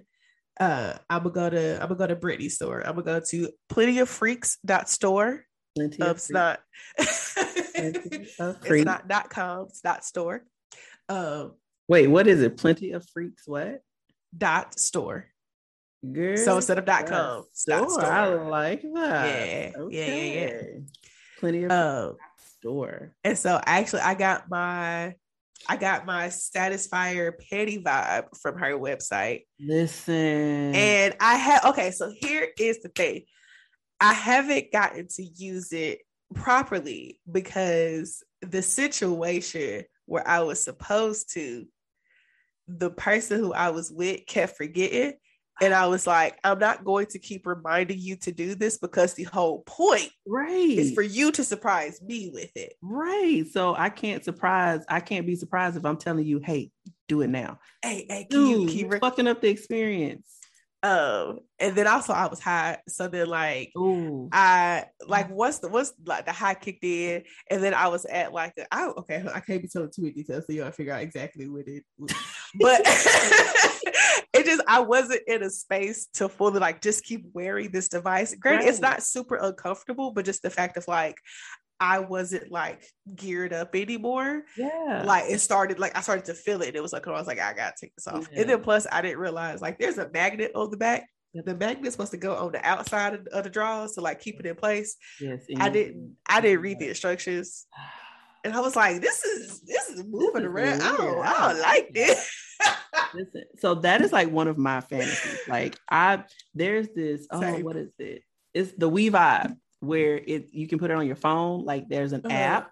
[0.60, 2.86] uh, I would go to I would go to Britney store.
[2.86, 5.45] I would go to Plenty of Freaks dot store.
[5.76, 6.60] Plenty of it's not.
[6.98, 9.65] it's not dot com.
[9.70, 10.44] It's dot store.
[11.10, 11.53] Um,
[11.88, 12.57] Wait, what is it?
[12.57, 13.44] Plenty of Freaks.
[13.48, 13.82] What?
[14.36, 15.28] Dot store.
[16.11, 18.06] Girl, so instead of dot com, dot store.
[18.06, 19.26] I like that.
[19.26, 19.95] Yeah, okay.
[19.95, 20.80] yeah, yeah, yeah.
[21.40, 21.72] Plenty of.
[21.72, 22.11] Uh,
[22.64, 23.14] store.
[23.23, 25.15] And so actually I got my
[25.69, 29.44] I got my Satisfyer panty vibe from her website.
[29.60, 30.76] Listen.
[30.76, 33.23] And I have okay, so here is the thing.
[33.99, 35.99] I haven't gotten to use it
[36.34, 41.65] properly because the situation where I was supposed to,
[42.68, 45.14] the person who I was with kept forgetting.
[45.62, 49.14] And I was like, I'm not going to keep reminding you to do this because
[49.14, 52.74] the whole point right is for you to surprise me with it.
[52.82, 53.46] Right.
[53.52, 56.72] So I can't surprise, I can't be surprised if I'm telling you, hey,
[57.08, 57.60] do it now.
[57.82, 60.28] Hey, hey, can Dude, you keep re- fucking up the experience?
[60.84, 64.27] Um, and then also I was high, so then like Ooh.
[64.34, 68.34] I like once the once like the high kicked in, and then I was at
[68.34, 70.91] like the, I okay I can't be telling too many details, so you gotta figure
[70.91, 71.84] out exactly what it.
[71.97, 72.14] Was.
[72.60, 77.88] But it just I wasn't in a space to fully like just keep wearing this
[77.88, 78.35] device.
[78.35, 78.69] Granted, right.
[78.69, 81.15] it's not super uncomfortable, but just the fact of like
[81.84, 82.81] I wasn't like
[83.14, 84.45] geared up anymore.
[84.57, 85.03] Yeah.
[85.05, 86.77] Like it started, like I started to feel it.
[86.77, 88.26] It was like, oh, I was like, I gotta take this off.
[88.31, 88.39] Yeah.
[88.39, 91.05] And then plus I didn't realize like there's a magnet on the back.
[91.34, 94.39] The magnet's supposed to go on the outside of, of the drawers to like keep
[94.39, 94.95] it in place.
[95.19, 95.43] Yes.
[95.57, 97.65] I didn't I didn't read the instructions.
[98.45, 100.81] And I was like, this is this is moving this around.
[100.84, 102.31] I don't I don't like this.
[103.14, 105.41] Listen, so that is like one of my fantasies.
[105.49, 106.23] Like I
[106.53, 107.65] there's this, oh, Same.
[107.65, 108.22] what is it?
[108.53, 111.65] It's the We Vibe where it you can put it on your phone.
[111.65, 112.35] Like there's an uh-huh.
[112.35, 112.72] app.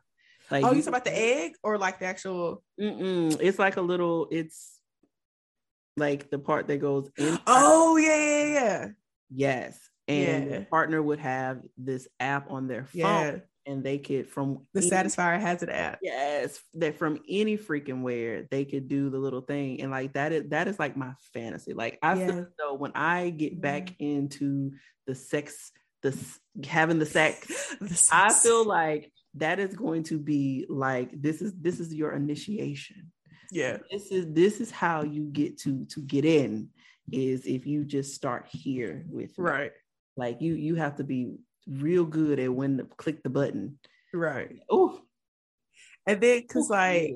[0.49, 2.63] Like oh, you talking about the egg or like the actual?
[2.79, 3.38] Mm-mm.
[3.39, 4.27] It's like a little.
[4.31, 4.79] It's
[5.97, 7.39] like the part that goes in.
[7.47, 8.88] Oh yeah, yeah, yeah.
[9.33, 10.59] Yes, and yeah.
[10.59, 12.99] the partner would have this app on their phone.
[12.99, 13.38] Yeah.
[13.65, 18.01] and they could from the any, Satisfyer has an app yes that from any freaking
[18.01, 21.13] where they could do the little thing and like that is that is like my
[21.31, 22.25] fantasy like i yeah.
[22.25, 24.71] feel so when i get back into
[25.05, 25.71] the sex
[26.02, 26.18] the
[26.65, 31.41] having the sex, the sex i feel like that is going to be like this
[31.41, 33.11] is this is your initiation
[33.52, 36.69] yeah this is this is how you get to to get in
[37.11, 39.72] is if you just start here with right
[40.18, 41.36] like you you have to be
[41.68, 43.78] real good at when to click the button.
[44.14, 44.60] Right.
[44.69, 45.02] Oh.
[46.07, 47.14] And then because like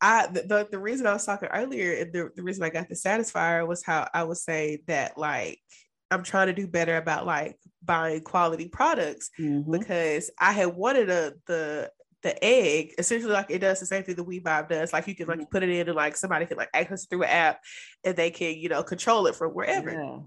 [0.00, 3.66] I the, the reason I was talking earlier, the, the reason I got the Satisfyer
[3.66, 5.60] was how I would say that like
[6.10, 9.70] I'm trying to do better about like buying quality products mm-hmm.
[9.70, 11.90] because I had wanted a the
[12.22, 14.92] the egg essentially like it does the same thing the We-Vibe does.
[14.92, 15.50] Like you can like mm-hmm.
[15.50, 17.60] put it in and like somebody can like access through an app
[18.02, 19.92] and they can, you know, control it from wherever.
[19.92, 20.18] Yeah.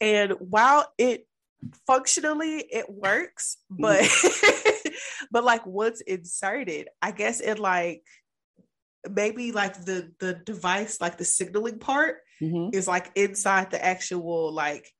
[0.00, 1.26] And while it
[1.86, 4.88] functionally it works, but mm-hmm.
[5.30, 8.02] but like once inserted, I guess it like
[9.10, 12.70] maybe like the the device, like the signaling part, mm-hmm.
[12.72, 14.90] is like inside the actual like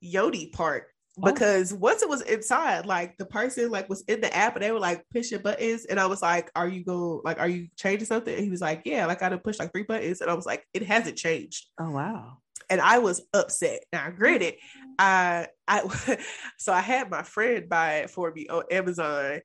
[0.00, 0.88] Yoni part.
[1.18, 1.32] Oh.
[1.32, 1.76] Because oh.
[1.76, 4.78] once it was inside, like the person like was in the app and they were
[4.78, 8.34] like pushing buttons, and I was like, "Are you go like Are you changing something?"
[8.34, 10.34] And he was like, "Yeah, like I had to push like three buttons," and I
[10.34, 12.38] was like, "It hasn't changed." Oh wow!
[12.70, 13.84] and I was upset.
[13.92, 14.54] Now, granted,
[14.98, 16.18] I I
[16.58, 19.40] so I had my friend buy it for me on Amazon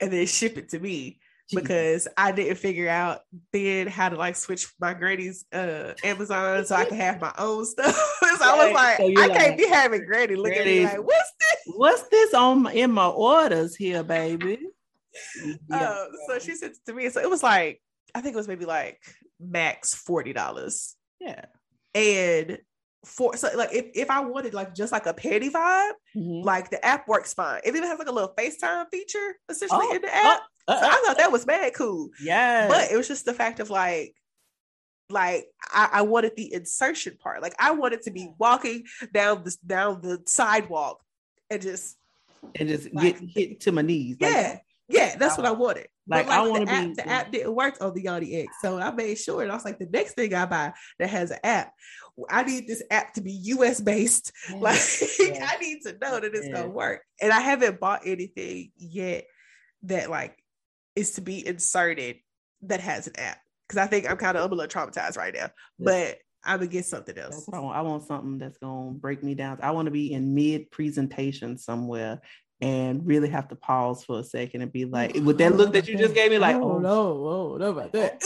[0.00, 1.20] and then ship it to me.
[1.54, 3.20] Because I didn't figure out
[3.52, 7.64] then how to like switch my granny's uh Amazon so I could have my own
[7.64, 7.94] stuff.
[8.20, 11.06] so I was like, so I like, can't be having granny looking at me like,
[11.06, 11.74] what's this?
[11.76, 14.58] What's this on my, in my orders here, baby?
[15.72, 17.08] Uh, so she said to me.
[17.08, 17.80] So it was like,
[18.14, 19.00] I think it was maybe like
[19.40, 20.94] max forty dollars.
[21.20, 21.46] Yeah.
[21.94, 22.58] And
[23.06, 26.44] for so like if, if I wanted like just like a panty vibe, mm-hmm.
[26.44, 27.60] like the app works fine.
[27.64, 30.42] It even has like a little FaceTime feature essentially oh, in the oh, app.
[30.68, 32.10] So I thought that was mad cool.
[32.20, 32.68] Yeah.
[32.68, 34.14] But it was just the fact of like
[35.08, 37.42] like I, I wanted the insertion part.
[37.42, 41.00] Like I wanted to be walking down this down the sidewalk
[41.50, 41.96] and just
[42.54, 44.16] and just like, get hit to my knees.
[44.20, 44.58] Like, yeah.
[44.88, 45.88] Yeah, that's what I wanted.
[46.06, 46.94] Like, like I want to be.
[46.94, 49.42] The app didn't work on the Yoni X, so I made sure.
[49.42, 51.72] And I was like, the next thing I buy that has an app,
[52.30, 54.32] I need this app to be US based.
[54.54, 57.02] Like, I need to know that it's gonna work.
[57.20, 59.26] And I haven't bought anything yet
[59.82, 60.38] that like
[60.96, 62.16] is to be inserted
[62.62, 65.34] that has an app because I think I'm kind of I'm a little traumatized right
[65.34, 65.50] now.
[65.78, 67.48] But I would get something else.
[67.52, 67.76] I want.
[67.76, 69.58] I want something that's gonna break me down.
[69.62, 72.20] I want to be in mid presentation somewhere
[72.60, 75.88] and really have to pause for a second and be like, with that look that
[75.88, 78.22] you just gave me, like, oh, no, oh, no about that.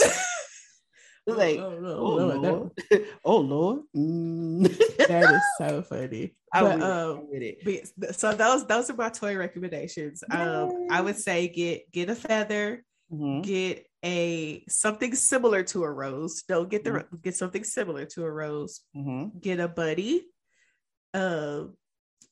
[1.27, 2.71] like, oh, no, oh, Lord.
[3.25, 5.07] oh Lord, mm.
[5.07, 6.35] that is so funny.
[6.53, 7.27] But, um,
[7.97, 10.23] but, so those those are my toy recommendations.
[10.29, 13.41] Um, I would say get get a feather, mm-hmm.
[13.41, 16.43] get a something similar to a rose.
[16.43, 17.15] Don't get the mm-hmm.
[17.23, 18.81] get something similar to a rose.
[18.95, 19.39] Mm-hmm.
[19.39, 20.25] Get a buddy,
[21.13, 21.77] um,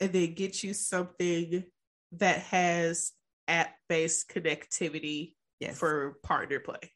[0.02, 1.64] and then get you something
[2.14, 3.14] that has
[3.48, 5.78] app based connectivity yes.
[5.78, 6.92] for partner play.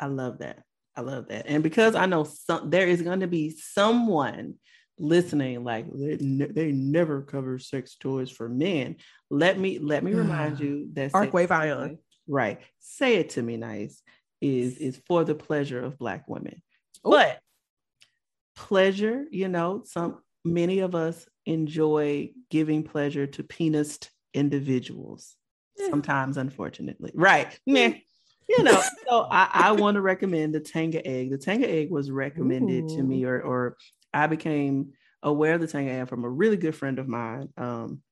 [0.00, 0.62] I love that.
[0.96, 1.46] I love that.
[1.46, 4.54] And because I know some, there is going to be someone
[4.98, 8.96] listening like they, ne- they never cover sex toys for men.
[9.30, 11.98] Let me let me remind ah, you that Arcwave Ion.
[12.26, 12.60] Right.
[12.78, 14.02] Say it to me nice
[14.40, 16.62] is is for the pleasure of black women.
[17.06, 17.10] Ooh.
[17.10, 17.40] But
[18.56, 23.98] pleasure, you know, some many of us enjoy giving pleasure to penis
[24.34, 25.34] individuals.
[25.90, 27.56] Sometimes, unfortunately, right?
[27.64, 27.94] Yeah,
[28.48, 28.82] you know.
[29.08, 31.30] so I, I want to recommend the Tenga egg.
[31.30, 32.96] The Tenga egg was recommended Ooh.
[32.96, 33.76] to me, or or
[34.18, 34.92] I became
[35.22, 37.48] aware of the Tenga egg from a really good friend of mine.
[37.56, 38.02] Um,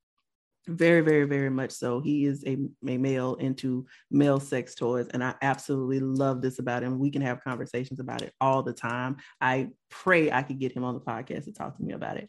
[0.66, 2.00] very very very much so.
[2.00, 2.56] He is a,
[2.86, 6.98] a male into male sex toys and i absolutely love this about him.
[6.98, 9.16] We can have conversations about it all the time.
[9.40, 12.28] I pray i could get him on the podcast to talk to me about it.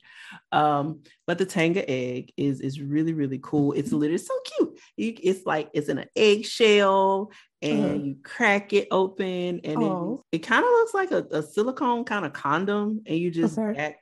[0.52, 3.74] Um, but the Tenga egg is is really really cool.
[3.74, 4.80] It's literally so cute.
[4.98, 7.32] It's like it's in an eggshell
[7.62, 7.94] and uh-huh.
[7.96, 12.26] you crack it open and it, it kind of looks like a, a silicone kind
[12.26, 13.96] of condom and you just okay.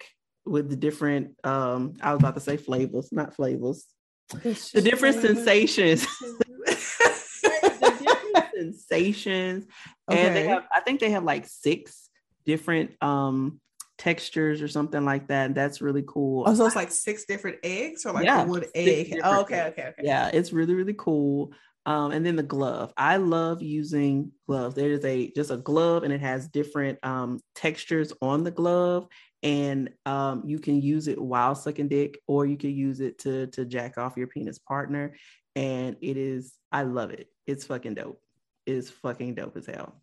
[0.45, 3.85] with the different um i was about to say flavors not flavors
[4.43, 6.05] the different sensations.
[6.19, 9.65] the different sensations.
[10.09, 10.27] Okay.
[10.27, 12.09] And they have, I think they have like six
[12.45, 13.59] different um
[13.97, 15.55] textures or something like that.
[15.55, 16.43] That's really cool.
[16.45, 19.19] Oh, so it's like six different eggs or like yeah, one egg.
[19.23, 20.01] Oh, okay, okay, okay.
[20.03, 21.53] Yeah, it's really, really cool.
[21.87, 22.91] Um, and then the glove.
[22.97, 24.75] I love using gloves.
[24.75, 29.07] There is a just a glove, and it has different um, textures on the glove,
[29.45, 33.47] and um, you can use it while sucking dick, or you can use it to
[33.47, 35.15] to jack off your penis partner.
[35.55, 37.27] And it is, I love it.
[37.47, 38.19] It's fucking dope.
[38.65, 40.01] It's fucking dope as hell.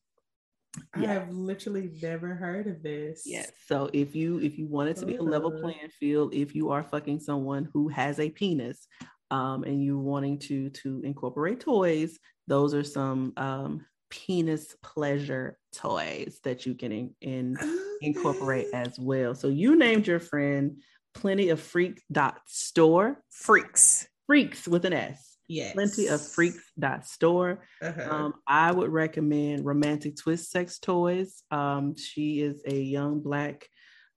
[0.95, 3.25] I have literally never heard of this.
[3.27, 3.51] Yes.
[3.67, 6.71] So if you if you want it to be a level playing field, if you
[6.71, 8.87] are fucking someone who has a penis,
[9.33, 16.39] um, and you wanting to to incorporate toys, those are some um, penis pleasure toys
[16.45, 17.57] that you can in, in
[18.03, 19.35] incorporate as well.
[19.35, 20.83] So you named your friend
[21.15, 25.39] Plenty of Freak dot store freaks freaks with an S.
[25.49, 25.73] Yes.
[25.73, 27.65] Plenty of freaks dot store.
[27.81, 28.09] Uh-huh.
[28.11, 31.43] Um, I would recommend Romantic Twist Sex Toys.
[31.51, 33.67] Um, she is a young black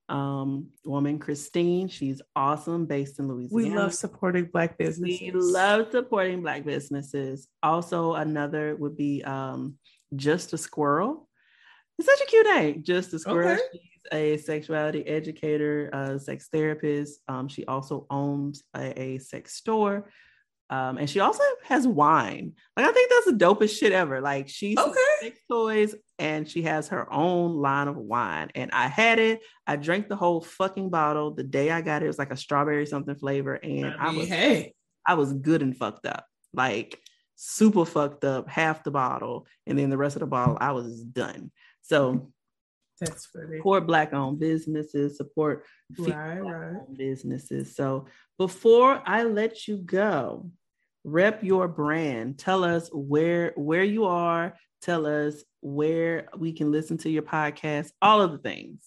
[0.08, 1.88] um, woman, Christine.
[1.88, 3.70] She's awesome, based in Louisiana.
[3.70, 5.20] We love supporting black businesses.
[5.20, 7.48] We love supporting black businesses.
[7.62, 9.76] Also, another would be um,
[10.14, 11.28] Just a Squirrel.
[11.98, 13.54] It's such a cute name, Just a Squirrel.
[13.54, 13.62] Okay.
[13.72, 17.20] She's a sexuality educator, a sex therapist.
[17.28, 20.10] Um, she also owns a, a sex store.
[20.68, 22.52] Um, and she also has wine.
[22.76, 24.20] Like I think that's the dopest shit ever.
[24.20, 25.34] Like she's okay.
[25.48, 28.50] toys and she has her own line of wine.
[28.54, 29.42] And I had it.
[29.66, 32.06] I drank the whole fucking bottle the day I got it.
[32.06, 34.74] It was like a strawberry something flavor, and I, mean, I was hey,
[35.06, 36.26] I was good and fucked up.
[36.52, 36.98] Like
[37.36, 41.02] super fucked up, half the bottle, and then the rest of the bottle I was
[41.02, 41.52] done.
[41.82, 42.32] So
[43.00, 43.58] that's funny.
[43.58, 45.64] Support black owned businesses, support
[45.98, 46.96] right, right.
[46.96, 47.76] businesses.
[47.76, 48.06] So
[48.38, 50.50] before I let you go,
[51.04, 52.38] rep your brand.
[52.38, 54.56] Tell us where where you are.
[54.82, 57.90] Tell us where we can listen to your podcast.
[58.02, 58.82] All of the things.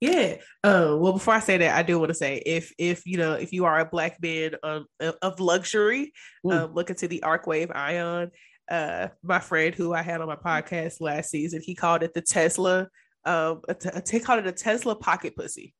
[0.00, 0.36] Yeah.
[0.62, 3.32] Uh, well, before I say that, I do want to say if if you know
[3.32, 6.12] if you are a black man of of luxury,
[6.50, 8.30] um, look into the Arcwave Ion.
[8.70, 12.22] Uh, my friend who I had on my podcast last season, he called it the
[12.22, 12.88] Tesla
[13.24, 15.74] um, a, a t- called it a Tesla pocket pussy.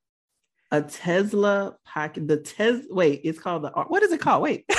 [0.71, 2.27] A Tesla pocket.
[2.27, 2.87] The Tes.
[2.91, 3.71] Wait, it's called the.
[3.71, 4.43] What is it called?
[4.43, 4.65] Wait.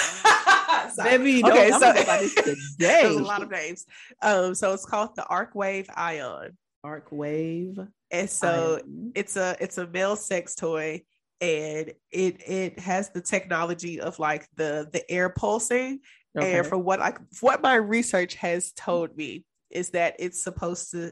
[1.03, 1.93] Maybe okay, so
[2.77, 3.85] there's a lot of names.
[4.21, 6.57] Um, so it's called the Arcwave Ion.
[6.85, 7.87] Arcwave.
[8.11, 9.11] And so Ion.
[9.15, 11.01] it's a it's a male sex toy,
[11.41, 15.99] and it it has the technology of like the the air pulsing.
[16.37, 16.59] Okay.
[16.59, 21.11] And for what I what my research has told me, is that it's supposed to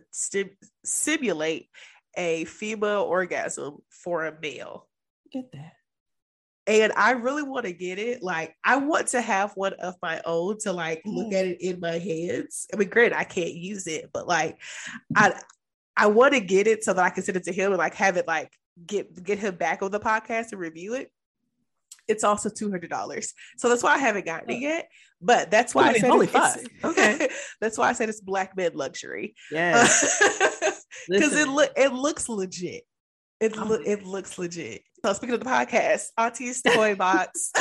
[0.83, 1.69] simulate
[2.15, 4.87] a female orgasm for a male.
[5.31, 5.73] Get that.
[6.65, 8.23] And I really want to get it.
[8.23, 11.33] Like, I want to have one of my own to like look mm.
[11.33, 12.67] at it in my hands.
[12.73, 14.57] I mean, great, I can't use it, but like,
[15.15, 15.33] I
[15.97, 17.95] I want to get it so that I can send it to him and like
[17.95, 18.51] have it like
[18.85, 21.11] get get him back on the podcast and review it
[22.07, 23.33] it's also two hundred dollars.
[23.57, 24.59] So that's why I haven't gotten it oh.
[24.59, 24.89] yet.
[25.23, 26.59] But that's why I, said holy fuck.
[26.83, 27.29] Okay,
[27.61, 29.35] that's why I said it's black men luxury.
[29.51, 29.81] Yeah,
[31.09, 32.83] because it look it looks legit.
[33.39, 34.83] It lo- it looks legit.
[35.03, 37.51] So speaking of the podcast, Auntie's Toy Box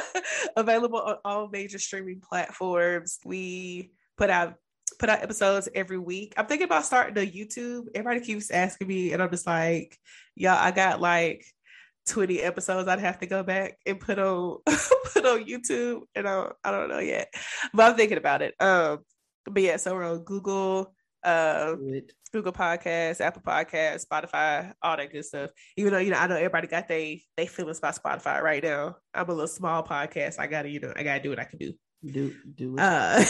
[0.56, 3.18] available on all major streaming platforms.
[3.24, 4.54] We put out
[4.98, 6.34] put out episodes every week.
[6.36, 7.86] I'm thinking about starting a YouTube.
[7.94, 9.96] Everybody keeps asking me, and I'm just like,
[10.34, 11.44] y'all, I got like
[12.08, 16.50] 20 episodes I'd have to go back and put on put on YouTube and I,
[16.64, 17.32] I don't know yet.
[17.72, 18.54] But I'm thinking about it.
[18.60, 19.00] Um
[19.44, 20.94] but yeah so we're on Google
[21.24, 21.74] uh
[22.32, 25.50] Google Podcasts Apple Podcasts Spotify all that good stuff.
[25.76, 28.96] Even though you know I know everybody got they they feelings about Spotify right now.
[29.14, 30.38] I'm a little small podcast.
[30.38, 31.72] I gotta you know I gotta do what I can do.
[32.04, 32.80] Do do it.
[32.80, 33.24] Uh,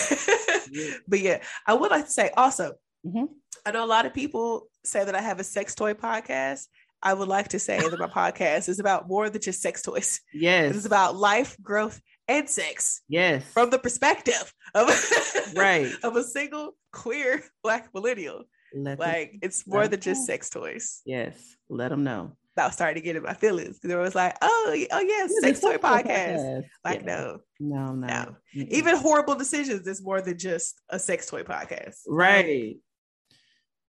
[1.08, 2.72] but yeah I would like to say also
[3.06, 3.24] mm-hmm.
[3.66, 6.66] I know a lot of people say that I have a sex toy podcast
[7.02, 10.20] I would like to say that my podcast is about more than just sex toys.
[10.32, 10.74] Yes.
[10.74, 13.02] It's about life, growth, and sex.
[13.08, 13.44] Yes.
[13.44, 14.88] From the perspective of
[15.54, 18.44] right of a single queer black millennial.
[18.74, 21.00] Let like them, it's more than just sex toys.
[21.06, 21.56] Yes.
[21.68, 22.36] Let them know.
[22.56, 25.32] I was starting to get in my feelings because it was like, oh, oh yes,
[25.32, 26.38] yeah, sex toy podcast.
[26.38, 26.64] podcast.
[26.84, 27.06] Like, yeah.
[27.06, 28.06] no, no, no.
[28.06, 28.36] no.
[28.52, 31.98] Even horrible decisions is more than just a sex toy podcast.
[32.08, 32.78] Right.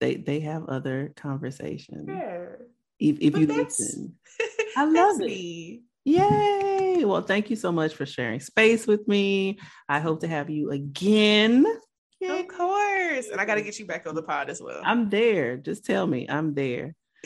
[0.01, 2.05] They they have other conversations.
[2.09, 2.47] Yeah
[2.99, 4.15] if, if you listen.
[4.77, 5.25] I love it.
[5.25, 5.81] Me.
[6.05, 7.03] Yay.
[7.05, 9.59] Well, thank you so much for sharing space with me.
[9.87, 11.65] I hope to have you again.
[12.19, 12.39] Yay.
[12.41, 13.29] Of course.
[13.29, 14.81] And I got to get you back on the pod as well.
[14.83, 15.57] I'm there.
[15.57, 16.95] Just tell me I'm there.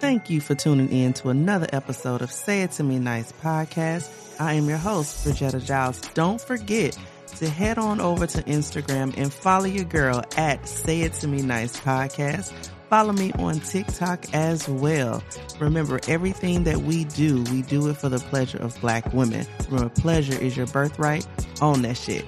[0.00, 4.10] Thank you for tuning in to another episode of Say It To Me Nice podcast.
[4.38, 6.00] I am your host, Bridgetta Giles.
[6.12, 6.98] Don't forget
[7.36, 11.42] to head on over to Instagram and follow your girl at Say It To Me
[11.42, 12.52] Nice podcast
[12.94, 15.20] Follow me on TikTok as well.
[15.58, 19.44] Remember, everything that we do, we do it for the pleasure of Black women.
[19.68, 21.26] Remember, pleasure is your birthright.
[21.60, 22.24] Own that shit.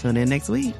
[0.00, 0.74] Tune in next week.